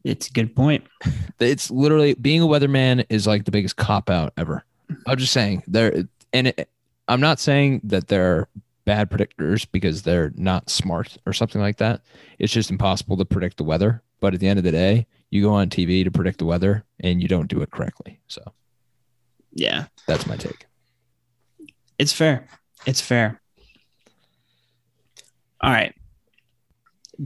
It's 0.02 0.28
a 0.28 0.32
good 0.32 0.54
point. 0.54 0.84
It's 1.40 1.70
literally 1.70 2.14
being 2.14 2.40
a 2.40 2.46
weatherman 2.46 3.04
is 3.10 3.26
like 3.26 3.44
the 3.44 3.50
biggest 3.50 3.76
cop 3.76 4.08
out 4.08 4.32
ever. 4.36 4.64
I'm 5.06 5.18
just 5.18 5.32
saying 5.32 5.64
there, 5.66 6.04
and 6.32 6.46
it, 6.46 6.70
I'm 7.08 7.20
not 7.20 7.40
saying 7.40 7.82
that 7.84 8.08
they're 8.08 8.48
bad 8.84 9.10
predictors 9.10 9.66
because 9.70 10.02
they're 10.02 10.32
not 10.36 10.68
smart 10.70 11.16
or 11.26 11.32
something 11.32 11.60
like 11.60 11.78
that. 11.78 12.02
It's 12.38 12.52
just 12.52 12.70
impossible 12.70 13.16
to 13.16 13.24
predict 13.24 13.56
the 13.56 13.64
weather. 13.64 14.02
But 14.20 14.34
at 14.34 14.40
the 14.40 14.48
end 14.48 14.58
of 14.58 14.64
the 14.64 14.70
day, 14.72 15.06
you 15.30 15.42
go 15.42 15.52
on 15.52 15.68
TV 15.68 16.04
to 16.04 16.10
predict 16.10 16.38
the 16.38 16.44
weather 16.46 16.84
and 17.00 17.20
you 17.22 17.28
don't 17.28 17.48
do 17.48 17.60
it 17.62 17.70
correctly. 17.70 18.20
So 18.28 18.42
Yeah, 19.52 19.86
that's 20.06 20.26
my 20.26 20.36
take. 20.36 20.66
it's 21.98 22.12
fair. 22.12 22.46
It's 22.86 23.00
fair. 23.00 23.40
All 25.60 25.70
right. 25.70 25.94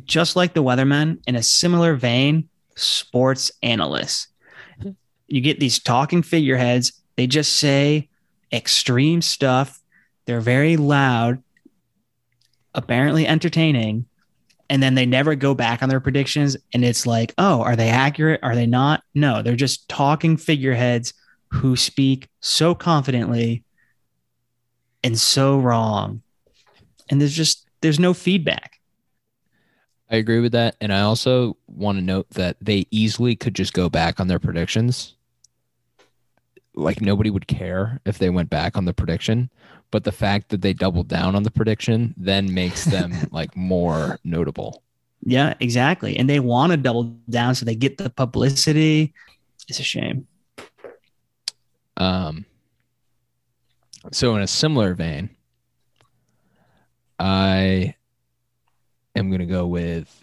Just 0.04 0.36
like 0.36 0.54
the 0.54 0.62
weatherman, 0.62 1.18
in 1.26 1.34
a 1.34 1.42
similar 1.42 1.94
vein, 1.96 2.48
sports 2.76 3.50
analysts. 3.62 4.28
You 5.26 5.40
get 5.40 5.60
these 5.60 5.78
talking 5.78 6.22
figureheads. 6.22 6.92
They 7.16 7.26
just 7.26 7.56
say 7.56 8.08
extreme 8.52 9.20
stuff. 9.22 9.82
They're 10.26 10.40
very 10.40 10.76
loud, 10.76 11.42
apparently 12.78 13.26
entertaining. 13.26 14.06
And 14.70 14.82
then 14.82 14.94
they 14.94 15.06
never 15.06 15.34
go 15.34 15.54
back 15.54 15.82
on 15.82 15.88
their 15.88 16.00
predictions. 16.00 16.56
And 16.72 16.84
it's 16.84 17.06
like, 17.06 17.34
oh, 17.38 17.62
are 17.62 17.76
they 17.76 17.88
accurate? 17.88 18.40
Are 18.42 18.54
they 18.54 18.66
not? 18.66 19.02
No, 19.14 19.42
they're 19.42 19.56
just 19.56 19.88
talking 19.88 20.36
figureheads 20.36 21.14
who 21.50 21.74
speak 21.76 22.28
so 22.40 22.74
confidently 22.74 23.64
and 25.02 25.18
so 25.18 25.58
wrong. 25.58 26.22
And 27.08 27.20
there's 27.20 27.34
just, 27.34 27.66
there's 27.80 27.98
no 27.98 28.12
feedback. 28.12 28.78
I 30.10 30.16
agree 30.16 30.40
with 30.40 30.52
that. 30.52 30.76
And 30.80 30.92
I 30.92 31.00
also 31.00 31.56
want 31.66 31.98
to 31.98 32.04
note 32.04 32.30
that 32.30 32.56
they 32.60 32.86
easily 32.90 33.36
could 33.36 33.54
just 33.54 33.72
go 33.72 33.88
back 33.88 34.20
on 34.20 34.28
their 34.28 34.38
predictions. 34.38 35.14
Like 36.74 37.00
nobody 37.00 37.30
would 37.30 37.46
care 37.46 38.00
if 38.04 38.18
they 38.18 38.30
went 38.30 38.50
back 38.50 38.76
on 38.76 38.84
the 38.84 38.94
prediction. 38.94 39.50
But 39.90 40.04
the 40.04 40.12
fact 40.12 40.50
that 40.50 40.60
they 40.60 40.72
doubled 40.74 41.08
down 41.08 41.34
on 41.34 41.42
the 41.44 41.50
prediction 41.50 42.14
then 42.16 42.52
makes 42.52 42.84
them 42.84 43.14
like 43.30 43.56
more 43.56 44.18
notable. 44.24 44.82
Yeah, 45.24 45.54
exactly. 45.60 46.16
And 46.16 46.28
they 46.28 46.40
want 46.40 46.72
to 46.72 46.76
double 46.76 47.04
down 47.28 47.54
so 47.54 47.64
they 47.64 47.74
get 47.74 47.98
the 47.98 48.10
publicity. 48.10 49.14
It's 49.68 49.80
a 49.80 49.82
shame. 49.82 50.26
Um, 51.96 52.44
so 54.12 54.36
in 54.36 54.42
a 54.42 54.46
similar 54.46 54.94
vein, 54.94 55.30
I 57.18 57.94
am 59.16 59.28
going 59.28 59.40
to 59.40 59.46
go 59.46 59.66
with 59.66 60.14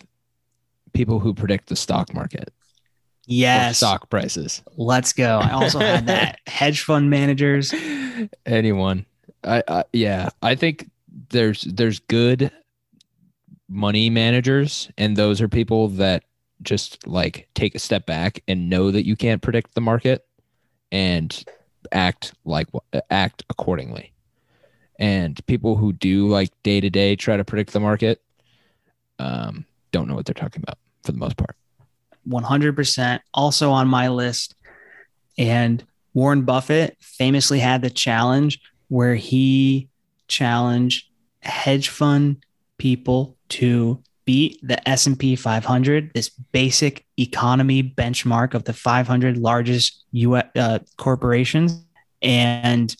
people 0.93 1.19
who 1.19 1.33
predict 1.33 1.67
the 1.67 1.75
stock 1.75 2.13
market, 2.13 2.53
Yes. 3.27 3.77
stock 3.77 4.09
prices. 4.09 4.61
Let's 4.77 5.11
go. 5.11 5.39
I 5.39 5.51
also 5.51 5.79
had 5.79 6.07
that 6.07 6.39
hedge 6.47 6.81
fund 6.83 7.09
managers. 7.09 7.73
anyone 8.45 9.05
I, 9.45 9.63
I 9.67 9.83
yeah 9.93 10.29
i 10.41 10.55
think 10.55 10.89
there's 11.29 11.61
there's 11.61 11.99
good 11.99 12.51
money 13.67 14.09
managers 14.09 14.89
and 14.97 15.15
those 15.15 15.41
are 15.41 15.47
people 15.47 15.89
that 15.89 16.23
just 16.61 17.05
like 17.07 17.47
take 17.55 17.75
a 17.75 17.79
step 17.79 18.05
back 18.05 18.41
and 18.47 18.69
know 18.69 18.91
that 18.91 19.05
you 19.05 19.15
can't 19.15 19.41
predict 19.41 19.75
the 19.75 19.81
market 19.81 20.25
and 20.91 21.43
act 21.91 22.33
like 22.45 22.67
act 23.09 23.43
accordingly 23.49 24.13
and 24.97 25.45
people 25.45 25.75
who 25.75 25.93
do 25.93 26.27
like 26.27 26.49
day 26.63 26.79
to 26.79 26.89
day 26.89 27.15
try 27.15 27.37
to 27.37 27.43
predict 27.43 27.73
the 27.73 27.79
market 27.79 28.21
um 29.19 29.65
don't 29.91 30.07
know 30.07 30.15
what 30.15 30.25
they're 30.25 30.33
talking 30.33 30.61
about 30.63 30.77
for 31.03 31.11
the 31.11 31.17
most 31.17 31.37
part 31.37 31.55
100% 32.27 33.19
also 33.33 33.71
on 33.71 33.87
my 33.87 34.09
list. 34.09 34.55
And 35.37 35.83
Warren 36.13 36.43
Buffett 36.43 36.97
famously 36.99 37.59
had 37.59 37.81
the 37.81 37.89
challenge 37.89 38.61
where 38.87 39.15
he 39.15 39.89
challenged 40.27 41.07
hedge 41.41 41.89
fund 41.89 42.43
people 42.77 43.37
to 43.49 44.01
beat 44.25 44.59
the 44.67 44.87
S&P 44.89 45.35
500, 45.35 46.11
this 46.13 46.29
basic 46.29 47.05
economy 47.17 47.83
benchmark 47.83 48.53
of 48.53 48.63
the 48.63 48.73
500 48.73 49.37
largest 49.37 50.03
US 50.11 50.45
uh, 50.55 50.79
corporations 50.97 51.83
and 52.21 52.95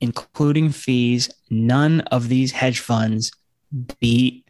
including 0.00 0.70
fees, 0.70 1.30
none 1.50 2.00
of 2.00 2.28
these 2.28 2.50
hedge 2.52 2.80
funds 2.80 3.30
beat 4.00 4.46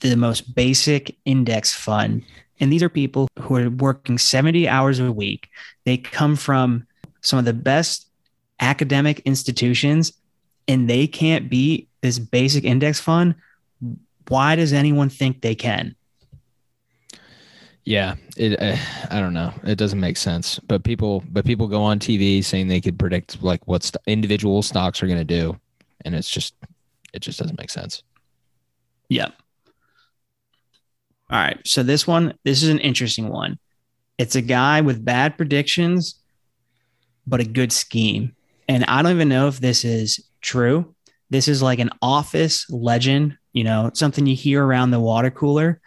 the 0.00 0.16
most 0.16 0.54
basic 0.54 1.16
index 1.24 1.72
fund. 1.72 2.24
And 2.58 2.72
these 2.72 2.82
are 2.82 2.88
people 2.88 3.28
who 3.38 3.56
are 3.56 3.70
working 3.70 4.18
70 4.18 4.68
hours 4.68 4.98
a 4.98 5.12
week. 5.12 5.48
They 5.84 5.96
come 5.96 6.36
from 6.36 6.86
some 7.20 7.38
of 7.38 7.44
the 7.44 7.54
best 7.54 8.09
academic 8.60 9.20
institutions 9.20 10.12
and 10.68 10.88
they 10.88 11.06
can't 11.06 11.50
beat 11.50 11.88
this 12.00 12.18
basic 12.18 12.64
index 12.64 13.00
fund. 13.00 13.34
Why 14.28 14.54
does 14.56 14.72
anyone 14.72 15.08
think 15.08 15.40
they 15.40 15.54
can? 15.54 15.96
Yeah, 17.84 18.14
it. 18.36 18.60
Uh, 18.60 18.76
I 19.10 19.20
don't 19.20 19.32
know. 19.32 19.52
It 19.64 19.76
doesn't 19.76 19.98
make 19.98 20.16
sense. 20.16 20.58
But 20.60 20.84
people, 20.84 21.24
but 21.30 21.44
people 21.44 21.66
go 21.66 21.82
on 21.82 21.98
TV 21.98 22.44
saying 22.44 22.68
they 22.68 22.80
could 22.80 22.98
predict 22.98 23.42
like 23.42 23.66
what 23.66 23.82
st- 23.82 24.02
individual 24.06 24.62
stocks 24.62 25.02
are 25.02 25.06
going 25.06 25.18
to 25.18 25.24
do, 25.24 25.58
and 26.04 26.14
it's 26.14 26.30
just, 26.30 26.54
it 27.12 27.20
just 27.20 27.38
doesn't 27.38 27.58
make 27.58 27.70
sense. 27.70 28.02
Yep. 29.08 29.32
All 31.30 31.38
right. 31.38 31.58
So 31.64 31.82
this 31.82 32.06
one, 32.06 32.34
this 32.44 32.62
is 32.62 32.68
an 32.68 32.78
interesting 32.78 33.28
one. 33.28 33.58
It's 34.18 34.36
a 34.36 34.42
guy 34.42 34.82
with 34.82 35.04
bad 35.04 35.36
predictions, 35.36 36.16
but 37.26 37.40
a 37.40 37.44
good 37.44 37.72
scheme. 37.72 38.36
And 38.70 38.84
I 38.84 39.02
don't 39.02 39.10
even 39.10 39.28
know 39.28 39.48
if 39.48 39.58
this 39.58 39.84
is 39.84 40.24
true. 40.40 40.94
This 41.28 41.48
is 41.48 41.60
like 41.60 41.80
an 41.80 41.90
office 42.00 42.70
legend, 42.70 43.36
you 43.52 43.64
know, 43.64 43.90
something 43.94 44.26
you 44.26 44.36
hear 44.36 44.64
around 44.64 44.92
the 44.92 45.00
water 45.00 45.28
cooler. 45.28 45.80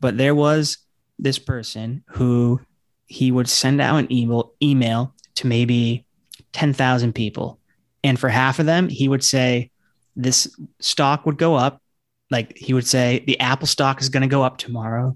But 0.00 0.16
there 0.16 0.34
was 0.34 0.78
this 1.18 1.38
person 1.38 2.02
who 2.06 2.58
he 3.04 3.30
would 3.30 3.46
send 3.46 3.82
out 3.82 3.98
an 3.98 4.10
email 4.10 4.54
email 4.62 5.14
to 5.34 5.48
maybe 5.48 6.06
10,000 6.54 7.12
people. 7.12 7.60
And 8.02 8.18
for 8.18 8.30
half 8.30 8.58
of 8.58 8.64
them, 8.64 8.88
he 8.88 9.06
would 9.06 9.22
say 9.22 9.70
this 10.16 10.48
stock 10.78 11.26
would 11.26 11.36
go 11.36 11.56
up 11.56 11.82
like 12.30 12.56
he 12.56 12.72
would 12.72 12.86
say 12.86 13.22
the 13.26 13.38
apple 13.38 13.66
stock 13.66 14.00
is 14.00 14.08
going 14.08 14.22
to 14.22 14.26
go 14.28 14.42
up 14.42 14.56
tomorrow 14.56 15.14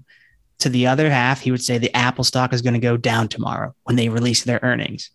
to 0.59 0.69
the 0.69 0.87
other 0.87 1.09
half 1.09 1.41
he 1.41 1.51
would 1.51 1.61
say 1.61 1.77
the 1.77 1.93
apple 1.93 2.23
stock 2.23 2.53
is 2.53 2.61
going 2.61 2.73
to 2.73 2.79
go 2.79 2.95
down 2.95 3.27
tomorrow 3.27 3.75
when 3.83 3.97
they 3.97 4.07
release 4.07 4.43
their 4.43 4.59
earnings 4.63 5.11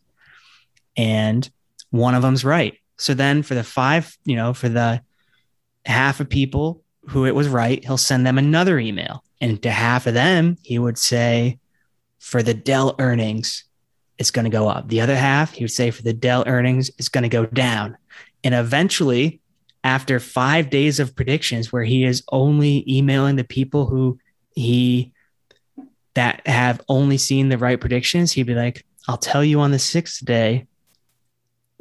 and 0.97 1.51
one 1.91 2.14
of 2.14 2.22
them's 2.22 2.45
right 2.45 2.74
so 2.97 3.14
then 3.14 3.43
for 3.43 3.55
the 3.55 3.64
five 3.64 4.16
you 4.24 4.36
know 4.36 4.55
for 4.55 4.68
the 4.68 5.01
half 5.86 6.20
of 6.20 6.28
people 6.28 6.82
who 7.09 7.24
it 7.24 7.34
was 7.34 7.49
right 7.49 7.84
he'll 7.84 7.97
send 7.97 8.26
them 8.26 8.38
another 8.38 8.78
email 8.78 9.24
and 9.41 9.62
to 9.62 9.70
half 9.70 10.07
of 10.07 10.14
them 10.14 10.57
he 10.62 10.78
would 10.78 10.99
say 10.99 11.59
for 12.20 12.43
the 12.43 12.55
Dell 12.55 12.95
earnings, 13.01 13.64
it's 14.18 14.30
going 14.30 14.45
to 14.45 14.51
go 14.51 14.68
up. 14.68 14.88
The 14.88 15.01
other 15.01 15.16
half, 15.16 15.53
he 15.53 15.64
would 15.64 15.72
say 15.72 15.91
for 15.91 16.03
the 16.03 16.12
Dell 16.12 16.45
earnings, 16.47 16.91
it's 16.99 17.09
going 17.09 17.22
to 17.22 17.28
go 17.28 17.47
down. 17.47 17.97
And 18.45 18.55
eventually, 18.55 19.41
after 19.82 20.20
five 20.20 20.70
days 20.70 21.01
of 21.01 21.16
predictions 21.16 21.72
where 21.72 21.82
he 21.82 22.05
is 22.05 22.22
only 22.30 22.84
emailing 22.86 23.36
the 23.36 23.45
people 23.45 23.86
who 23.86 24.18
he 24.55 25.12
that 26.14 26.47
have 26.47 26.82
only 26.88 27.16
seen 27.16 27.49
the 27.49 27.59
right 27.59 27.80
predictions, 27.80 28.32
he'd 28.32 28.47
be 28.47 28.55
like, 28.55 28.84
I'll 29.09 29.16
tell 29.16 29.43
you 29.43 29.61
on 29.61 29.70
the 29.70 29.78
sixth 29.78 30.24
day 30.24 30.66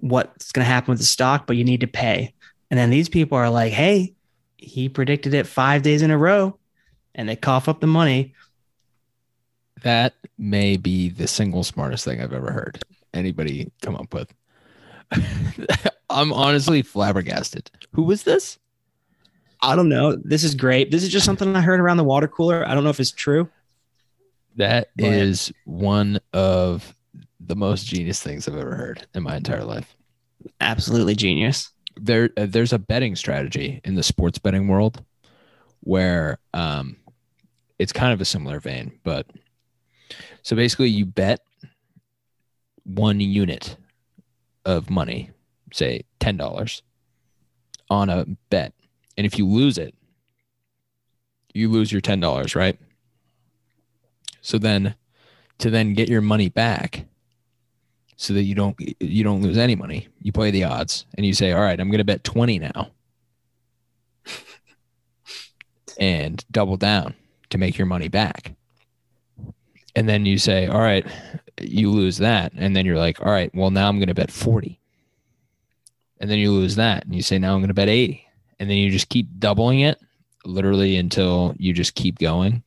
what's 0.01 0.51
going 0.51 0.65
to 0.65 0.69
happen 0.71 0.91
with 0.91 0.99
the 0.99 1.05
stock, 1.05 1.45
but 1.47 1.55
you 1.57 1.63
need 1.63 1.81
to 1.81 1.87
pay. 1.87 2.33
And 2.71 2.77
then 2.77 2.89
these 2.89 3.09
people 3.09 3.37
are 3.37 3.49
like, 3.49 3.73
hey, 3.73 4.13
he 4.57 4.89
predicted 4.89 5.33
it 5.33 5.47
five 5.47 5.81
days 5.81 6.01
in 6.01 6.11
a 6.11 6.17
row 6.17 6.57
and 7.15 7.27
they 7.27 7.35
cough 7.35 7.67
up 7.67 7.79
the 7.79 7.87
money. 7.87 8.33
That 9.83 10.13
may 10.37 10.77
be 10.77 11.09
the 11.09 11.27
single 11.27 11.63
smartest 11.63 12.05
thing 12.05 12.21
I've 12.21 12.33
ever 12.33 12.51
heard 12.51 12.79
anybody 13.13 13.71
come 13.81 13.95
up 13.95 14.13
with. 14.13 14.33
I'm 16.09 16.33
honestly 16.33 16.81
flabbergasted. 16.81 17.71
Who 17.93 18.03
was 18.03 18.23
this? 18.23 18.59
I 19.61 19.75
don't 19.75 19.89
know. 19.89 20.15
This 20.15 20.43
is 20.43 20.55
great. 20.55 20.91
This 20.91 21.03
is 21.03 21.09
just 21.09 21.25
something 21.25 21.55
I 21.55 21.61
heard 21.61 21.79
around 21.79 21.97
the 21.97 22.03
water 22.03 22.27
cooler. 22.27 22.67
I 22.67 22.73
don't 22.73 22.83
know 22.83 22.89
if 22.89 22.99
it's 22.99 23.11
true. 23.11 23.49
That 24.55 24.89
But- 24.95 25.05
is 25.05 25.51
one 25.65 26.19
of 26.33 26.95
the 27.49 27.55
most 27.55 27.87
genius 27.87 28.21
things 28.21 28.47
I've 28.47 28.55
ever 28.55 28.75
heard 28.75 29.07
in 29.15 29.23
my 29.23 29.35
entire 29.35 29.63
life. 29.63 29.97
Absolutely 30.61 31.15
genius. 31.15 31.71
There, 31.97 32.29
uh, 32.37 32.45
there's 32.47 32.71
a 32.71 32.79
betting 32.79 33.15
strategy 33.15 33.81
in 33.83 33.95
the 33.95 34.03
sports 34.03 34.37
betting 34.37 34.67
world 34.67 35.03
where 35.81 36.37
um, 36.53 36.97
it's 37.79 37.91
kind 37.91 38.13
of 38.13 38.21
a 38.21 38.25
similar 38.25 38.59
vein, 38.59 38.99
but 39.03 39.25
so 40.43 40.55
basically 40.55 40.89
you 40.89 41.05
bet 41.05 41.41
one 42.83 43.19
unit 43.19 43.75
of 44.63 44.91
money, 44.91 45.31
say 45.73 46.03
ten 46.19 46.37
dollars, 46.37 46.83
on 47.89 48.09
a 48.09 48.25
bet, 48.51 48.73
and 49.17 49.25
if 49.25 49.39
you 49.39 49.47
lose 49.47 49.79
it, 49.79 49.95
you 51.53 51.67
lose 51.69 51.91
your 51.91 52.01
ten 52.01 52.19
dollars, 52.19 52.55
right? 52.55 52.77
So 54.41 54.59
then, 54.59 54.95
to 55.57 55.69
then 55.71 55.93
get 55.93 56.09
your 56.09 56.21
money 56.21 56.49
back, 56.49 57.05
so 58.19 58.33
that 58.33 58.43
you 58.43 58.53
don't 58.53 58.75
you 58.99 59.23
don't 59.23 59.41
lose 59.41 59.57
any 59.57 59.75
money, 59.75 60.09
you 60.21 60.33
play 60.33 60.51
the 60.51 60.65
odds, 60.65 61.05
and 61.15 61.25
you 61.25 61.33
say, 61.33 61.53
"All 61.53 61.61
right, 61.61 61.79
I'm 61.79 61.87
going 61.87 61.99
to 61.99 62.03
bet 62.03 62.25
twenty 62.25 62.59
now," 62.59 62.91
and 65.97 66.43
double 66.51 66.75
down 66.75 67.15
to 67.49 67.57
make 67.57 67.77
your 67.77 67.87
money 67.87 68.09
back. 68.09 68.55
And 69.95 70.09
then 70.09 70.25
you 70.25 70.37
say, 70.37 70.67
"All 70.67 70.81
right, 70.81 71.07
you 71.61 71.89
lose 71.89 72.17
that," 72.17 72.51
and 72.57 72.75
then 72.75 72.85
you're 72.85 72.97
like, 72.97 73.21
"All 73.21 73.31
right, 73.31 73.55
well 73.55 73.71
now 73.71 73.87
I'm 73.87 73.99
going 73.99 74.09
to 74.09 74.13
bet 74.13 74.31
forty," 74.31 74.81
and 76.19 76.29
then 76.29 76.39
you 76.39 76.51
lose 76.51 76.75
that, 76.75 77.05
and 77.05 77.15
you 77.15 77.21
say, 77.21 77.39
"Now 77.39 77.53
I'm 77.53 77.61
going 77.61 77.69
to 77.69 77.73
bet 77.73 77.87
80," 77.87 78.21
and 78.59 78.69
then 78.69 78.75
you 78.75 78.91
just 78.91 79.07
keep 79.07 79.27
doubling 79.39 79.79
it, 79.79 79.97
literally 80.43 80.97
until 80.97 81.55
you 81.57 81.71
just 81.71 81.95
keep 81.95 82.19
going 82.19 82.63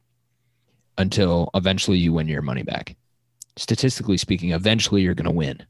until 0.96 1.50
eventually 1.52 1.98
you 1.98 2.14
win 2.14 2.28
your 2.28 2.40
money 2.40 2.62
back. 2.62 2.96
Statistically 3.56 4.16
speaking, 4.16 4.52
eventually 4.52 5.02
you're 5.02 5.14
going 5.14 5.24
to 5.24 5.30
win, 5.30 5.64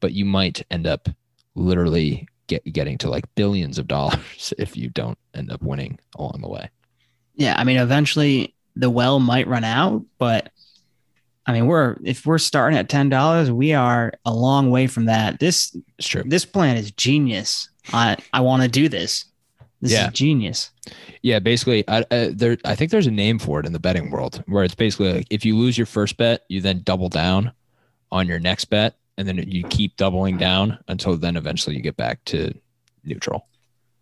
but 0.00 0.12
you 0.12 0.24
might 0.24 0.64
end 0.70 0.86
up 0.86 1.08
literally 1.54 2.26
get, 2.46 2.64
getting 2.72 2.98
to 2.98 3.10
like 3.10 3.24
billions 3.34 3.78
of 3.78 3.86
dollars 3.86 4.52
if 4.58 4.76
you 4.76 4.88
don't 4.90 5.18
end 5.34 5.50
up 5.50 5.62
winning 5.62 5.98
along 6.16 6.40
the 6.40 6.48
way. 6.48 6.68
Yeah. 7.34 7.54
I 7.56 7.64
mean, 7.64 7.76
eventually 7.76 8.54
the 8.74 8.90
well 8.90 9.20
might 9.20 9.46
run 9.46 9.64
out, 9.64 10.04
but 10.18 10.50
I 11.48 11.52
mean, 11.52 11.66
we're 11.66 11.96
if 12.04 12.26
we're 12.26 12.36
starting 12.36 12.78
at 12.78 12.90
ten 12.90 13.08
dollars, 13.08 13.50
we 13.50 13.72
are 13.72 14.12
a 14.26 14.34
long 14.34 14.70
way 14.70 14.86
from 14.86 15.06
that. 15.06 15.40
This 15.40 15.74
true. 15.98 16.22
this 16.26 16.44
plan 16.44 16.76
is 16.76 16.90
genius. 16.90 17.70
I 17.90 18.18
I 18.34 18.42
want 18.42 18.62
to 18.62 18.68
do 18.68 18.90
this. 18.90 19.24
This 19.80 19.92
Yeah. 19.92 20.08
is 20.08 20.12
genius. 20.14 20.70
Yeah, 21.22 21.38
basically, 21.38 21.84
I, 21.88 22.04
I, 22.10 22.32
there. 22.34 22.56
I 22.64 22.74
think 22.74 22.90
there's 22.90 23.06
a 23.06 23.10
name 23.12 23.38
for 23.38 23.60
it 23.60 23.66
in 23.66 23.72
the 23.72 23.78
betting 23.78 24.10
world 24.10 24.42
where 24.46 24.64
it's 24.64 24.74
basically 24.74 25.12
like 25.12 25.26
if 25.30 25.44
you 25.44 25.56
lose 25.56 25.78
your 25.78 25.86
first 25.86 26.16
bet, 26.16 26.42
you 26.48 26.60
then 26.60 26.82
double 26.84 27.08
down 27.08 27.52
on 28.10 28.26
your 28.26 28.38
next 28.40 28.64
bet, 28.66 28.96
and 29.16 29.28
then 29.28 29.38
you 29.46 29.62
keep 29.68 29.96
doubling 29.96 30.36
down 30.38 30.78
until 30.88 31.16
then 31.16 31.36
eventually 31.36 31.76
you 31.76 31.82
get 31.82 31.96
back 31.96 32.24
to 32.24 32.52
neutral. 33.04 33.46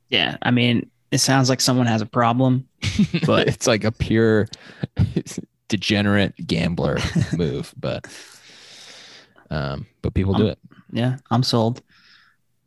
Yeah. 0.09 0.37
I 0.43 0.51
mean, 0.51 0.89
it 1.11 1.19
sounds 1.19 1.49
like 1.51 1.61
someone 1.61 1.87
has 1.87 2.01
a 2.01 2.07
problem. 2.07 2.67
But- 3.27 3.49
it's 3.49 3.67
like 3.67 3.85
a 3.85 3.93
pure 3.93 4.49
degenerate 5.69 6.35
gambler 6.47 6.99
move, 7.37 7.75
but 7.77 8.07
um, 9.51 9.87
but 10.03 10.15
people 10.15 10.35
do 10.35 10.47
it. 10.47 10.59
Yeah, 10.93 11.17
I'm 11.31 11.43
sold. 11.43 11.83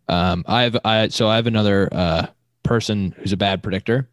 Um, 0.07 0.43
I 0.47 0.64
have 0.64 0.78
I 0.84 1.07
so 1.10 1.28
I 1.28 1.36
have 1.38 1.47
another 1.47 1.88
uh 1.91 2.28
person 2.70 3.15
who's 3.17 3.34
a 3.34 3.38
bad 3.38 3.63
predictor. 3.63 4.07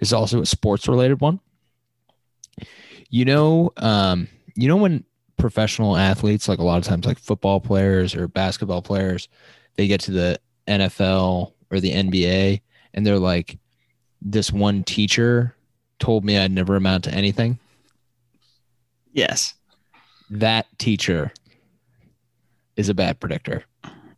is 0.00 0.12
also 0.12 0.42
a 0.42 0.46
sports 0.46 0.88
related 0.88 1.20
one. 1.20 1.38
You 3.10 3.24
know, 3.24 3.72
um, 3.76 4.26
you 4.56 4.66
know 4.66 4.76
when 4.76 5.04
professional 5.36 5.96
athletes, 5.96 6.48
like 6.48 6.58
a 6.58 6.64
lot 6.64 6.78
of 6.78 6.84
times, 6.84 7.06
like 7.06 7.20
football 7.20 7.60
players 7.60 8.16
or 8.16 8.26
basketball 8.26 8.82
players, 8.82 9.28
they 9.76 9.86
get 9.86 10.00
to 10.02 10.10
the 10.10 10.40
NFL 10.66 11.52
or 11.70 11.78
the 11.78 11.92
NBA, 11.92 12.60
and 12.92 13.06
they're 13.06 13.20
like, 13.20 13.56
"This 14.20 14.52
one 14.52 14.82
teacher 14.82 15.54
told 16.00 16.24
me 16.24 16.36
I'd 16.36 16.50
never 16.50 16.74
amount 16.74 17.04
to 17.04 17.14
anything." 17.14 17.60
Yes. 19.12 19.54
That 20.28 20.66
teacher 20.78 21.32
is 22.74 22.88
a 22.88 22.94
bad 22.94 23.20
predictor. 23.20 23.64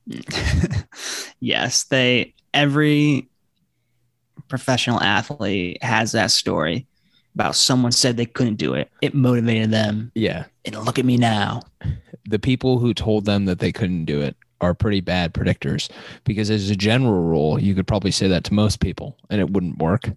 yes, 1.40 1.84
they 1.84 2.34
every 2.52 3.28
professional 4.48 5.00
athlete 5.00 5.82
has 5.82 6.12
that 6.12 6.30
story 6.30 6.86
about 7.34 7.54
someone 7.54 7.92
said 7.92 8.16
they 8.16 8.26
couldn't 8.26 8.56
do 8.56 8.74
it. 8.74 8.90
It 9.02 9.14
motivated 9.14 9.70
them. 9.70 10.10
Yeah, 10.14 10.46
And 10.64 10.76
look 10.84 10.98
at 10.98 11.04
me 11.04 11.16
now. 11.16 11.62
the 12.28 12.38
people 12.40 12.78
who 12.78 12.92
told 12.92 13.24
them 13.24 13.44
that 13.44 13.60
they 13.60 13.70
couldn't 13.72 14.04
do 14.06 14.20
it 14.20 14.36
are 14.60 14.74
pretty 14.74 15.00
bad 15.00 15.32
predictors 15.32 15.88
because 16.24 16.50
as 16.50 16.68
a 16.68 16.76
general 16.76 17.22
rule 17.22 17.58
you 17.58 17.74
could 17.74 17.86
probably 17.86 18.10
say 18.10 18.28
that 18.28 18.44
to 18.44 18.52
most 18.52 18.78
people 18.80 19.16
and 19.30 19.40
it 19.40 19.50
wouldn't 19.50 19.78
work 19.78 20.10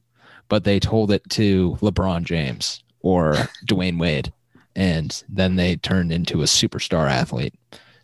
but 0.49 0.65
they 0.65 0.81
told 0.81 1.11
it 1.11 1.23
to 1.29 1.77
lebron 1.81 2.23
james 2.23 2.83
or 2.99 3.33
dwyane 3.65 3.97
wade 3.97 4.33
and 4.75 5.23
then 5.29 5.55
they 5.55 5.77
turned 5.77 6.11
into 6.11 6.41
a 6.41 6.45
superstar 6.45 7.09
athlete 7.09 7.53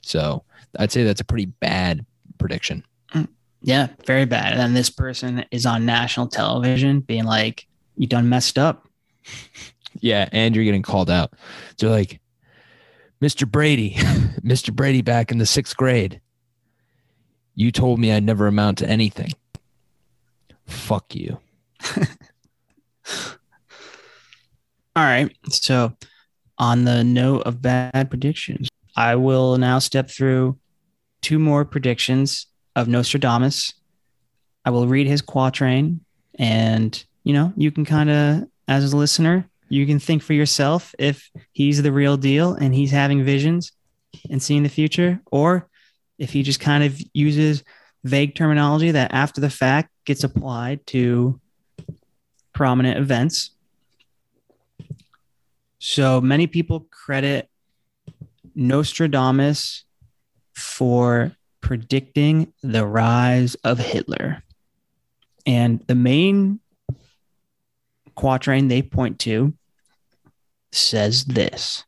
so 0.02 0.42
i'd 0.78 0.92
say 0.92 1.04
that's 1.04 1.22
a 1.22 1.26
pretty 1.26 1.46
bad 1.46 2.06
prediction 2.38 2.84
mm. 3.14 3.28
Yeah, 3.62 3.90
very 4.06 4.24
bad. 4.24 4.54
And 4.54 4.62
then 4.62 4.74
this 4.74 4.90
person 4.90 5.44
is 5.52 5.66
on 5.66 5.86
national 5.86 6.28
television 6.28 7.02
being 7.02 7.26
like, 7.26 7.68
You 7.98 8.08
done 8.08 8.30
messed 8.30 8.58
up. 8.58 8.88
yeah 10.02 10.30
and 10.32 10.56
you're 10.56 10.64
getting 10.64 10.84
called 10.84 11.10
out 11.10 11.34
they're 11.78 11.90
like 11.90 12.22
mr 13.22 13.50
brady 13.50 13.94
mr 14.42 14.74
brady 14.74 15.02
back 15.02 15.32
in 15.32 15.40
the 15.40 15.46
sixth 15.46 15.76
grade 15.76 16.22
you 17.56 17.72
told 17.72 18.00
me 18.00 18.12
i'd 18.12 18.24
never 18.24 18.48
amount 18.48 18.78
to 18.78 18.88
anything 18.88 19.32
fuck 20.68 21.16
you 21.16 21.40
All 24.96 25.06
right. 25.06 25.34
So, 25.50 25.94
on 26.58 26.84
the 26.84 27.04
note 27.04 27.44
of 27.44 27.62
bad 27.62 28.10
predictions, 28.10 28.68
I 29.00 29.16
will 29.16 29.58
now 29.58 29.80
step 29.80 30.10
through 30.10 30.58
two 31.22 31.40
more 31.40 31.64
predictions 31.64 32.48
of 32.76 32.90
Nostradamus. 32.90 33.74
I 34.66 34.72
will 34.72 34.90
read 34.90 35.08
his 35.08 35.22
quatrain, 35.22 36.02
and 36.38 37.02
you 37.24 37.32
know, 37.32 37.54
you 37.56 37.72
can 37.72 37.86
kind 37.86 38.10
of, 38.10 38.44
as 38.68 38.92
a 38.92 38.98
listener, 38.98 39.50
you 39.70 39.86
can 39.86 40.00
think 40.00 40.22
for 40.22 40.34
yourself 40.34 40.94
if 41.00 41.32
he's 41.54 41.82
the 41.82 41.94
real 41.94 42.18
deal 42.18 42.56
and 42.56 42.76
he's 42.76 42.92
having 42.92 43.24
visions 43.24 43.72
and 44.30 44.44
seeing 44.44 44.64
the 44.64 44.70
future, 44.70 45.22
or 45.32 45.70
if 46.18 46.34
he 46.34 46.44
just 46.44 46.60
kind 46.60 46.84
of 46.84 47.00
uses 47.14 47.64
vague 48.04 48.36
terminology 48.36 48.92
that 48.92 49.14
after 49.14 49.40
the 49.40 49.50
fact 49.50 49.92
gets 50.04 50.26
applied 50.26 50.86
to 50.88 51.40
prominent 52.52 52.98
events. 52.98 53.52
So 55.78 56.20
many 56.20 56.48
people 56.48 56.86
credit 56.92 57.49
Nostradamus 58.60 59.86
for 60.54 61.32
predicting 61.62 62.54
the 62.62 62.86
rise 62.86 63.56
of 63.64 63.80
Hitler. 63.80 64.44
And 65.46 65.80
the 65.88 65.96
main 65.96 66.60
quatrain 68.16 68.68
they 68.68 68.82
point 68.82 69.18
to 69.20 69.54
says 70.72 71.26
this 71.26 71.86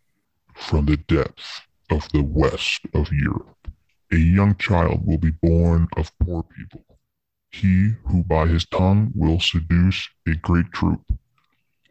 From 0.56 0.86
the 0.86 0.98
depths 0.98 1.62
of 1.90 2.08
the 2.14 2.24
west 2.24 2.82
of 2.94 3.12
Europe, 3.12 3.68
a 4.12 4.18
young 4.18 4.56
child 4.56 5.06
will 5.06 5.18
be 5.18 5.32
born 5.32 5.88
of 5.98 6.18
poor 6.20 6.44
people. 6.44 6.86
He 7.52 7.96
who 8.06 8.24
by 8.24 8.48
his 8.48 8.66
tongue 8.66 9.12
will 9.14 9.42
seduce 9.42 10.08
a 10.26 10.36
great 10.36 10.72
troop, 10.72 11.02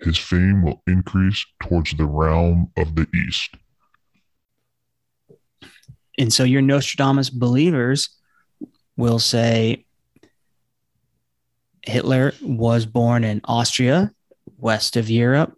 his 0.00 0.16
fame 0.16 0.62
will 0.62 0.82
increase 0.86 1.44
towards 1.62 1.92
the 1.92 2.06
realm 2.06 2.72
of 2.78 2.94
the 2.94 3.06
east. 3.14 3.56
And 6.20 6.30
so 6.30 6.44
your 6.44 6.60
Nostradamus 6.60 7.30
believers 7.30 8.10
will 8.98 9.18
say 9.18 9.86
Hitler 11.80 12.34
was 12.42 12.84
born 12.84 13.24
in 13.24 13.40
Austria, 13.44 14.12
west 14.58 14.98
of 14.98 15.08
Europe. 15.08 15.56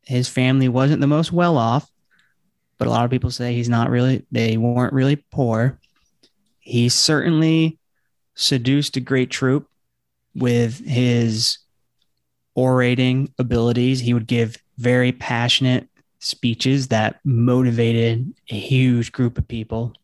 His 0.00 0.30
family 0.30 0.70
wasn't 0.70 1.02
the 1.02 1.06
most 1.06 1.30
well 1.30 1.58
off, 1.58 1.90
but 2.78 2.88
a 2.88 2.90
lot 2.90 3.04
of 3.04 3.10
people 3.10 3.30
say 3.30 3.52
he's 3.52 3.68
not 3.68 3.90
really, 3.90 4.24
they 4.32 4.56
weren't 4.56 4.94
really 4.94 5.16
poor. 5.16 5.78
He 6.58 6.88
certainly 6.88 7.78
seduced 8.34 8.96
a 8.96 9.00
great 9.00 9.28
troop 9.28 9.68
with 10.34 10.86
his 10.86 11.58
orating 12.54 13.30
abilities. 13.38 14.00
He 14.00 14.14
would 14.14 14.26
give 14.26 14.56
very 14.78 15.12
passionate 15.12 15.86
speeches 16.26 16.88
that 16.88 17.20
motivated 17.24 18.34
a 18.50 18.58
huge 18.58 19.12
group 19.12 19.38
of 19.38 19.46
people. 19.46 19.94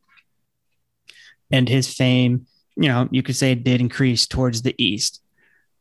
And 1.51 1.68
his 1.68 1.93
fame, 1.93 2.47
you 2.77 2.89
know, 2.89 3.09
you 3.11 3.25
could 3.25 3.35
say 3.35 3.51
it 3.51 3.64
did 3.64 3.81
increase 3.81 4.29
towards 4.29 4.62
the 4.62 4.75
east. 4.79 5.20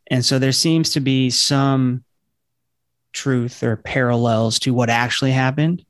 And 0.08 0.26
so 0.26 0.40
there 0.40 0.52
seems 0.52 0.94
to 0.94 1.00
be 1.00 1.30
some 1.30 2.04
truth 3.14 3.62
or 3.62 3.78
parallels 3.78 4.58
to 4.60 4.74
what 4.74 4.90
actually 4.90 5.32
happened. 5.32 5.86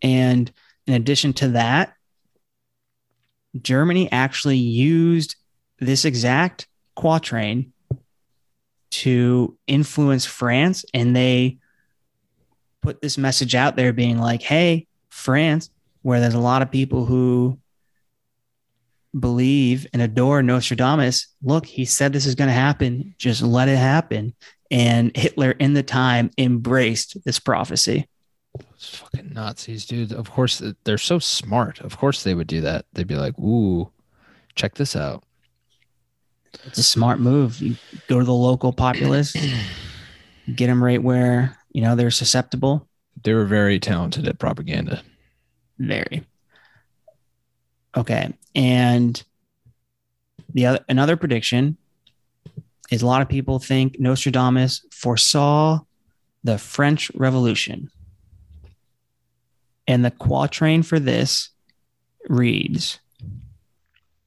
And 0.00 0.50
in 0.86 0.94
addition 0.94 1.32
to 1.34 1.48
that, 1.48 1.94
Germany 3.60 4.10
actually 4.12 4.58
used 4.58 5.34
this 5.80 6.04
exact 6.04 6.68
quatrain 6.94 7.72
to 8.90 9.58
influence 9.66 10.24
France 10.24 10.84
and 10.94 11.16
they 11.16 11.58
put 12.82 13.00
this 13.00 13.18
message 13.18 13.54
out 13.54 13.76
there 13.76 13.92
being 13.92 14.18
like, 14.18 14.42
hey, 14.42 14.86
France, 15.08 15.70
where 16.02 16.20
there's 16.20 16.34
a 16.34 16.40
lot 16.40 16.62
of 16.62 16.70
people 16.70 17.04
who 17.04 17.58
believe 19.18 19.86
and 19.92 20.02
adore 20.02 20.42
Nostradamus, 20.42 21.28
look, 21.42 21.66
he 21.66 21.84
said 21.84 22.12
this 22.12 22.26
is 22.26 22.34
going 22.34 22.48
to 22.48 22.54
happen. 22.54 23.14
Just 23.18 23.42
let 23.42 23.68
it 23.68 23.76
happen. 23.76 24.34
And 24.70 25.16
Hitler 25.16 25.50
in 25.52 25.74
the 25.74 25.82
time 25.82 26.30
embraced 26.38 27.22
this 27.24 27.40
prophecy. 27.40 28.08
Those 28.56 28.94
fucking 28.94 29.32
Nazis, 29.32 29.84
dude. 29.84 30.12
Of 30.12 30.30
course, 30.30 30.62
they're 30.84 30.98
so 30.98 31.18
smart. 31.18 31.80
Of 31.80 31.98
course, 31.98 32.22
they 32.22 32.34
would 32.34 32.46
do 32.46 32.60
that. 32.62 32.86
They'd 32.92 33.06
be 33.06 33.16
like, 33.16 33.38
ooh, 33.38 33.90
check 34.54 34.74
this 34.74 34.94
out. 34.96 35.24
It's 36.64 36.78
a 36.78 36.84
smart 36.84 37.20
move. 37.20 37.60
You 37.60 37.76
go 38.08 38.18
to 38.18 38.24
the 38.24 38.32
local 38.32 38.72
populace, 38.72 39.36
get 40.54 40.66
them 40.66 40.82
right 40.82 41.02
where, 41.02 41.56
you 41.70 41.82
know, 41.82 41.94
they're 41.96 42.10
susceptible. 42.10 42.88
They 43.22 43.34
were 43.34 43.44
very 43.44 43.78
talented 43.78 44.26
at 44.28 44.38
propaganda. 44.38 45.02
Very. 45.78 46.24
Okay. 47.96 48.32
And 48.54 49.22
the 50.52 50.66
other 50.66 50.84
another 50.88 51.16
prediction 51.16 51.76
is 52.90 53.02
a 53.02 53.06
lot 53.06 53.22
of 53.22 53.28
people 53.28 53.58
think 53.58 53.98
Nostradamus 54.00 54.84
foresaw 54.92 55.80
the 56.42 56.58
French 56.58 57.10
Revolution. 57.14 57.90
And 59.86 60.04
the 60.04 60.10
quatrain 60.10 60.82
for 60.82 60.98
this 60.98 61.50
reads 62.28 62.98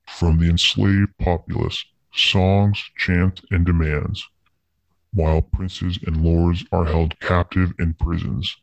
From 0.07 0.39
the 0.39 0.49
enslaved 0.49 1.17
populace, 1.19 1.85
songs, 2.13 2.83
chant, 2.97 3.41
and 3.51 3.65
demands, 3.65 4.27
while 5.13 5.41
princes 5.41 5.99
and 6.05 6.23
lords 6.23 6.65
are 6.71 6.85
held 6.85 7.19
captive 7.19 7.73
in 7.79 7.93
prisons. 7.93 8.55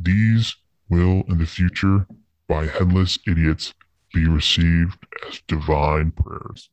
These 0.00 0.56
will 0.88 1.22
in 1.28 1.38
the 1.38 1.46
future, 1.46 2.06
by 2.48 2.66
headless 2.66 3.18
idiots, 3.26 3.74
be 4.12 4.26
received 4.26 4.98
as 5.28 5.40
divine 5.46 6.10
prayers. 6.10 6.68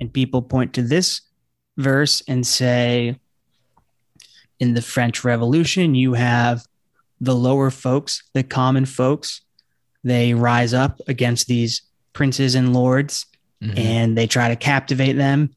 And 0.00 0.12
people 0.12 0.42
point 0.42 0.72
to 0.74 0.82
this 0.82 1.20
verse 1.76 2.22
and 2.26 2.46
say, 2.46 3.18
in 4.58 4.74
the 4.74 4.82
French 4.82 5.24
Revolution, 5.24 5.94
you 5.94 6.14
have 6.14 6.66
the 7.20 7.34
lower 7.34 7.70
folks, 7.70 8.22
the 8.32 8.42
common 8.42 8.84
folks. 8.84 9.42
They 10.04 10.34
rise 10.34 10.72
up 10.74 11.00
against 11.06 11.46
these 11.46 11.82
princes 12.12 12.54
and 12.54 12.72
lords 12.72 13.26
Mhm. 13.62 13.78
and 13.78 14.18
they 14.18 14.26
try 14.26 14.48
to 14.48 14.56
captivate 14.56 15.12
them. 15.12 15.50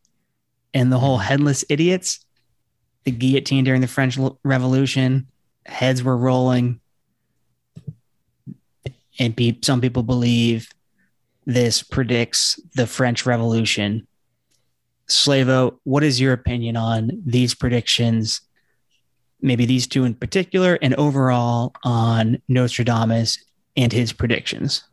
And 0.73 0.91
the 0.91 0.99
whole 0.99 1.17
headless 1.17 1.63
idiots, 1.69 2.24
the 3.05 3.11
guillotine 3.11 3.63
during 3.63 3.81
the 3.81 3.87
French 3.87 4.17
Revolution, 4.43 5.27
heads 5.65 6.03
were 6.03 6.17
rolling. 6.17 6.79
And 9.19 9.37
pe- 9.37 9.59
some 9.61 9.79
people 9.79 10.03
believe 10.03 10.69
this 11.45 11.83
predicts 11.83 12.59
the 12.75 12.87
French 12.87 13.25
Revolution. 13.25 14.07
Slavo, 15.07 15.77
what 15.83 16.03
is 16.03 16.19
your 16.19 16.33
opinion 16.33 16.75
on 16.75 17.11
these 17.25 17.53
predictions? 17.53 18.41
Maybe 19.39 19.65
these 19.65 19.85
two 19.85 20.03
in 20.03 20.15
particular, 20.15 20.79
and 20.81 20.95
overall 20.95 21.73
on 21.83 22.41
Nostradamus 22.47 23.37
and 23.77 23.93
his 23.93 24.11
predictions. 24.11 24.83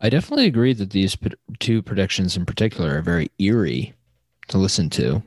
I 0.00 0.08
definitely 0.08 0.46
agree 0.46 0.74
that 0.74 0.90
these 0.90 1.16
two 1.58 1.82
predictions 1.82 2.36
in 2.36 2.46
particular 2.46 2.98
are 2.98 3.02
very 3.02 3.30
eerie 3.38 3.94
to 4.48 4.58
listen 4.58 4.90
to 4.90 5.22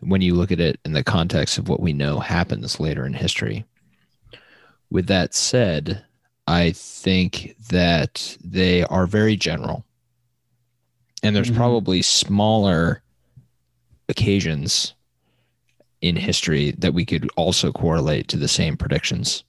when 0.00 0.20
you 0.20 0.34
look 0.34 0.52
at 0.52 0.60
it 0.60 0.78
in 0.84 0.92
the 0.92 1.02
context 1.04 1.58
of 1.58 1.68
what 1.68 1.80
we 1.80 1.92
know 1.92 2.18
happens 2.18 2.78
later 2.78 3.06
in 3.06 3.14
history. 3.14 3.64
With 4.90 5.06
that 5.06 5.34
said, 5.34 6.04
I 6.46 6.70
think 6.72 7.56
that 7.70 8.36
they 8.44 8.84
are 8.84 9.06
very 9.06 9.36
general. 9.36 9.84
And 11.22 11.34
there's 11.34 11.50
Mhm. 11.50 11.56
probably 11.56 12.02
smaller 12.02 13.02
occasions 14.08 14.94
in 16.02 16.14
history 16.14 16.72
that 16.72 16.94
we 16.94 17.04
could 17.04 17.28
also 17.36 17.72
correlate 17.72 18.28
to 18.28 18.36
the 18.36 18.48
same 18.48 18.76
predictions 18.76 19.42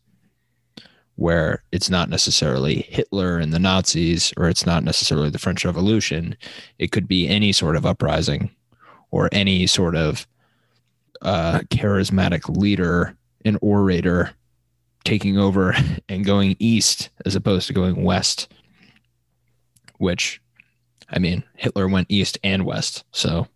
where 1.17 1.63
it's 1.71 1.89
not 1.89 2.09
necessarily 2.09 2.83
Hitler 2.89 3.39
and 3.39 3.51
the 3.51 3.59
Nazis, 3.59 4.33
or 4.37 4.47
it's 4.47 4.65
not 4.65 4.83
necessarily 4.83 5.29
the 5.31 5.39
French 5.39 5.65
Revolution. 5.65 6.37
It 6.77 6.91
could 6.91 7.07
be 7.07 7.27
any 7.27 7.51
sort 7.51 7.75
of 7.75 7.87
uprising 7.87 8.51
or 9.09 9.27
any 9.31 9.65
sort 9.65 9.95
of 9.95 10.27
uh, 11.21 11.59
charismatic 11.69 12.55
leader 12.57 13.15
and 13.45 13.57
orator 13.61 14.31
taking 15.03 15.37
over 15.37 15.73
and 16.09 16.25
going 16.25 16.55
east 16.59 17.09
as 17.25 17.35
opposed 17.35 17.67
to 17.67 17.73
going 17.73 18.03
west, 18.03 18.51
which, 19.97 20.41
I 21.09 21.19
mean, 21.19 21.43
Hitler 21.55 21.87
went 21.87 22.07
east 22.09 22.37
and 22.43 22.65
west. 22.65 23.03
So 23.11 23.47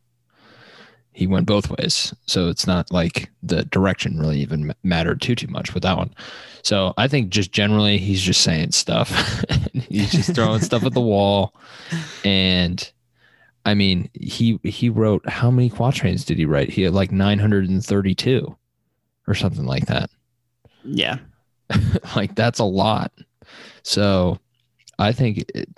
he 1.14 1.28
went 1.28 1.46
both 1.46 1.70
ways. 1.70 2.14
So 2.26 2.48
it's 2.48 2.66
not 2.66 2.92
like 2.92 3.30
the 3.44 3.66
direction 3.66 4.18
really 4.18 4.40
even 4.40 4.74
mattered 4.84 5.22
too, 5.22 5.36
too 5.36 5.48
much 5.48 5.74
with 5.74 5.84
that 5.84 5.98
one. 5.98 6.14
So 6.64 6.94
I 6.98 7.08
think 7.08 7.30
just 7.30 7.52
generally 7.52 7.98
he's 7.98 8.22
just 8.22 8.42
saying 8.42 8.72
stuff. 8.72 9.44
he's 9.74 10.12
just 10.12 10.34
throwing 10.34 10.62
stuff 10.62 10.86
at 10.86 10.94
the 10.94 11.02
wall. 11.02 11.54
And 12.24 12.92
I 13.66 13.74
mean, 13.76 14.10
he 14.14 14.60
he 14.64 14.90
wrote 14.90 15.28
how 15.30 15.52
many 15.52 15.70
quatrains 15.70 16.26
did 16.26 16.38
he 16.38 16.46
write? 16.46 16.70
He 16.70 16.82
had 16.82 16.94
like 16.94 17.12
932 17.12 18.56
or 19.28 19.34
something 19.36 19.66
like 19.66 19.86
that. 19.86 20.10
Yeah. 20.84 21.18
like 22.16 22.36
that's 22.36 22.60
a 22.60 22.64
lot. 22.64 23.12
So 23.84 24.40
I 24.98 25.12
think 25.12 25.46
it, 25.54 25.70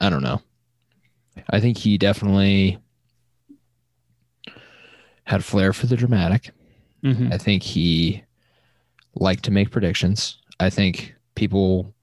I 0.00 0.10
don't 0.10 0.22
know. 0.22 0.42
I 1.50 1.60
think 1.60 1.78
he 1.78 1.96
definitely 1.98 2.78
had 5.24 5.44
flair 5.44 5.72
for 5.72 5.86
the 5.86 5.96
dramatic. 5.96 6.50
Mhm. 7.04 7.32
I 7.32 7.38
think 7.38 7.62
he 7.62 8.24
liked 9.14 9.44
to 9.44 9.50
make 9.50 9.70
predictions. 9.70 10.38
I 10.58 10.70
think 10.70 11.14
people 11.34 11.94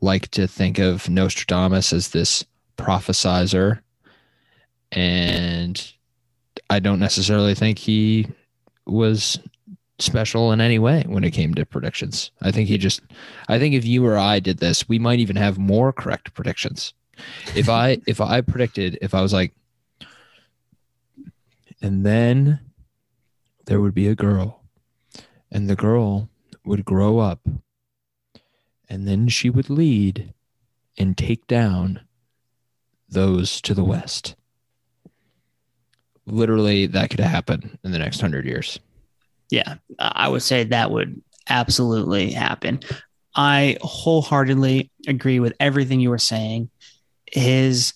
like 0.00 0.28
to 0.32 0.46
think 0.46 0.78
of 0.78 1.08
Nostradamus 1.08 1.92
as 1.92 2.08
this 2.08 2.44
prophesizer. 2.78 3.80
And 4.92 5.92
I 6.68 6.78
don't 6.78 7.00
necessarily 7.00 7.54
think 7.54 7.78
he 7.78 8.28
was 8.86 9.38
special 9.98 10.52
in 10.52 10.60
any 10.60 10.78
way 10.78 11.04
when 11.06 11.24
it 11.24 11.30
came 11.30 11.54
to 11.54 11.64
predictions. 11.64 12.30
I 12.40 12.50
think 12.50 12.68
he 12.68 12.78
just 12.78 13.00
I 13.48 13.58
think 13.58 13.74
if 13.74 13.84
you 13.84 14.04
or 14.06 14.18
I 14.18 14.40
did 14.40 14.58
this, 14.58 14.88
we 14.88 14.98
might 14.98 15.20
even 15.20 15.36
have 15.36 15.58
more 15.58 15.92
correct 15.92 16.34
predictions. 16.34 16.92
If 17.54 17.68
I 17.68 17.98
if 18.06 18.20
I 18.20 18.40
predicted 18.40 18.98
if 19.00 19.14
I 19.14 19.22
was 19.22 19.32
like 19.32 19.52
and 21.80 22.06
then 22.06 22.60
there 23.66 23.80
would 23.80 23.94
be 23.94 24.08
a 24.08 24.14
girl 24.14 24.62
and 25.50 25.68
the 25.68 25.76
girl 25.76 26.28
would 26.64 26.84
grow 26.84 27.18
up 27.18 27.40
and 28.88 29.08
then 29.08 29.28
she 29.28 29.50
would 29.50 29.70
lead 29.70 30.32
and 30.98 31.16
take 31.16 31.46
down 31.46 32.00
those 33.08 33.60
to 33.62 33.74
the 33.74 33.84
west 33.84 34.36
literally 36.26 36.86
that 36.86 37.10
could 37.10 37.20
happen 37.20 37.78
in 37.84 37.92
the 37.92 37.98
next 37.98 38.20
hundred 38.20 38.46
years. 38.46 38.78
Yeah, 39.50 39.74
I 39.98 40.28
would 40.28 40.42
say 40.42 40.64
that 40.64 40.90
would 40.90 41.20
absolutely 41.48 42.32
happen. 42.32 42.80
I 43.34 43.76
wholeheartedly 43.82 44.90
agree 45.06 45.40
with 45.40 45.54
everything 45.60 46.00
you 46.00 46.10
were 46.10 46.18
saying. 46.18 46.70
His 47.26 47.94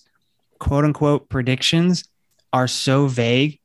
quote 0.59 0.83
unquote 0.83 1.29
predictions 1.29 2.03
are 2.53 2.67
so 2.67 3.07
vague, 3.07 3.59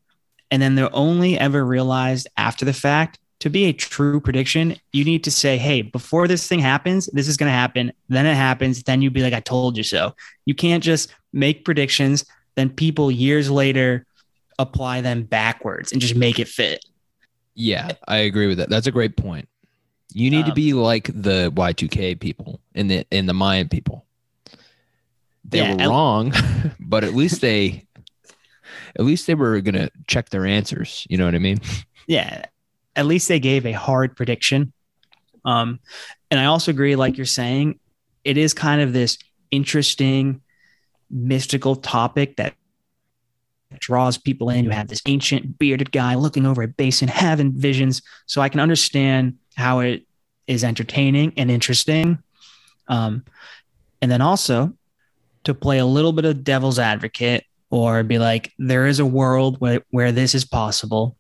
and 0.51 0.61
then 0.61 0.75
they're 0.75 0.95
only 0.95 1.39
ever 1.39 1.65
realized 1.65 2.29
after 2.37 2.65
the 2.65 2.73
fact. 2.73 3.19
To 3.41 3.51
be 3.51 3.65
a 3.65 3.73
true 3.73 4.21
prediction, 4.21 4.77
you 4.93 5.05
need 5.05 5.25
to 5.25 5.31
say, 5.33 5.59
hey, 5.59 5.83
before 5.83 6.29
this 6.29 6.47
thing 6.47 6.61
happens, 6.61 7.07
this 7.13 7.27
is 7.27 7.37
going 7.37 7.49
to 7.49 7.53
happen. 7.53 7.93
Then 8.09 8.25
it 8.25 8.37
happens. 8.37 8.85
Then 8.85 9.03
you'd 9.03 9.13
be 9.13 9.23
like, 9.23 9.33
I 9.33 9.41
told 9.41 9.77
you 9.77 9.83
so. 9.83 10.15
You 10.47 10.55
can't 10.55 10.85
just 10.85 11.13
make 11.33 11.65
predictions, 11.65 12.25
then 12.55 12.71
people 12.71 13.11
years 13.11 13.51
later 13.51 14.07
apply 14.59 15.01
them 15.01 15.25
backwards 15.25 15.93
and 15.93 16.01
just 16.01 16.17
make 16.17 16.39
it 16.39 16.49
fit. 16.49 16.85
Yeah, 17.55 17.93
I 18.09 18.19
agree 18.19 18.47
with 18.47 18.59
that. 18.59 18.71
That's 18.71 18.87
a 18.87 18.93
great 18.93 19.17
point. 19.17 19.49
You 20.15 20.31
need 20.31 20.47
to 20.47 20.53
Um, 20.53 20.55
be 20.55 20.75
like 20.75 21.07
the 21.15 21.53
Y2K 21.55 22.17
people 22.17 22.61
and 22.75 22.91
the 22.91 23.07
in 23.11 23.27
the 23.27 23.35
Mayan 23.35 23.69
people. 23.69 24.07
They 25.45 25.63
Yeah, 25.63 25.75
were 25.75 25.79
wrong, 25.79 26.33
but 26.81 27.05
at 27.05 27.15
least 27.15 27.41
they 27.41 27.87
at 28.99 29.05
least 29.05 29.27
they 29.27 29.35
were 29.35 29.61
gonna 29.61 29.91
check 30.07 30.31
their 30.31 30.47
answers. 30.47 31.07
You 31.09 31.19
know 31.19 31.25
what 31.25 31.35
I 31.35 31.39
mean? 31.39 31.59
yeah, 32.07 32.45
at 32.97 33.07
least 33.07 33.29
they 33.29 33.41
gave 33.41 33.67
a 33.67 33.73
hard 33.73 34.17
prediction. 34.17 34.73
Um, 35.45 35.81
and 36.31 36.41
I 36.41 36.47
also 36.47 36.71
agree, 36.71 36.97
like 36.97 37.17
you're 37.17 37.27
saying, 37.27 37.81
it 38.25 38.37
is 38.39 38.55
kind 38.55 38.81
of 38.81 38.93
this 38.93 39.19
interesting, 39.51 40.43
mystical 41.11 41.77
topic 41.77 42.37
that 42.37 42.55
draws 43.79 44.19
people 44.19 44.51
in. 44.51 44.65
You 44.65 44.71
have 44.71 44.89
this 44.89 45.03
ancient 45.07 45.59
bearded 45.59 45.93
guy 45.93 46.15
looking 46.15 46.47
over 46.47 46.63
a 46.63 46.69
basin, 46.69 47.09
having 47.09 47.53
visions. 47.53 48.03
So 48.27 48.41
I 48.41 48.49
can 48.49 48.61
understand 48.61 49.39
how 49.57 49.81
it 49.81 50.07
is 50.47 50.65
entertaining 50.65 51.35
and 51.37 51.51
interesting. 51.51 52.19
Um, 52.89 53.25
and 54.01 54.11
then 54.11 54.21
also 54.21 54.75
to 55.45 55.55
play 55.55 55.79
a 55.79 55.87
little 55.87 56.13
bit 56.13 56.25
of 56.25 56.45
devil's 56.45 56.79
advocate 56.79 57.45
or 57.71 58.03
be 58.03 58.19
like, 58.19 58.53
there 58.59 58.87
is 58.87 58.99
a 58.99 59.07
world 59.07 59.61
where, 59.61 59.83
where 59.91 60.13
this 60.13 60.35
is 60.35 60.45
possible. 60.45 61.17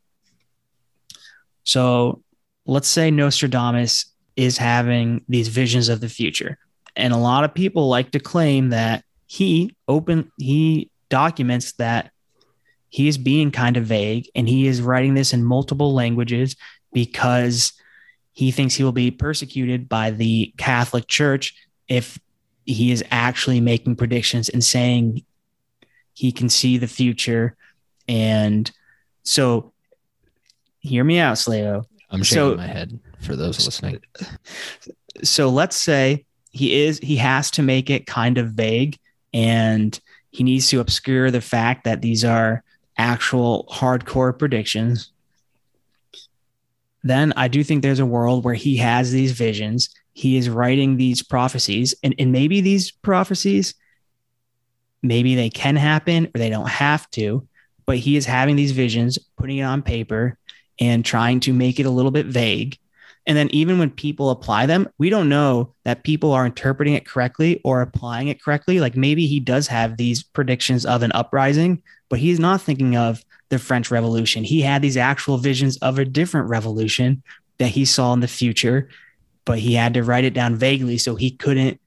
So 1.65 2.23
let's 2.67 2.89
say 2.89 3.11
Nostradamus 3.11 4.07
is 4.37 4.59
having 4.59 5.25
these 5.29 5.49
visions 5.49 5.89
of 5.89 6.01
the 6.01 6.09
future. 6.09 6.59
And 6.97 7.13
a 7.13 7.19
lot 7.19 7.45
of 7.45 7.55
people 7.55 7.89
like 7.89 8.11
to 8.13 8.21
claim 8.21 8.71
that 8.71 9.05
he 9.27 9.75
open 9.89 10.31
he 10.39 10.91
documents 11.09 11.73
that 11.73 12.11
he 12.93 13.09
is 13.09 13.17
being 13.17 13.51
kind 13.51 13.79
of 13.79 13.87
vague 13.87 14.29
and 14.35 14.47
he 14.47 14.67
is 14.67 14.83
writing 14.83 15.15
this 15.15 15.33
in 15.33 15.43
multiple 15.43 15.95
languages 15.95 16.57
because 16.93 17.73
he 18.33 18.51
thinks 18.51 18.75
he 18.75 18.85
will 18.85 18.93
be 18.93 19.11
persecuted 19.11 19.89
by 19.89 20.11
the 20.11 20.53
Catholic 20.59 21.09
Church 21.09 21.55
if 21.89 22.19
he 22.67 22.93
is 22.93 23.03
actually 23.11 23.63
making 23.63 23.97
predictions 23.97 24.51
and 24.51 24.63
saying 24.63 25.25
he 26.13 26.33
can 26.33 26.51
see 26.51 26.77
the 26.77 26.87
future. 26.87 27.57
And 28.09 28.71
so 29.23 29.73
hear 30.81 31.03
me 31.03 31.19
out, 31.19 31.37
Slavo. 31.37 31.87
I'm 32.11 32.23
shaking 32.23 32.37
So- 32.37 32.57
my 32.57 32.67
head 32.67 33.01
for 33.23 33.37
those 33.37 33.65
listening. 33.65 34.01
so 35.23 35.49
let's 35.49 35.77
say 35.77 36.27
he 36.51 36.83
is 36.83 36.99
he 36.99 37.17
has 37.17 37.51
to 37.53 37.63
make 37.63 37.89
it 37.89 38.07
kind 38.07 38.37
of 38.37 38.53
vague 38.53 38.99
and 39.33 39.99
he 40.31 40.45
needs 40.45 40.69
to 40.69 40.81
obscure 40.81 41.31
the 41.31 41.41
fact 41.41 41.85
that 41.85 42.03
these 42.03 42.23
are 42.23 42.63
actual 42.97 43.67
hardcore 43.71 44.39
predictions. 44.39 45.11
Then 47.05 47.33
i 47.37 47.49
do 47.49 47.65
think 47.65 47.83
there's 47.83 47.99
a 47.99 48.07
world 48.07 48.45
where 48.45 48.55
he 48.55 48.77
has 48.77 49.11
these 49.11 49.33
visions. 49.33 49.91
He 50.13 50.37
is 50.37 50.49
writing 50.49 50.97
these 50.97 51.23
prophecies 51.23 51.95
and, 52.03 52.15
and 52.19 52.33
maybe 52.33 52.61
these 52.61 52.91
prophecies 52.91 53.75
maybe 55.03 55.35
they 55.35 55.51
can 55.51 55.75
happen 55.75 56.27
or 56.27 56.39
they 56.39 56.51
don't 56.51 56.69
have 56.69 57.11
to 57.11 57.47
but 57.87 57.99
he 57.99 58.17
is 58.17 58.27
having 58.27 58.57
these 58.57 58.73
visions 58.73 59.19
putting 59.37 59.59
it 59.59 59.63
on 59.63 59.83
paper 59.83 60.39
and 60.79 61.05
trying 61.05 61.41
to 61.41 61.53
make 61.53 61.81
it 61.81 61.87
a 61.87 61.91
little 61.91 62.11
bit 62.11 62.27
vague 62.27 62.79
and 63.27 63.37
then 63.37 63.49
even 63.51 63.79
when 63.79 63.91
people 63.91 64.31
apply 64.31 64.67
them, 64.67 64.89
we 64.99 65.09
don't 65.09 65.29
know 65.29 65.75
that 65.85 66.03
people 66.03 66.33
are 66.33 66.45
interpreting 66.45 66.95
it 66.95 67.07
correctly 67.07 67.61
or 67.65 67.81
applying 67.81 68.29
it 68.29 68.43
correctly. 68.43 68.81
Like 68.81 68.97
maybe 68.97 69.27
he 69.27 69.39
does 69.39 69.69
have 69.69 69.97
these 69.97 70.23
predictions 70.23 70.85
of 70.85 71.03
an 71.03 71.13
uprising, 71.15 71.83
but 72.09 72.19
he's 72.19 72.41
not 72.41 72.61
thinking 72.61 72.97
of 72.97 73.25
the 73.49 73.61
French 73.61 73.91
Revolution. 73.91 74.43
He 74.43 74.61
had 74.61 74.83
these 74.83 74.97
actual 74.97 75.39
visions 75.39 75.77
of 75.79 75.99
a 75.99 76.05
different 76.05 76.49
revolution 76.49 77.23
that 77.59 77.69
he 77.69 77.85
saw 77.85 78.13
in 78.13 78.21
the 78.21 78.29
future, 78.29 78.89
but 79.45 79.59
he 79.59 79.75
had 79.75 79.95
to 79.95 80.03
write 80.03 80.25
it 80.25 80.35
down 80.35 80.57
vaguely 80.57 80.99
so 80.99 81.15
he 81.15 81.31
couldn't 81.31 81.81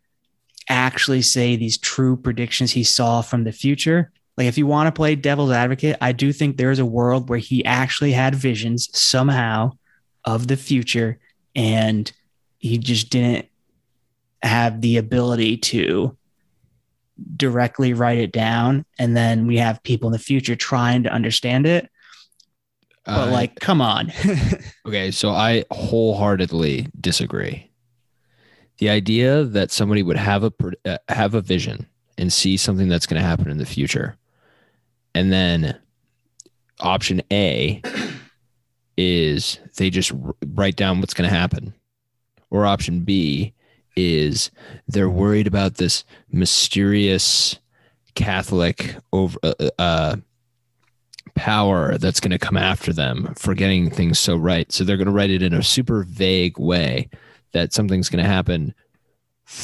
actually 0.70 1.22
say 1.22 1.56
these 1.56 1.78
true 1.78 2.16
predictions 2.16 2.72
he 2.72 2.84
saw 2.84 3.22
from 3.22 3.44
the 3.44 3.52
future. 3.52 4.12
Like 4.38 4.48
if 4.48 4.58
you 4.58 4.68
want 4.68 4.88
to 4.88 4.98
play 4.98 5.16
devil's 5.16 5.52
advocate, 5.52 5.98
I 6.00 6.14
do 6.14 6.32
think 6.32 6.56
there 6.56 6.72
is 6.72 6.80
a 6.80 6.86
world 6.86 7.30
where 7.30 7.40
he 7.40 7.66
actually 7.66 8.14
had 8.14 8.36
visions 8.36 8.90
somehow 8.98 9.72
of 10.24 10.48
the 10.48 10.58
future 10.58 11.20
and 11.56 12.12
he 12.58 12.78
just 12.78 13.10
didn't 13.10 13.48
have 14.42 14.82
the 14.82 14.98
ability 14.98 15.58
to 15.58 16.16
directly 17.38 17.94
write 17.94 18.18
it 18.18 18.32
down. 18.32 18.86
And 19.00 19.16
then 19.16 19.48
we 19.48 19.58
have 19.58 19.82
people 19.84 20.10
in 20.10 20.14
the 20.14 20.20
future 20.20 20.56
trying 20.56 21.04
to 21.04 21.10
understand 21.12 21.66
it. 21.66 21.90
But 23.06 23.30
Uh, 23.30 23.32
like 23.32 23.60
come 23.60 23.82
on. 23.82 24.12
Okay, 24.88 25.10
so 25.10 25.32
I 25.32 25.66
wholeheartedly 25.72 26.88
disagree. 27.02 27.72
The 28.78 28.90
idea 28.90 29.44
that 29.44 29.72
somebody 29.72 30.04
would 30.04 30.18
have 30.18 30.44
a 30.44 30.54
uh, 30.86 30.98
have 31.10 31.34
a 31.34 31.42
vision 31.42 31.88
and 32.20 32.32
see 32.32 32.56
something 32.56 32.88
that's 32.88 33.08
going 33.08 33.20
to 33.20 33.28
happen 33.28 33.50
in 33.50 33.58
the 33.58 33.66
future, 33.66 34.16
and 35.16 35.32
then 35.32 35.80
option 36.80 37.22
A 37.32 37.82
is 38.98 39.60
they 39.78 39.90
just 39.90 40.12
write 40.54 40.76
down 40.76 41.00
what's 41.00 41.14
going 41.14 41.30
to 41.30 41.36
happen, 41.36 41.74
or 42.50 42.66
option 42.66 43.02
B 43.02 43.54
is 43.96 44.52
they're 44.88 45.10
worried 45.10 45.48
about 45.48 45.76
this 45.76 46.04
mysterious 46.32 47.60
Catholic 48.16 48.96
over 49.14 49.38
uh, 49.44 49.70
uh, 49.78 50.16
power 51.36 51.98
that's 51.98 52.20
going 52.20 52.32
to 52.32 52.40
come 52.40 52.58
after 52.58 52.94
them 52.94 53.34
for 53.38 53.54
getting 53.54 53.90
things 53.90 54.20
so 54.20 54.36
right. 54.36 54.72
So 54.72 54.84
they're 54.84 54.98
going 54.98 55.08
to 55.08 55.14
write 55.14 55.30
it 55.30 55.42
in 55.42 55.54
a 55.54 55.64
super 55.64 56.04
vague 56.04 56.58
way 56.58 57.10
that 57.52 57.74
something's 57.74 58.10
going 58.10 58.24
to 58.24 58.30
happen 58.30 58.74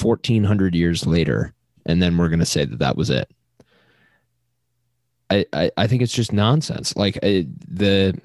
1400 0.01 0.75
years 0.75 1.07
later. 1.07 1.53
And 1.85 2.01
then 2.01 2.17
we're 2.17 2.29
going 2.29 2.39
to 2.39 2.45
say 2.45 2.65
that 2.65 2.79
that 2.79 2.97
was 2.97 3.09
it. 3.09 3.29
I, 5.29 5.45
I, 5.53 5.71
I 5.77 5.87
think 5.87 6.01
it's 6.01 6.13
just 6.13 6.33
nonsense. 6.33 6.95
Like 6.95 7.17
I, 7.23 7.47
the, 7.67 8.19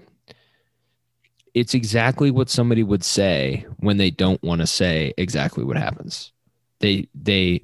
it's 1.56 1.72
exactly 1.72 2.30
what 2.30 2.50
somebody 2.50 2.82
would 2.82 3.02
say 3.02 3.64
when 3.78 3.96
they 3.96 4.10
don't 4.10 4.42
want 4.42 4.60
to 4.60 4.66
say 4.66 5.14
exactly 5.16 5.64
what 5.64 5.78
happens. 5.78 6.30
They, 6.80 7.08
they, 7.14 7.62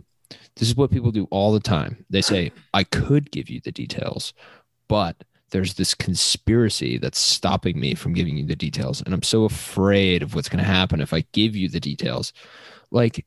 this 0.56 0.70
is 0.70 0.74
what 0.74 0.90
people 0.90 1.10
do 1.10 1.28
all 1.30 1.52
the 1.52 1.60
time. 1.60 2.02
They 2.08 2.22
say, 2.22 2.52
I 2.72 2.84
could 2.84 3.30
give 3.30 3.50
you 3.50 3.60
the 3.60 3.70
details, 3.70 4.32
but 4.88 5.24
there's 5.50 5.74
this 5.74 5.92
conspiracy 5.92 6.96
that's 6.96 7.18
stopping 7.18 7.78
me 7.78 7.94
from 7.94 8.14
giving 8.14 8.38
you 8.38 8.46
the 8.46 8.56
details. 8.56 9.02
And 9.02 9.12
I'm 9.12 9.22
so 9.22 9.44
afraid 9.44 10.22
of 10.22 10.34
what's 10.34 10.48
going 10.48 10.64
to 10.64 10.70
happen 10.70 11.02
if 11.02 11.12
I 11.12 11.26
give 11.32 11.54
you 11.54 11.68
the 11.68 11.78
details. 11.78 12.32
Like 12.90 13.26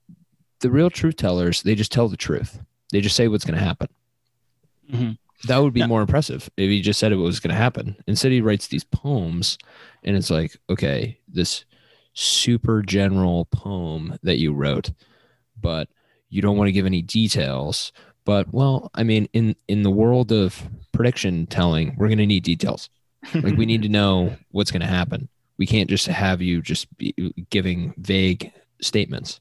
the 0.61 0.71
real 0.71 0.89
truth 0.89 1.17
tellers, 1.17 1.61
they 1.61 1.75
just 1.75 1.91
tell 1.91 2.07
the 2.07 2.17
truth. 2.17 2.59
They 2.91 3.01
just 3.01 3.15
say 3.15 3.27
what's 3.27 3.45
going 3.45 3.59
to 3.59 3.63
happen. 3.63 3.89
Mhm. 4.91 5.17
That 5.47 5.57
would 5.59 5.73
be 5.73 5.81
Yeah. 5.81 5.87
more 5.87 6.01
impressive 6.01 6.49
if 6.57 6.69
he 6.69 6.81
just 6.81 6.99
said 6.99 7.11
it 7.11 7.15
was 7.17 7.39
going 7.39 7.49
to 7.53 7.55
happen. 7.61 7.95
Instead, 8.07 8.31
he 8.31 8.41
writes 8.41 8.67
these 8.67 8.83
poems 8.83 9.57
and 10.03 10.15
it's 10.15 10.29
like, 10.29 10.57
okay, 10.69 11.19
this 11.27 11.65
super 12.13 12.81
general 12.81 13.45
poem 13.45 14.17
that 14.23 14.39
you 14.39 14.53
wrote, 14.53 14.91
but 15.59 15.89
you 16.29 16.41
don't 16.41 16.57
want 16.57 16.67
to 16.67 16.71
give 16.71 16.85
any 16.85 17.01
details. 17.01 17.91
But 18.23 18.51
well, 18.53 18.89
I 18.95 19.03
mean, 19.03 19.27
in 19.33 19.55
in 19.67 19.83
the 19.83 19.91
world 19.91 20.31
of 20.31 20.67
prediction 20.93 21.45
telling, 21.47 21.95
we're 21.97 22.07
going 22.07 22.17
to 22.17 22.25
need 22.25 22.43
details. 22.43 22.89
Like 23.33 23.55
we 23.57 23.65
need 23.65 23.83
to 23.83 23.89
know 23.99 24.35
what's 24.51 24.71
going 24.71 24.81
to 24.81 24.87
happen. 24.87 25.29
We 25.57 25.65
can't 25.67 25.89
just 25.89 26.07
have 26.07 26.41
you 26.41 26.61
just 26.61 26.95
be 26.97 27.13
giving 27.49 27.93
vague 27.97 28.51
statements. 28.81 29.39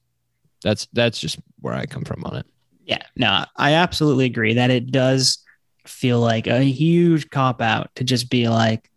That's 0.63 0.87
that's 0.93 1.19
just 1.19 1.39
where 1.61 1.75
I 1.75 1.87
come 1.87 2.05
from 2.05 2.25
on 2.25 2.37
it. 2.37 2.47
Yeah, 2.85 3.03
no, 3.17 3.45
I 3.57 3.73
absolutely 3.75 4.27
agree 4.27 4.55
that 4.55 4.71
it 4.71 4.91
does 4.93 5.39
feel 5.87 6.21
like 6.21 6.47
a 6.47 6.63
huge 6.63 7.31
cop 7.31 7.61
out 7.61 7.91
to 7.97 8.05
just 8.05 8.31
be 8.31 8.49
like, 8.49 8.91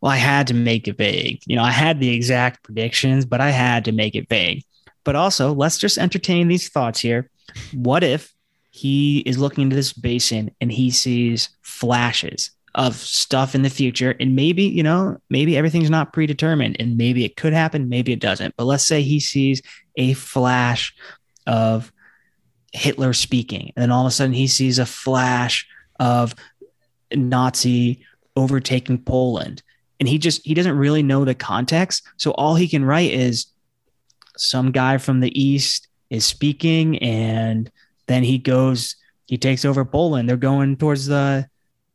well, 0.00 0.12
I 0.12 0.16
had 0.16 0.48
to 0.48 0.54
make 0.54 0.88
it 0.88 0.96
vague. 0.96 1.42
You 1.46 1.56
know, 1.56 1.62
I 1.62 1.70
had 1.70 2.00
the 2.00 2.10
exact 2.10 2.62
predictions, 2.64 3.24
but 3.24 3.40
I 3.40 3.50
had 3.50 3.84
to 3.84 3.92
make 3.92 4.14
it 4.14 4.28
vague. 4.28 4.64
But 5.04 5.16
also, 5.16 5.52
let's 5.52 5.78
just 5.78 5.98
entertain 5.98 6.48
these 6.48 6.68
thoughts 6.68 7.00
here. 7.00 7.30
What 7.72 8.02
if 8.02 8.32
he 8.70 9.18
is 9.20 9.38
looking 9.38 9.62
into 9.62 9.76
this 9.76 9.92
basin 9.92 10.50
and 10.60 10.72
he 10.72 10.90
sees 10.90 11.50
flashes 11.60 12.50
of 12.74 12.96
stuff 12.96 13.54
in 13.54 13.62
the 13.62 13.70
future. 13.70 14.14
And 14.18 14.34
maybe, 14.34 14.62
you 14.62 14.82
know, 14.82 15.18
maybe 15.28 15.56
everything's 15.56 15.90
not 15.90 16.12
predetermined 16.12 16.76
and 16.80 16.96
maybe 16.96 17.24
it 17.24 17.36
could 17.36 17.52
happen, 17.52 17.88
maybe 17.88 18.12
it 18.12 18.20
doesn't. 18.20 18.54
But 18.56 18.64
let's 18.64 18.86
say 18.86 19.02
he 19.02 19.20
sees 19.20 19.62
a 19.96 20.14
flash 20.14 20.94
of 21.46 21.92
Hitler 22.72 23.12
speaking, 23.12 23.72
and 23.76 23.82
then 23.82 23.90
all 23.90 24.06
of 24.06 24.08
a 24.08 24.10
sudden 24.10 24.32
he 24.32 24.46
sees 24.46 24.78
a 24.78 24.86
flash 24.86 25.66
of 25.98 26.34
Nazi 27.14 28.04
overtaking 28.36 28.98
Poland. 28.98 29.62
And 30.00 30.08
he 30.08 30.18
just 30.18 30.44
he 30.44 30.54
doesn't 30.54 30.76
really 30.76 31.02
know 31.02 31.24
the 31.24 31.34
context. 31.34 32.02
So 32.16 32.32
all 32.32 32.54
he 32.54 32.68
can 32.68 32.84
write 32.84 33.12
is 33.12 33.46
some 34.36 34.72
guy 34.72 34.98
from 34.98 35.20
the 35.20 35.40
east 35.40 35.88
is 36.10 36.24
speaking 36.24 36.98
and 36.98 37.70
then 38.06 38.22
he 38.22 38.38
goes 38.38 38.96
he 39.26 39.38
takes 39.38 39.64
over 39.64 39.84
Poland. 39.84 40.28
They're 40.28 40.36
going 40.36 40.76
towards 40.76 41.06
the 41.06 41.48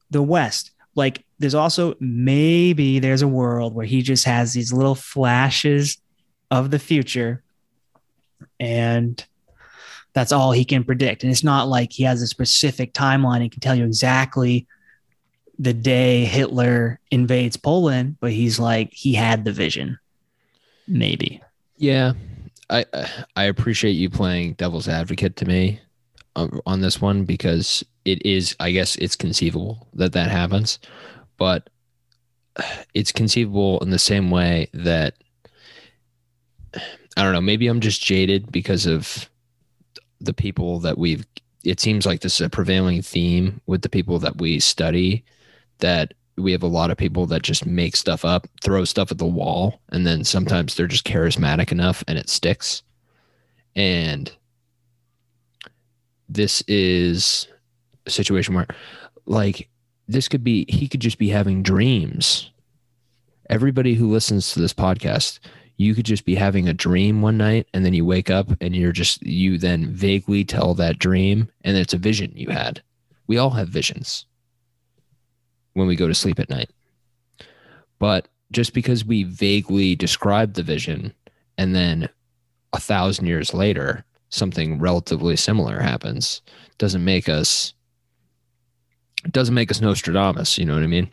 the 0.10 0.24
west. 0.24 0.72
Like 0.95 1.26
there's 1.39 1.56
also 1.56 1.95
maybe 2.00 3.00
there's 3.00 3.22
a 3.22 3.28
world 3.28 3.76
where 3.76 3.86
he 3.86 4.02
just 4.02 4.26
has 4.26 4.54
these 4.54 4.74
little 4.74 4.95
flashes 4.95 5.98
of 6.50 6.72
the 6.72 6.80
future 6.80 7.43
and 8.60 9.24
that's 10.18 10.32
all 10.32 10.51
he 10.51 10.65
can 10.65 10.84
predict. 10.84 11.22
And 11.22 11.32
it's 11.32 11.43
not 11.43 11.68
like 11.68 11.93
he 11.93 12.01
has 12.01 12.24
a 12.24 12.28
specific 12.28 12.91
timeline 12.93 13.41
and 13.41 13.51
can 13.51 13.59
tell 13.59 13.76
you 13.76 13.86
exactly 13.86 14.65
the 15.59 15.76
day 15.76 16.26
Hitler 16.26 16.99
invades 17.11 17.55
Poland, 17.55 18.18
but 18.20 18.32
he's 18.32 18.57
like 18.57 18.91
he 18.91 19.13
had 19.13 19.45
the 19.45 19.51
vision. 19.51 19.99
Maybe. 20.88 21.39
Yeah, 21.78 22.13
I 22.68 22.84
I 23.36 23.43
appreciate 23.43 23.91
you 23.91 24.09
playing 24.09 24.53
devil's 24.53 24.88
advocate 24.88 25.36
to 25.36 25.45
me 25.45 25.82
um, 26.36 26.61
on 26.65 26.82
this 26.82 26.99
one 26.99 27.24
because 27.24 27.86
it 28.03 28.26
is 28.26 28.55
I 28.59 28.72
guess 28.72 28.95
it's 28.95 29.15
conceivable 29.15 29.88
that 29.93 30.13
that 30.13 30.32
happens, 30.32 30.80
but 31.38 31.70
it's 32.95 33.11
conceivable 33.11 33.78
in 33.82 33.91
the 33.91 33.99
same 33.99 34.32
way 34.32 34.68
that 34.74 35.13
I 36.74 37.22
don't 37.22 37.34
know, 37.34 37.41
maybe 37.41 37.68
I'm 37.68 37.82
just 37.82 38.01
jaded 38.01 38.51
because 38.51 38.88
of 38.88 39.30
the 40.20 40.34
people 40.34 40.80
that 40.80 40.97
we've 40.97 41.26
it 41.63 41.80
seems 41.80 42.05
like 42.05 42.22
this 42.22 42.36
is 42.36 42.45
a 42.45 42.49
prevailing 42.49 43.01
theme 43.01 43.59
with 43.65 43.82
the 43.82 43.89
people 43.89 44.20
that 44.20 44.38
we 44.38 44.59
study 44.59 45.24
that 45.80 46.13
we 46.38 46.51
have 46.51 46.63
a 46.63 46.68
lot 46.68 46.91
of 46.91 46.97
people 46.97 47.26
that 47.26 47.41
just 47.41 47.65
make 47.65 47.95
stuff 47.95 48.24
up, 48.24 48.47
throw 48.61 48.86
stuff 48.86 49.11
at 49.11 49.18
the 49.18 49.26
wall, 49.26 49.82
and 49.89 50.05
then 50.05 50.24
sometimes 50.24 50.76
they're 50.76 50.88
just 50.88 51.05
charismatic 51.05 51.72
enough 51.72 52.03
and 52.07 52.18
it 52.18 52.30
sticks. 52.30 52.84
And 53.76 54.32
this 56.30 56.63
is 56.68 57.47
a 58.05 58.11
situation 58.11 58.53
where, 58.53 58.68
like, 59.26 59.70
this 60.07 60.28
could 60.28 60.43
be, 60.43 60.65
he 60.70 60.88
could 60.88 60.99
just 60.99 61.18
be 61.18 61.30
having 61.30 61.63
dreams. 61.63 62.51
Everybody 63.49 63.95
who 63.95 64.09
listens 64.09 64.53
to 64.53 64.59
this 64.59 64.74
podcast, 64.74 65.39
you 65.78 65.93
could 65.93 66.05
just 66.05 66.25
be 66.25 66.36
having 66.36 66.67
a 66.67 66.73
dream 66.73 67.21
one 67.21 67.38
night 67.38 67.67
and 67.73 67.86
then 67.86 67.93
you 67.93 68.03
wake 68.03 68.30
up 68.30 68.49
and 68.59 68.75
you're 68.75 68.91
just, 68.91 69.21
you 69.21 69.57
then 69.57 69.93
vaguely 69.93 70.43
tell 70.43 70.73
that 70.73 70.97
dream 70.97 71.49
and 71.63 71.78
it's 71.78 71.93
a 71.93 71.99
vision 71.99 72.32
you 72.36 72.49
had. 72.49 72.82
We 73.28 73.38
all 73.38 73.51
have 73.51 73.69
visions 73.69 74.25
when 75.73 75.88
we 75.88 75.95
go 75.95 76.07
to 76.07 76.15
sleep 76.15 76.39
at 76.39 76.49
night. 76.49 76.71
But 77.99 78.28
just 78.51 78.73
because 78.73 79.05
we 79.05 79.23
vaguely 79.23 79.95
describe 79.95 80.53
the 80.53 80.63
vision 80.63 81.13
and 81.57 81.75
then 81.75 82.09
a 82.73 82.80
thousand 82.80 83.28
years 83.28 83.53
later 83.53 84.03
something 84.30 84.80
relatively 84.80 85.36
similar 85.36 85.80
happens 85.80 86.41
doesn't 86.78 87.03
make 87.03 87.30
us 87.30 87.73
doesn't 89.32 89.55
make 89.55 89.71
us 89.71 89.82
Nostradamus, 89.82 90.57
you 90.57 90.65
know 90.65 90.75
what 90.75 90.84
I 90.84 90.88
mean? 90.88 91.09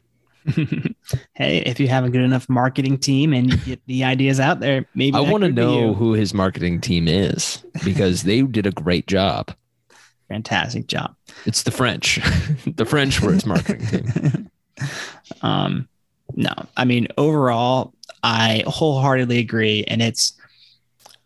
Hey, 0.47 1.59
if 1.59 1.80
you 1.80 1.88
have 1.88 2.05
a 2.05 2.11
good 2.11 2.20
enough 2.20 2.49
marketing 2.49 2.99
team 2.99 3.32
and 3.32 3.51
you 3.51 3.57
get 3.59 3.80
the 3.86 4.05
ideas 4.05 4.40
out 4.40 4.61
there, 4.61 4.86
maybe 4.95 5.16
I 5.16 5.20
want 5.20 5.45
to 5.45 5.53
know 5.53 5.95
who 5.95 6.12
his 6.12 6.34
marketing 6.34 6.80
team 6.80 7.09
is 7.09 7.64
because 7.84 8.22
they 8.24 8.42
did 8.42 8.66
a 8.66 8.72
great 8.72 9.07
job. 9.07 9.55
Fantastic 10.28 10.86
job. 10.86 11.14
It's 11.47 11.62
the 11.62 11.70
French. 11.70 12.20
the 12.66 12.84
French 12.84 13.20
were 13.20 13.32
his 13.32 13.47
marketing 13.47 13.86
team. 13.86 14.51
um, 15.42 15.88
no, 16.34 16.53
I 16.76 16.84
mean, 16.84 17.09
overall, 17.16 17.95
I 18.22 18.64
wholeheartedly 18.66 19.38
agree. 19.38 19.84
And 19.84 20.03
it's, 20.03 20.32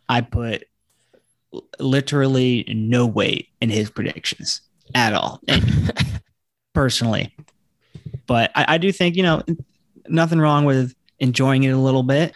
I 0.09 0.21
put 0.21 0.65
literally 1.79 2.65
no 2.69 3.07
weight 3.07 3.49
in 3.61 3.71
his 3.71 3.91
predictions 3.91 4.61
at 4.95 5.15
all, 5.15 5.41
personally. 6.75 7.35
But 8.29 8.53
I, 8.55 8.75
I 8.75 8.79
do 8.79 8.93
think, 8.93 9.17
you 9.17 9.25
know, 9.25 9.43
nothing 10.09 10.39
wrong 10.39 10.65
with 10.65 10.95
enjoying 11.19 11.65
it 11.65 11.71
a 11.71 11.79
little 11.79 12.05
bit. 12.05 12.33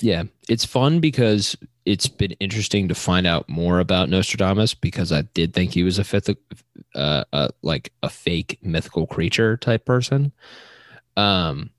Yeah, 0.00 0.22
it's 0.48 0.64
fun 0.64 1.00
because 1.00 1.54
it's 1.84 2.08
been 2.08 2.32
interesting 2.32 2.88
to 2.88 2.94
find 2.94 3.26
out 3.26 3.48
more 3.48 3.80
about 3.80 4.08
Nostradamus 4.08 4.72
because 4.72 5.12
I 5.12 5.22
did 5.34 5.52
think 5.52 5.72
he 5.72 5.82
was 5.82 5.98
a 5.98 6.04
fifth, 6.04 6.30
uh, 6.94 7.24
uh, 7.32 7.48
like 7.60 7.92
a 8.02 8.08
fake 8.08 8.58
mythical 8.62 9.06
creature 9.06 9.58
type 9.58 9.84
person. 9.84 10.32
Um, 11.16 11.70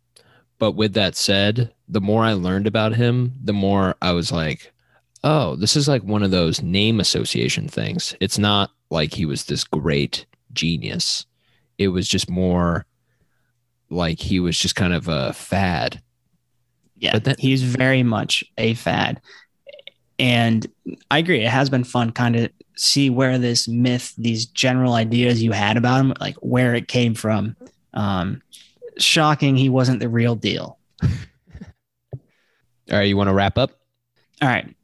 but 0.60 0.74
with 0.74 0.94
that 0.94 1.16
said, 1.16 1.74
the 1.88 2.02
more 2.02 2.24
I 2.24 2.34
learned 2.34 2.68
about 2.68 2.96
him, 2.96 3.34
the 3.44 3.54
more 3.54 3.96
I 4.02 4.12
was 4.12 4.32
like, 4.32 4.72
oh, 5.24 5.56
this 5.56 5.76
is 5.76 5.88
like 5.88 6.04
one 6.04 6.24
of 6.24 6.32
those 6.32 6.62
name 6.62 7.00
association 7.00 7.68
things. 7.68 8.16
It's 8.20 8.38
not 8.38 8.72
like 8.90 9.14
he 9.14 9.26
was 9.26 9.46
this 9.46 9.64
great 9.64 10.26
genius. 10.52 11.26
It 11.78 11.88
was 11.90 12.08
just 12.08 12.30
more 12.30 12.86
like 13.94 14.20
he 14.20 14.40
was 14.40 14.58
just 14.58 14.76
kind 14.76 14.94
of 14.94 15.08
a 15.08 15.34
fad. 15.34 16.02
Yeah, 16.98 17.20
but 17.20 17.40
he's 17.40 17.64
very 17.64 18.04
much 18.04 18.44
a 18.58 18.74
fad. 18.76 19.22
And 20.20 20.66
I 21.12 21.18
agree. 21.18 21.42
It 21.42 21.50
has 21.50 21.70
been 21.70 21.84
fun 21.84 22.12
kind 22.12 22.36
of 22.36 22.50
see 22.76 23.10
where 23.10 23.38
this 23.38 23.68
myth, 23.68 24.14
these 24.18 24.46
general 24.46 24.94
ideas 24.94 25.44
you 25.44 25.52
had 25.52 25.78
about 25.78 26.00
him, 26.00 26.14
like 26.20 26.36
where 26.38 26.76
it 26.76 26.88
came 26.88 27.14
from. 27.14 27.56
Um, 27.94 28.42
shocking 28.98 29.56
he 29.56 29.70
wasn't 29.70 30.00
the 30.00 30.10
real 30.10 30.36
deal. 30.36 30.78
All 31.04 31.10
right, 32.92 33.04
you 33.04 33.18
want 33.18 33.30
to 33.30 33.34
wrap 33.34 33.58
up? 33.58 33.72
All 34.42 34.48
right. 34.48 34.76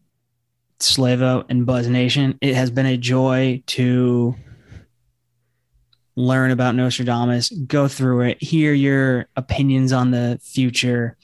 Slavo 0.79 1.45
and 1.49 1.65
Buzz 1.65 1.87
Nation, 1.87 2.37
it 2.41 2.55
has 2.55 2.71
been 2.71 2.85
a 2.85 2.97
joy 2.97 3.61
to 3.67 4.35
learn 6.19 6.51
about 6.51 6.75
Nostradamus, 6.75 7.49
go 7.49 7.87
through 7.87 8.21
it, 8.21 8.43
hear 8.43 8.73
your 8.73 9.27
opinions 9.37 9.93
on 9.93 10.11
the 10.11 10.37
future. 10.43 11.15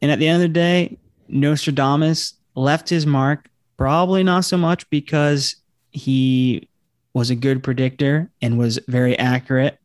And 0.00 0.10
at 0.10 0.18
the 0.18 0.26
end 0.26 0.42
of 0.42 0.48
the 0.48 0.52
day, 0.52 0.98
Nostradamus 1.28 2.34
left 2.56 2.88
his 2.88 3.06
mark, 3.06 3.48
probably 3.76 4.24
not 4.24 4.44
so 4.44 4.56
much 4.56 4.90
because 4.90 5.54
he 5.92 6.68
was 7.14 7.30
a 7.30 7.36
good 7.36 7.62
predictor 7.62 8.28
and 8.42 8.58
was 8.58 8.80
very 8.88 9.16
accurate, 9.18 9.78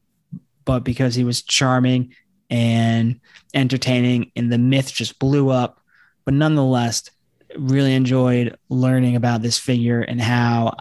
but 0.65 0.79
because 0.79 1.13
he 1.13 1.23
was 1.23 1.43
charming 1.43 2.15
and 2.49 3.19
entertaining 3.53 4.31
and 4.35 4.51
the 4.51 4.57
myth 4.57 4.91
just 4.91 5.19
blew 5.19 5.49
up. 5.49 5.79
But 6.25 6.33
nonetheless, 6.33 7.11
really 7.55 7.93
enjoyed 7.93 8.57
learning 8.69 9.15
about 9.15 9.43
this 9.43 9.59
figure 9.59 10.01
and 10.01 10.19
how 10.19 10.75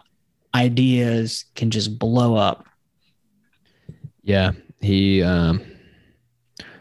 ideas 0.55 1.45
can 1.55 1.71
just 1.71 1.99
blow 1.99 2.37
up. 2.37 2.67
Yeah, 4.27 4.51
he 4.81 5.23
um, 5.23 5.63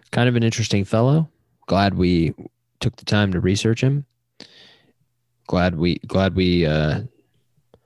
kind 0.10 0.28
of 0.28 0.36
an 0.36 0.41
interesting 0.41 0.84
fellow. 0.84 1.30
Glad 1.68 1.93
we 1.93 2.34
took 2.80 2.96
the 2.96 3.06
time 3.06 3.32
to 3.34 3.39
research 3.39 3.82
him. 3.82 4.04
Glad 5.46 5.76
we 5.76 6.00
glad 6.08 6.36
we 6.36 6.66
uh, 6.66 7.02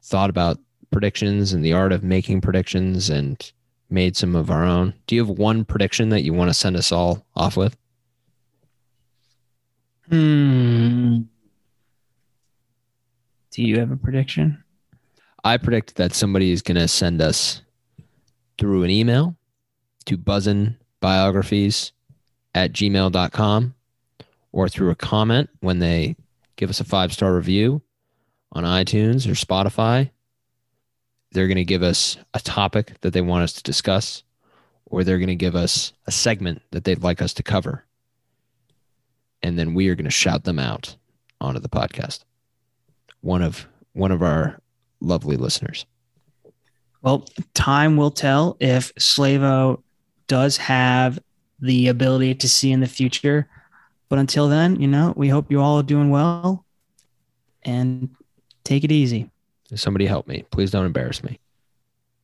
thought 0.02 0.30
about 0.30 0.60
predictions 0.92 1.52
and 1.52 1.64
the 1.64 1.74
art 1.74 1.92
of 1.92 2.06
making 2.06 2.40
predictions 2.40 3.10
and 3.10 3.52
made 3.90 4.16
some 4.16 4.34
of 4.34 4.50
our 4.50 4.64
own. 4.64 4.94
Do 5.08 5.16
you 5.16 5.26
have 5.26 5.38
one 5.38 5.66
prediction 5.66 6.08
that 6.08 6.22
you 6.22 6.34
want 6.34 6.50
to 6.50 6.54
send 6.54 6.78
us 6.78 6.94
all 6.94 7.26
off 7.36 7.58
with? 7.58 7.76
Hmm. 10.08 11.24
Do 13.52 13.62
you 13.62 13.78
have 13.80 13.92
a 13.92 13.98
prediction? 13.98 14.64
I 15.44 15.58
predict 15.58 15.96
that 15.96 16.14
somebody 16.14 16.54
is 16.54 16.62
going 16.62 16.78
to 16.78 16.88
send 16.88 17.22
us 17.22 17.62
through 18.58 18.84
an 18.84 18.90
email 18.90 19.36
to 20.06 20.18
buzzinbiographies 20.18 21.92
at 22.56 22.74
gmail.com 22.74 23.76
or 24.52 24.70
through 24.70 24.90
a 24.90 24.96
comment 24.96 25.50
when 25.60 25.80
they 25.80 26.16
give 26.56 26.70
us 26.70 26.80
a 26.80 26.86
five 26.86 27.14
star 27.14 27.36
review 27.36 27.82
on 28.52 28.64
iTunes 28.64 29.28
or 29.28 29.34
Spotify 29.34 30.10
they're 31.32 31.48
going 31.48 31.58
to 31.58 31.66
give 31.66 31.84
us 31.84 32.18
a 32.34 32.40
topic 32.40 33.00
that 33.02 33.14
they 33.14 33.22
want 33.22 33.44
us 33.44 33.54
to 33.54 33.64
discuss, 33.64 34.24
or 34.86 35.04
they're 35.04 35.20
going 35.20 35.28
to 35.28 35.36
give 35.36 35.56
us 35.56 35.94
a 36.08 36.12
segment 36.12 36.62
that 36.72 36.84
they'd 36.84 37.04
like 37.04 37.22
us 37.22 37.34
to 37.36 37.44
cover. 37.44 37.86
And 39.42 39.58
then 39.58 39.74
we 39.74 39.90
are 39.90 39.96
going 39.96 40.06
to 40.06 40.12
shout 40.12 40.44
them 40.44 40.60
out 40.60 40.96
onto 41.40 41.60
the 41.60 41.70
podcast. 41.70 42.24
One 43.22 43.42
of 43.42 43.68
one 43.94 44.12
of 44.12 44.22
our 44.22 44.60
lovely 45.02 45.38
listeners. 45.38 45.86
Well, 47.02 47.26
time 47.54 47.96
will 47.96 48.12
tell 48.12 48.58
if 48.60 48.94
Slavo 48.96 49.82
does 50.30 50.56
have 50.58 51.20
the 51.60 51.90
ability 51.90 52.36
to 52.36 52.48
see 52.48 52.72
in 52.72 52.80
the 52.80 52.88
future. 52.88 53.50
But 54.08 54.20
until 54.20 54.48
then, 54.48 54.80
you 54.80 54.88
know, 54.88 55.14
we 55.18 55.28
hope 55.28 55.52
you 55.52 55.60
all 55.60 55.80
are 55.80 55.84
doing 55.84 56.10
well 56.10 56.66
and 57.64 58.10
take 58.64 58.86
it 58.86 58.92
easy. 58.92 59.30
Somebody 59.76 60.06
help 60.06 60.28
me. 60.28 60.46
Please 60.52 60.72
don't 60.72 60.86
embarrass 60.86 61.22
me. 61.24 61.40